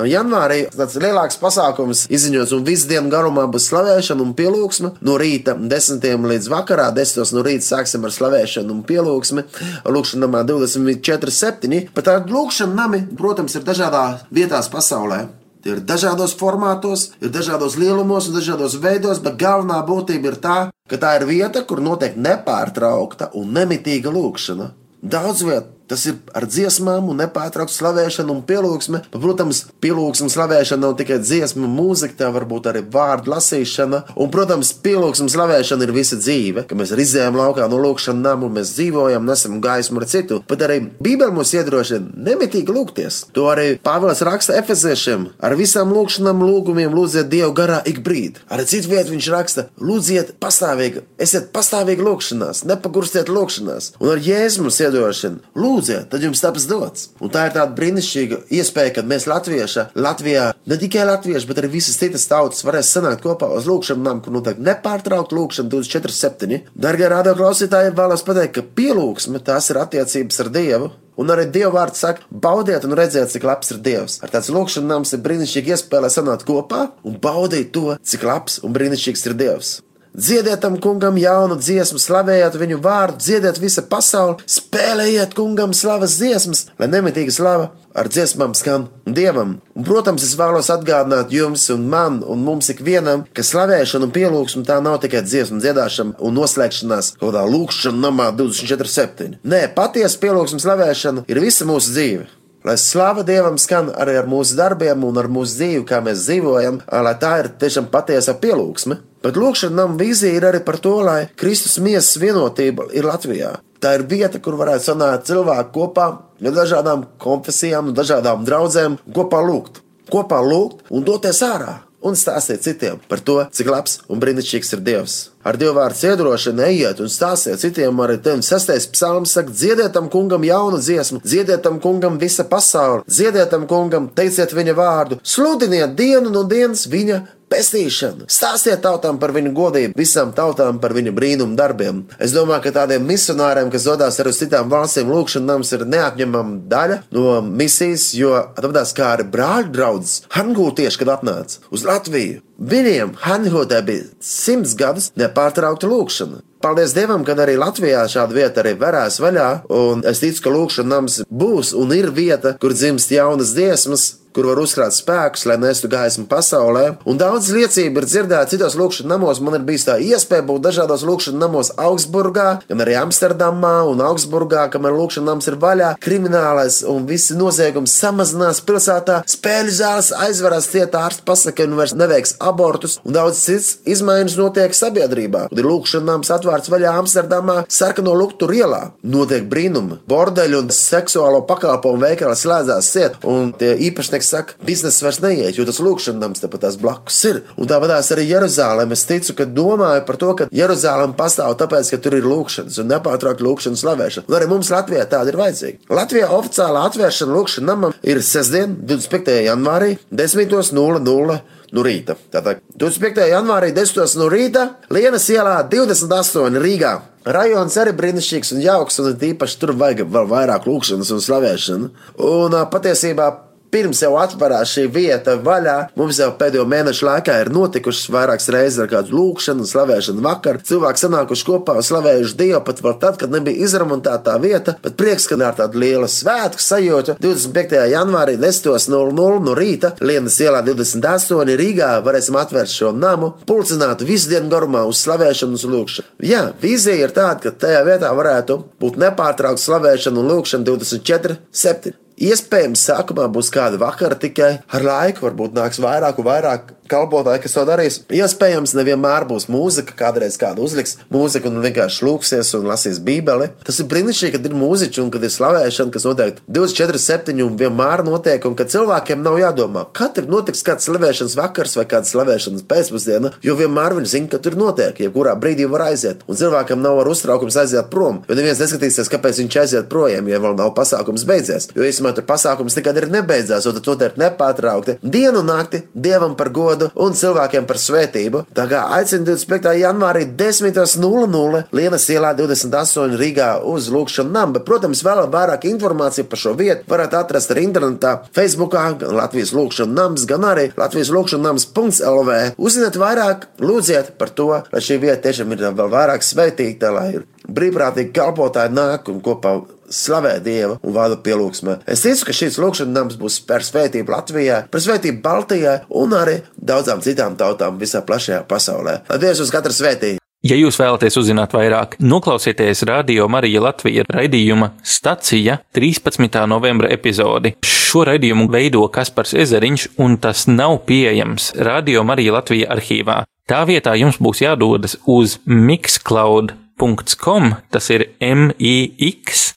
janvārī 0.08 0.62
tāds 0.72 0.96
lielāks 0.96 1.36
pasākums 1.42 2.06
izziņots, 2.08 2.56
un 2.56 2.64
visu 2.64 2.88
dienu 2.88 3.12
garumā 3.12 3.44
būs 3.52 3.68
slavēšana 3.68 4.24
un 4.24 4.32
pielūgsme. 4.38 4.94
No 5.04 5.18
rīta 5.20 5.58
10 5.60 6.26
līdz 6.32 6.50
vakarā, 6.56 6.88
10 6.96 7.36
no 7.36 7.44
rīta 7.44 7.68
sāksim 7.68 8.08
ar 8.08 8.16
slavēšanu 8.16 8.78
un 8.78 8.82
pielūgsmi. 8.88 9.44
Lūkšanā 9.84 10.44
24, 10.48 11.38
7. 11.44 11.80
Pat 11.92 12.12
ar 12.16 12.28
lūkšanu 12.32 12.80
nami, 12.80 13.04
protams, 13.20 13.60
ir 13.60 13.68
dažādā 13.68 14.06
vietās 14.32 14.72
pasaulē. 14.72 15.26
Tie 15.64 15.72
ir 15.72 15.80
dažādos 15.88 16.34
formātos, 16.36 17.06
ir 17.24 17.30
dažādos 17.32 17.78
lielumos 17.80 18.28
un 18.28 18.34
dažādos 18.36 18.76
veidos, 18.82 19.22
bet 19.24 19.38
galvenā 19.40 19.78
būtība 19.88 20.28
ir 20.28 20.40
tā, 20.44 20.56
ka 20.90 20.98
tā 21.00 21.14
ir 21.16 21.24
vieta, 21.30 21.62
kur 21.64 21.80
notiek 21.80 22.18
nepārtraukta 22.20 23.30
un 23.40 23.54
nemitīga 23.56 24.12
lūkšana. 24.12 24.74
Daudz 25.00 25.40
vietā 25.48 25.73
Tas 25.90 26.06
ir 26.08 26.16
ar 26.32 26.46
dziesmām, 26.48 27.10
un 27.12 27.18
nepārtraukta 27.20 27.74
slavēšana 27.74 28.32
un 28.32 28.40
pielūgsme. 28.48 29.02
Protams, 29.12 29.64
pielūgsme 29.84 30.30
slavēšana 30.32 30.80
nav 30.86 30.94
tikai 31.00 31.18
dziesma, 31.20 31.68
mūzika, 31.68 32.16
tā 32.22 32.30
var 32.32 32.46
būt 32.48 32.70
arī 32.70 32.80
vārdu 32.94 33.32
lasīšana. 33.34 34.00
Un, 34.16 34.30
protams, 34.32 34.72
pielūgsme 34.84 35.28
slavēšana 35.32 35.84
ir 35.84 35.92
visa 35.92 36.16
dzīve, 36.20 36.64
ka 36.68 36.78
mēs 36.78 36.94
izējām 36.96 37.36
laukā 37.36 37.68
no 37.68 37.80
lūkšanas 37.82 38.24
nama 38.24 38.48
mēs 38.56 38.72
dzīvojam, 38.78 39.26
nesam 39.28 39.60
gaismu 39.64 40.00
ar 40.00 40.08
citu. 40.08 40.40
Bet 40.48 40.64
arī 40.64 40.80
Bībele 41.04 41.34
mūs 41.36 41.52
iedrošina 41.58 42.16
nemitīgi 42.30 42.72
lūgties. 42.72 43.20
To 43.36 43.50
arī 43.52 43.74
Pāvils 43.84 44.24
raksta 44.24 44.56
Efeziešiem. 44.60 45.28
Ar 45.44 45.56
visām 45.58 45.92
lūkšanām, 45.92 46.40
lūgumiem 46.48 46.96
lūdziet 46.96 47.28
Dievu 47.32 47.52
garā 47.56 47.82
ik 47.88 48.00
brīdi. 48.06 48.40
Arī 48.48 48.64
citu 48.70 48.92
vietu 48.94 49.12
viņš 49.12 49.30
raksta: 49.34 49.66
lūdziet 49.80 50.34
pastāvīgi, 50.40 51.04
esiet 51.20 51.50
pastāvīgi 51.54 52.04
lūkšanās, 52.08 52.64
nepagurstiet 52.70 53.32
lūkšanās. 53.32 53.92
Un 54.00 54.14
ar 54.14 54.24
Jēzu 54.24 54.64
mums 54.64 54.80
iedrošina 54.80 55.52
lūdziet, 55.74 56.08
tad 56.12 56.22
jums 56.22 56.42
taps 56.42 56.68
dots. 56.70 57.08
Un 57.20 57.32
tā 57.34 57.48
ir 57.48 57.54
tāda 57.56 57.74
brīnišķīga 57.76 58.40
iespēja, 58.54 58.94
ka 58.96 59.06
mēs 59.06 59.26
Latvieši, 59.30 59.88
Latvijā, 59.98 60.48
ne 60.70 60.78
tikai 60.80 61.06
latvieši, 61.08 61.48
bet 61.50 61.60
arī 61.60 61.72
visas 61.76 61.98
citas 62.00 62.26
tautas 62.30 62.64
varēs 62.66 62.92
sanākt 62.94 63.24
kopā 63.24 63.50
uz 63.56 63.68
lūkšanām, 63.68 64.22
kur 64.24 64.34
notiek 64.36 64.60
nepārtraukta 64.62 65.36
lūkšana 65.38 65.72
24-7. 65.72 66.60
Dargie 66.86 67.08
radio 67.10 67.36
klausītāji, 67.38 67.94
vēlos 67.98 68.26
pateikt, 68.26 68.58
ka 68.58 68.68
pielūgsme 68.78 69.42
tās 69.44 69.70
ir 69.72 69.82
attiecības 69.82 70.44
ar 70.44 70.52
Dievu. 70.54 70.92
Un 71.20 71.30
arī 71.30 71.46
Dieva 71.54 71.70
vārds 71.76 72.00
saka, 72.02 72.24
baudiet 72.30 72.86
un 72.88 72.96
redziet, 72.98 73.30
cik 73.30 73.46
labs 73.46 73.70
ir 73.70 73.78
Dievs. 73.86 74.18
Ar 74.24 74.32
tādu 74.32 74.56
lūkšanu 74.56 74.90
nams 74.90 75.14
ir 75.14 75.22
brīnišķīgi 75.22 75.76
iespēja, 75.76 76.10
sanātu 76.10 76.48
kopā 76.48 76.88
un 77.06 77.20
baudīt 77.22 77.70
to, 77.76 77.94
cik 78.02 78.26
labs 78.26 78.58
un 78.66 78.74
brīnišķīgs 78.74 79.28
ir 79.30 79.38
Dievs. 79.38 79.76
Dziediet 80.14 80.60
tam 80.62 80.76
kungam 80.78 81.16
jaunu 81.18 81.56
dziesmu, 81.58 81.98
slavējiet 81.98 82.54
viņu 82.54 82.76
vārdu, 82.78 83.18
dziediet 83.18 83.56
visa 83.58 83.82
pasauli, 83.82 84.44
spēlējiet 84.46 85.32
kungam 85.34 85.72
slavas 85.74 86.14
dziesmas, 86.20 86.68
lai 86.78 86.86
nemitīgi 86.92 87.32
slava 87.34 87.72
ar 87.98 88.06
dziesmām 88.06 88.54
skan 88.54 88.84
dievam. 89.10 89.56
Un, 89.74 89.86
protams, 89.86 90.22
es 90.22 90.36
vēlos 90.38 90.70
atgādināt 90.70 91.34
jums 91.34 91.66
un 91.74 91.88
man 91.90 92.20
un 92.30 92.44
mums 92.46 92.70
ikvienam, 92.70 93.24
ka 93.34 93.42
slavēšana 93.42 94.06
un 94.06 94.12
pielūgsme 94.14 94.62
tā 94.68 94.76
nav 94.84 95.00
tikai 95.02 95.24
dziesmu 95.26 95.58
dziedāšana 95.58 96.14
un 96.22 96.38
noslēgšanās 96.38 97.16
kaut 97.16 97.32
kādā 97.32 97.42
lūkšanā 97.50 97.98
namā 98.04 98.28
24-7. 98.38 99.40
Nē, 99.42 99.64
patiesa 99.74 100.22
pielūgsme 100.22 100.62
slavēšana 100.62 101.26
ir 101.26 101.42
visa 101.42 101.66
mūsu 101.66 101.90
dzīve. 101.90 102.28
Lai 102.64 102.78
slava 102.80 103.20
Dievam 103.26 103.58
skan 103.60 103.90
arī 103.92 104.14
ar 104.16 104.30
mūsu 104.30 104.54
darbiem 104.56 105.02
un 105.04 105.18
ar 105.20 105.26
mūsu 105.28 105.58
dzīvi, 105.58 105.82
kā 105.90 105.98
mēs 106.06 106.22
dzīvojam, 106.24 106.78
lai 107.04 107.12
tā 107.20 107.34
ir 107.42 107.50
tiešām 107.60 107.90
patiesa 107.92 108.38
pielūgsme. 108.40 108.96
Bet 109.24 109.38
lūkšana 109.40 109.78
nama 109.78 109.96
vīzija 109.96 110.36
ir 110.36 110.44
arī 110.50 110.60
par 110.64 110.76
to, 110.84 110.98
lai 111.06 111.30
Kristus 111.40 111.78
miesas 111.80 112.18
vienotība 112.20 112.90
ir 112.92 113.08
Latvijā. 113.08 113.54
Tā 113.80 113.94
ir 113.96 114.04
vieta, 114.08 114.40
kur 114.40 114.58
varētu 114.60 114.90
sanākt 114.90 115.30
cilvēki 115.30 115.72
kopā 115.72 116.10
no 116.44 116.52
dažādām 116.52 117.06
konfesijām, 117.20 117.88
no 117.88 117.96
dažādām 117.96 118.44
draudzēm, 118.44 118.98
kopā 119.16 119.40
lūgt, 119.44 119.80
kopā 120.12 120.44
lūgt 120.44 120.92
un 120.92 121.08
doties 121.08 121.40
ārā 121.44 121.78
un 122.04 122.16
stāstiet 122.18 122.60
citiem 122.64 122.98
par 123.08 123.20
to, 123.24 123.38
cik 123.56 123.68
labs 123.72 123.96
un 124.12 124.20
brīnišķīgs 124.20 124.74
ir 124.76 124.82
Dievs. 124.84 125.14
Ar 125.44 125.56
Dievu 125.60 125.78
vārdu 125.78 126.10
iedrošinu 126.10 126.64
ejiet 126.66 127.00
un 127.00 127.08
stāstiet 127.12 127.62
citiem, 127.62 128.00
arī 128.04 128.18
tev 128.24 128.42
sastais 128.44 128.86
psalms 128.92 129.32
saka, 129.36 129.52
dziediet 129.52 129.94
tam 129.96 130.10
kungam 130.12 130.44
jaunu 130.44 130.80
dziesmu, 130.84 131.22
dziediet 131.24 131.64
tam 131.64 131.80
kungam 131.80 132.18
visa 132.20 132.44
pasaule, 132.48 133.04
dziediet 133.08 133.52
tam 133.52 133.64
kungam, 133.70 134.10
teiciet 134.12 134.52
viņa 134.52 134.76
vārdu, 134.76 135.20
sludiniet 135.24 135.96
dienu 135.96 136.32
no 136.32 136.44
dienas 136.48 136.84
viņa 136.92 137.22
pestīšanu. 137.54 138.28
Stāstiet 138.30 138.82
tautām 138.84 139.18
par 139.22 139.34
viņu 139.34 139.54
godību, 139.54 139.96
visām 139.98 140.32
tautām 140.36 140.80
par 140.82 140.94
viņu 140.96 141.14
brīnumu 141.14 141.58
darbiem. 141.58 142.04
Es 142.18 142.34
domāju, 142.34 142.66
ka 142.66 142.74
tādiem 142.80 143.06
misionāriem, 143.06 143.70
kas 143.72 143.86
dodas 143.88 144.18
arī 144.20 144.34
uz 144.34 144.40
citām 144.42 144.72
valstīm, 144.72 145.12
lūkšanas 145.14 145.50
nams 145.50 145.74
ir 145.76 145.86
neatņemama 145.94 146.62
daļa 146.70 147.02
no 147.14 147.38
misijas, 147.44 148.10
jo 148.18 148.34
atradās 148.42 148.94
kā 148.96 149.14
arī 149.14 149.28
brāļu 149.30 149.70
draugs 149.74 150.16
Hangūtieši, 150.34 151.00
kad 151.02 151.14
atnāca 151.18 151.62
uz 151.74 151.86
Latviju. 151.86 152.42
Viņiem 152.54 153.16
Hanhūtē 153.24 153.80
bija 153.86 154.10
simts 154.22 154.76
gadus 154.78 155.10
nepārtraukta 155.18 155.90
lūkšana. 155.90 156.42
Paldies 156.64 156.94
Dievam, 156.96 157.26
ka 157.26 157.34
arī 157.36 157.58
Latvijā 157.60 158.06
šāda 158.08 158.32
vieta 158.32 158.62
arī 158.62 158.72
varēs 158.80 159.18
vaļā, 159.20 159.48
un 159.74 160.04
es 160.08 160.22
ticu, 160.22 160.46
ka 160.46 160.52
lūkšana 160.54 160.94
nams 160.94 161.18
būs 161.28 161.74
un 161.76 161.92
ir 161.92 162.08
vieta, 162.14 162.54
kur 162.62 162.72
dzimst 162.72 163.12
jaunas 163.12 163.52
dziesmas, 163.52 164.06
kur 164.34 164.48
var 164.50 164.60
uzkrāt 164.62 164.94
spēkus, 164.96 165.46
lai 165.48 165.56
nestu 165.62 165.88
gaismu 165.90 166.26
pasaulē. 166.30 166.84
Un 167.08 167.18
daudz 167.20 167.50
liecību 167.54 168.02
ir 168.02 168.08
dzirdētas 168.08 168.54
citos 168.54 168.76
lūkšanas 168.78 169.10
namos. 169.10 169.40
Man 169.44 169.58
ir 169.58 169.66
bijis 169.66 169.86
tā 169.88 169.96
iespēja 170.02 170.46
būt 170.48 170.64
dažādos 170.66 171.04
lūkšanas 171.06 171.40
namos 171.40 171.70
Augsburgā, 171.80 172.48
gan 172.68 172.82
arī 172.82 172.96
Amsterdamā 172.98 173.76
un 173.90 174.02
Augsburgā, 174.04 174.66
kamēr 174.72 174.96
lūkšanas 174.98 175.30
nams 175.30 175.50
ir 175.50 175.58
vaļā. 175.62 175.92
Kriminālais 176.04 176.80
un 176.90 177.06
visi 177.08 177.36
noziegumi 177.38 177.90
samazinās 177.90 178.62
pilsētā, 178.66 179.20
spēļu 179.30 179.76
zāles 179.78 180.10
aizvarās 180.26 180.68
cietā, 180.72 181.04
ārsts 181.06 181.24
pasaka, 181.26 181.62
ka 181.62 181.70
nu 181.70 181.78
vairs 181.78 181.94
neveiks 181.94 182.34
abortus, 182.42 182.98
un 183.06 183.14
daudz 183.14 183.38
cits 183.44 183.78
izmaiņas 183.94 184.38
notiek 184.40 184.74
sabiedrībā. 184.74 185.46
Un 185.54 185.62
ir 185.62 185.68
lūkšanas 185.70 186.08
nams 186.08 186.32
atvērts 186.34 186.72
vaļā 186.72 186.96
Amsterdamā, 187.04 187.60
sarkano 187.70 188.16
luktu 188.18 188.50
ielā. 188.54 188.82
Notiek 189.06 189.46
brīnumi, 189.50 190.00
bordeļu 190.10 190.64
un 190.64 190.72
seksuālo 190.74 191.44
pakalpojumu 191.48 192.04
veikali 192.04 192.36
slēdzās 192.38 192.90
ciet, 192.94 193.16
un 193.28 193.52
tie 193.58 193.72
īpašnieki 193.88 194.23
saka, 194.26 194.56
biznesa 194.64 195.06
vairs 195.06 195.20
neiet, 195.22 195.58
jo 195.58 195.66
tas 195.68 195.80
lūkšanas 195.84 196.20
nams 196.20 196.42
tepat 196.42 196.66
tās 196.66 196.78
blakus 196.80 197.20
ir. 197.30 197.42
Un 197.60 197.70
tāpatās 197.70 198.10
arī 198.14 198.26
Jeruzalem. 198.30 198.94
Es 198.96 199.06
ticu, 199.08 199.36
ka 199.38 199.48
domāju 199.48 200.04
par 200.08 200.20
to, 200.20 200.30
ka 200.38 200.48
Jeruzalem 200.54 201.16
pastāv 201.18 201.56
tāpēc, 201.60 201.94
ka 201.94 202.00
tur 202.04 202.18
ir 202.18 202.28
lūkšanas 202.28 202.80
un 202.82 202.90
nepārtraukti 202.92 203.46
lūkšanas 203.46 203.84
slavēšana. 203.84 204.28
Un 204.30 204.38
arī 204.38 204.50
mums 204.50 204.72
Latvijā 204.74 205.06
tāda 205.10 205.32
ir 205.32 205.40
vajadzīga. 205.40 205.82
Latvijā 206.00 206.30
oficiālā 206.38 206.86
atvēršana 206.90 207.38
lūkšanas 207.38 207.68
namam 207.70 207.98
ir 208.02 208.22
sestdien, 208.24 208.78
25. 208.84 209.40
janvārī, 209.48 209.96
10.00 210.10 211.42
no 211.74 211.82
rīta. 211.84 212.16
Tātad 212.32 212.62
25. 212.78 213.26
janvārī 213.32 213.72
10. 213.74 214.14
no 214.20 214.28
rīta 214.32 214.68
Lienas 214.94 215.26
ielā 215.32 215.58
28 215.70 216.62
Rīgā. 216.62 216.94
Rajons 217.24 217.76
arī 217.80 217.94
brīnišķīgs 217.96 218.52
un 218.52 218.60
jauks, 218.60 218.98
un 219.00 219.14
tīpaši 219.20 219.60
tur 219.60 219.72
vajag 219.80 220.04
vēl 220.12 220.26
vairāk 220.28 220.66
lūkšanas 220.68 221.12
un 221.14 221.22
slavēšanu. 221.24 221.88
Un 222.28 222.56
patiesībā 222.72 223.30
pirms 223.74 224.04
jau 224.04 224.12
atverās 224.20 224.70
šī 224.76 224.84
vieta 224.94 225.34
vaļā, 225.42 225.76
mums 225.98 226.20
jau 226.22 226.30
pēdējo 226.38 226.64
mēnešu 226.70 227.08
laikā 227.08 227.40
ir 227.42 227.50
notikušas 227.54 228.10
vairākas 228.14 228.50
reizes 228.54 228.78
ar 228.84 228.90
kādu 228.92 229.16
lūkšanu, 229.18 229.66
slavēšanu 229.66 230.22
vakaru. 230.22 230.62
Cilvēki 230.68 231.02
sanākuši 231.02 231.46
kopā 231.48 231.74
un 231.80 231.86
slavējuši 231.88 232.38
Dievu 232.38 232.60
pat 232.66 232.82
vēl 232.84 232.94
tad, 233.02 233.18
kad 233.18 233.34
nebija 233.34 233.66
izremontēta 233.66 234.36
vieta, 234.42 234.76
bet 234.84 234.94
prieks, 235.00 235.26
ka 235.30 235.38
ar 235.42 235.58
tādu 235.58 235.82
lielu 235.82 236.06
svētku 236.10 236.62
sajūtu 236.62 237.16
25. 237.22 237.80
janvārī 237.90 238.36
10.00 238.38 239.10
no 239.14 239.56
rīta 239.58 239.94
Lienas 240.04 240.38
ielā 240.42 240.62
28 240.66 241.58
Rīgā 241.58 241.90
varēsim 242.06 242.38
atvērt 242.38 242.70
šo 242.70 242.92
namu, 242.94 243.32
pulcināt 243.48 244.06
visu 244.06 244.30
dienu 244.30 244.52
garumā 244.52 244.84
uz 244.86 245.02
slavēšanu 245.02 245.58
un 245.58 245.76
lūkšanu. 245.78 246.08
Jā, 246.30 246.46
vīzija 246.62 247.08
ir 247.08 247.16
tāda, 247.16 247.40
ka 247.48 247.54
tajā 247.66 247.82
vietā 247.88 248.14
varētu 248.14 248.60
būt 248.82 249.02
nepārtraukta 249.02 249.66
slavēšana 249.66 250.22
un 250.22 250.32
lūkšana 250.34 250.70
24, 250.70 251.40
7. 251.64 252.03
Iespējams, 252.14 252.84
sākumā 252.88 253.26
būs 253.32 253.50
kāda 253.54 253.80
vakara 253.80 254.14
tikai 254.14 254.52
ar 254.70 254.86
laiku, 254.86 255.24
varbūt 255.26 255.56
nāks 255.56 255.80
vairāk 255.82 256.20
un 256.22 256.28
vairāk 256.28 256.74
kalpotāji, 256.90 257.42
kas 257.44 257.54
to 257.56 257.64
darīs. 257.66 257.96
Iespējams, 258.12 258.74
nevienmēr 258.76 259.26
būs 259.28 259.48
mūzika, 259.50 259.96
kādreiz 259.98 260.36
kāda 260.40 260.62
uzliks 260.64 260.98
mūziku 261.12 261.50
un 261.50 261.62
vienkārši 261.64 262.04
lūksies 262.06 262.52
un 262.58 262.68
lasīs 262.70 263.00
Bībeli. 263.04 263.50
Tas 263.64 263.80
ir 263.80 263.88
brīnišķīgi, 263.90 264.34
kad 264.36 264.48
ir 264.48 264.56
mūziķi 264.58 265.02
un 265.02 265.10
kad 265.14 265.24
ir 265.24 265.32
slavēšana, 265.32 265.92
kas 265.94 266.06
notiek 266.06 266.40
24, 266.46 267.00
7 267.02 267.42
un 267.44 267.58
vienmēr 267.60 268.04
notiek, 268.06 268.44
un 268.46 268.56
ka 268.58 268.68
cilvēkiem 268.70 269.24
nav 269.24 269.38
jādomā, 269.40 269.86
kad 269.96 270.20
ir 270.20 270.28
notiks 270.30 270.64
kāds 270.66 270.88
slavēšanas 270.88 271.36
vakars 271.40 271.76
vai 271.80 271.86
kāda 271.90 272.10
slavēšanas 272.10 272.66
pēcpusdiena, 272.70 273.32
jo 273.44 273.56
vienmēr 273.58 273.96
viņi 273.98 274.12
zina, 274.12 274.30
ka 274.32 274.42
tur 274.44 274.58
notiek, 274.60 275.00
jebkurā 275.06 275.34
brīdī 275.40 275.66
var 275.70 275.88
aiziet, 275.88 276.22
un 276.28 276.38
cilvēkam 276.38 276.84
nav 276.84 277.00
ar 277.02 277.10
uztraukums 277.10 277.58
aiziet 277.64 277.90
prom, 277.92 278.22
jo 278.28 278.38
neviens 278.38 278.60
neskatīsies, 278.60 279.10
kāpēc 279.12 279.40
viņš 279.42 279.58
aiziet 279.64 279.90
projām, 279.92 280.28
ja 280.28 280.42
vēl 280.42 280.56
nav 280.58 280.74
pasākums 280.76 281.26
beidzies. 281.28 281.70
Jo 281.74 281.86
īstenībā 281.86 282.03
tur 282.12 282.26
pasākums 282.28 282.76
nekad 282.76 283.00
ir 283.00 283.08
nebeidzās, 283.12 283.66
un 283.66 283.78
tas 283.78 283.86
notiek 283.86 284.18
nepārtraukti 284.20 284.98
dienu 285.02 285.40
un 285.40 285.48
nakti 285.48 285.82
dievam 285.94 286.34
par 286.36 286.50
godu 286.54 286.90
un 286.94 287.16
cilvēkiem 287.16 287.66
par 287.68 287.80
svētību. 287.80 288.44
Tā 288.54 288.66
kā 288.70 288.84
aicinu 288.98 289.30
25. 289.30 289.72
janvārī 289.80 290.26
10.00 290.36 291.64
Lienas 291.74 292.08
ielā 292.12 292.34
28 292.36 293.16
Rīgā 293.20 293.50
uz 293.70 293.88
Lūkšanu 293.92 294.34
namu, 294.34 294.58
bet, 294.58 294.66
protams, 294.68 295.02
vēl 295.06 295.24
vairāk 295.32 295.66
informāciju 295.70 296.28
par 296.30 296.40
šo 296.40 296.54
vietu 296.58 296.88
varat 296.90 297.14
atrast 297.18 297.52
arī 297.54 297.66
internetā, 297.68 298.16
Facebookā, 298.36 298.84
gan 299.00 299.16
Latvijas 299.18 299.54
Lūkšanu 299.56 299.94
nams, 299.96 300.26
gan 300.28 300.46
arī 300.48 300.70
Latvijas 300.78 301.12
Lūkšanu 301.14 301.48
nams.lv. 301.48 302.40
Uzziniet 302.58 302.98
vairāk, 303.00 303.48
lūdziet 303.62 304.14
par 304.20 304.32
to, 304.34 304.50
lai 304.72 304.84
šī 304.84 305.00
vieta 305.02 305.28
tiešām 305.28 305.54
ir 305.54 305.66
vēl 305.70 305.92
vairāk 305.92 306.26
svētīta, 306.26 306.92
lai 306.94 307.08
brīvprātīgi 307.44 308.14
kalpotāji 308.16 308.74
nāk 308.74 309.10
un 309.12 309.20
kopā 309.24 309.58
slavē 309.90 310.36
Dievu 310.44 310.78
un 310.82 310.96
vada 310.96 311.18
pielūgsmē. 311.20 311.80
Es 311.90 312.04
ticu, 312.04 312.28
ka 312.28 312.36
šis 312.36 312.58
lūkšanas 312.62 312.94
nams 312.94 313.20
būs 313.20 313.40
par 313.48 313.64
svētību 313.66 314.14
Latvijai, 314.14 314.64
par 314.70 314.84
svētību 314.84 315.22
Baltijai 315.24 315.78
un 316.00 316.18
arī 316.18 316.40
daudzām 316.56 317.02
citām 317.04 317.38
tautām 317.40 317.80
visā 317.80 318.04
plašajā 318.06 318.44
pasaulē. 318.50 319.00
Lai 319.08 319.22
Dievs 319.22 319.42
uz 319.44 319.54
katru 319.54 319.74
svētību! 319.74 320.20
Ja 320.44 320.58
jūs 320.60 320.76
vēlaties 320.76 321.14
uzzināt 321.16 321.54
vairāk, 321.56 321.94
noklausieties 322.04 322.82
Radio 322.84 323.24
Marija 323.32 323.62
Latvija 323.64 324.02
raidījuma 324.12 324.74
stacija 324.84 325.56
13. 325.72 326.36
novembra 326.50 326.90
epizodi. 326.92 327.54
Šo 327.64 328.04
raidījumu 328.04 328.50
veido 328.52 328.84
Kaspars 328.92 329.32
Ezeriņš, 329.40 329.86
un 330.04 330.18
tas 330.20 330.44
nav 330.50 330.82
pieejams 330.84 331.54
Radio 331.64 332.04
Marija 332.04 332.36
Latvija 332.36 332.68
arhīvā. 332.76 333.24
Tā 333.48 333.64
vietā 333.64 333.96
jums 333.96 334.20
būs 334.20 334.44
jādodas 334.44 335.00
uz 335.08 335.40
mixcloud.com, 335.48 337.56
tas 337.72 337.88
ir 337.96 338.12
M-I-X 338.20 339.54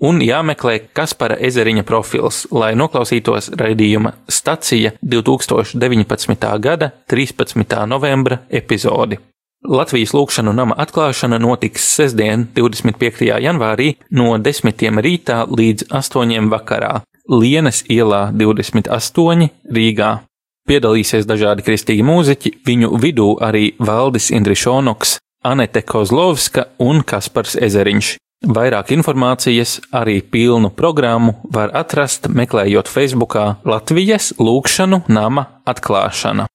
un 0.00 0.20
jāmeklē 0.20 0.80
Kaspara 0.92 1.36
ezeriņa 1.48 1.84
profils, 1.88 2.46
lai 2.52 2.74
noklausītos 2.76 3.50
raidījuma 3.56 4.12
stacija 4.28 4.92
2019. 5.02 6.58
gada 6.60 6.90
13. 7.08 7.86
novembra 7.88 8.38
epizodi. 8.50 9.18
Latvijas 9.66 10.12
lūkšanu 10.14 10.52
nama 10.54 10.76
atklāšana 10.78 11.38
notiks 11.42 11.82
sestdien, 11.96 12.46
25. 12.54 13.24
janvārī 13.42 13.94
no 14.14 14.36
10. 14.38 14.84
rītā 15.02 15.46
līdz 15.50 15.88
8. 15.90 16.50
vakarā 16.52 17.00
Lienas 17.26 17.82
ielā 17.90 18.30
28 18.30 19.48
Rīgā. 19.74 20.10
Piedalīsies 20.66 21.26
dažādi 21.26 21.62
kristīgi 21.66 22.02
mūziķi, 22.06 22.52
viņu 22.66 22.98
vidū 23.02 23.36
arī 23.42 23.72
Valdis 23.78 24.30
Indrišonoks, 24.34 25.16
Anete 25.46 25.82
Kozlovska 25.86 26.64
un 26.82 27.04
Kaspars 27.06 27.52
Ezeriņš. 27.62 28.06
Vairāk 28.50 28.88
informācijas, 28.96 29.76
arī 29.94 30.16
pilnu 30.18 30.72
programmu 30.74 31.36
var 31.54 31.70
atrast 31.78 32.26
meklējot 32.26 32.88
Facebookā 32.90 33.44
Latvijas 33.62 34.32
lūkšanu 34.42 35.04
nama 35.06 35.44
atklāšana. 35.62 36.48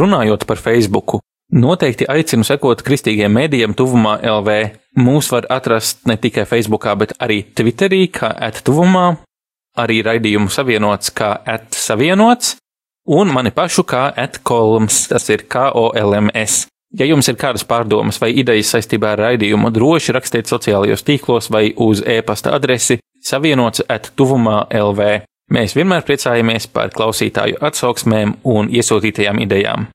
Runājot 0.00 0.46
par 0.48 0.62
Facebooku, 0.64 1.20
noteikti 1.52 2.08
aicinu 2.08 2.46
sekot 2.48 2.80
kristīgiem 2.86 3.36
mēdījiem 3.36 3.76
tuvumā 3.76 4.14
LV. 4.32 4.56
Mūs 4.96 5.28
var 5.34 5.50
atrast 5.52 6.08
ne 6.08 6.16
tikai 6.16 6.46
Facebookā, 6.48 6.96
bet 6.96 7.12
arī 7.20 7.42
Twitterī 7.52 8.06
kā 8.16 8.32
attuvumā, 8.48 9.10
arī 9.76 10.00
raidījumu 10.08 10.48
savienots 10.48 11.12
kā 11.12 11.34
attsavienots, 11.44 12.56
un 13.08 13.32
mani 13.32 13.50
pašu 13.54 13.84
kā 13.88 14.08
atkolms, 14.16 15.06
tas 15.08 15.28
ir 15.32 15.46
KOLMS. 15.48 16.66
Ja 16.98 17.04
jums 17.04 17.28
ir 17.28 17.36
kādas 17.36 17.66
pārdomas 17.68 18.16
vai 18.20 18.30
idejas 18.40 18.70
saistībā 18.72 19.12
ar 19.12 19.22
raidījumu, 19.26 19.72
droši 19.72 20.14
rakstiet 20.16 20.48
sociālajos 20.48 21.04
tīklos 21.04 21.50
vai 21.52 21.66
uz 21.76 22.00
e-pasta 22.00 22.54
adresi 22.56 22.98
savienots 23.24 23.84
at 23.88 24.12
tuvumā 24.16 24.62
LV. 24.72 25.10
Mēs 25.52 25.76
vienmēr 25.76 26.04
priecājamies 26.08 26.68
par 26.72 26.92
klausītāju 26.96 27.60
atsauksmēm 27.64 28.38
un 28.48 28.68
iesūtītajām 28.72 29.40
idejām. 29.44 29.88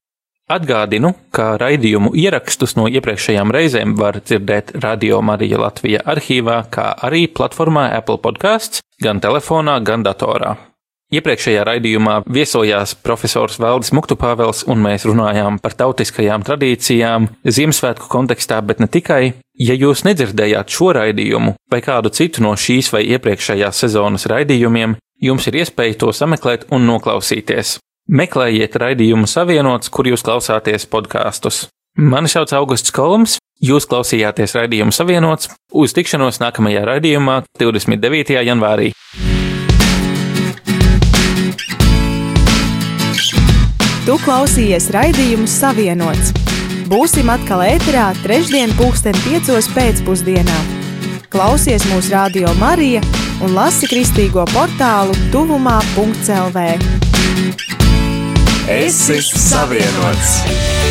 Atgādinu, 0.53 1.13
ka 1.31 1.53
raidījumu 1.61 2.11
ierakstus 2.19 2.75
no 2.75 2.89
iepriekšējām 2.91 3.53
reizēm 3.53 3.95
var 3.97 4.19
dzirdēt 4.19 4.75
Radio 4.83 5.21
Marija 5.25 5.61
Latvija 5.61 6.03
arhīvā, 6.13 6.57
kā 6.73 6.91
arī 7.07 7.25
platformā 7.31 7.87
Apple 7.95 8.19
Podcasts, 8.21 8.83
gan 9.01 9.23
telefonā, 9.23 9.79
gan 9.87 10.03
datorā. 10.05 10.57
Iepriekšējā 11.13 11.61
raidījumā 11.67 12.13
viesojās 12.25 12.95
profesors 13.05 13.59
Valdis 13.61 13.91
Muktupāvels, 13.93 14.63
un 14.71 14.79
mēs 14.81 15.03
runājām 15.05 15.59
par 15.61 15.75
tautiskajām 15.77 16.45
tradīcijām 16.47 17.27
Ziemassvētku 17.45 18.07
kontekstā, 18.09 18.57
bet 18.65 18.81
ne 18.81 18.87
tikai. 18.89 19.35
Ja 19.61 19.75
jūs 19.77 20.01
nedzirdējāt 20.07 20.73
šo 20.73 20.89
raidījumu 20.97 21.53
vai 21.69 21.81
kādu 21.85 22.09
citu 22.09 22.41
no 22.41 22.55
šīs 22.57 22.89
vai 22.95 23.03
iepriekšējās 23.13 23.83
sezonas 23.83 24.25
raidījumiem, 24.31 24.95
jums 25.21 25.45
ir 25.51 25.59
iespēja 25.61 25.99
to 26.01 26.09
sameklēt 26.17 26.65
un 26.73 26.87
noklausīties. 26.89 27.77
Meklējiet 28.09 28.73
raidījumu 28.81 29.29
savienots, 29.29 29.93
kur 29.93 30.09
jūs 30.09 30.25
klausāties 30.25 30.89
podkāstus. 30.89 31.67
Mani 31.93 32.31
sauc 32.31 32.55
Augusts 32.57 32.95
Kolums, 32.95 33.37
jūs 33.61 33.85
klausījāties 33.85 34.57
raidījumu 34.57 34.95
savienots, 34.95 35.53
uz 35.69 35.93
tikšanos 35.93 36.41
nākamajā 36.41 36.87
raidījumā 36.89 37.43
29. 37.61 38.41
janvārī. 38.49 38.89
Tu 44.03 44.17
klausījies 44.19 44.89
raidījumu 44.91 45.45
Savienots. 45.47 46.33
Būsim 46.91 47.29
atkal 47.31 47.61
ēterā 47.63 48.09
trešdien 48.19 48.73
pulksten 48.75 49.15
piecos 49.23 49.69
pēcpusdienā. 49.71 50.57
Klausies 51.31 51.87
mūsu 51.87 52.11
radio 52.11 52.51
Marija 52.59 52.99
un 53.39 53.55
lasi 53.55 53.87
kristīgo 53.87 54.43
portālu 54.51 55.15
tuvumā.lv. 55.31 56.67
Esi 58.75 59.21
savienots! 59.23 60.82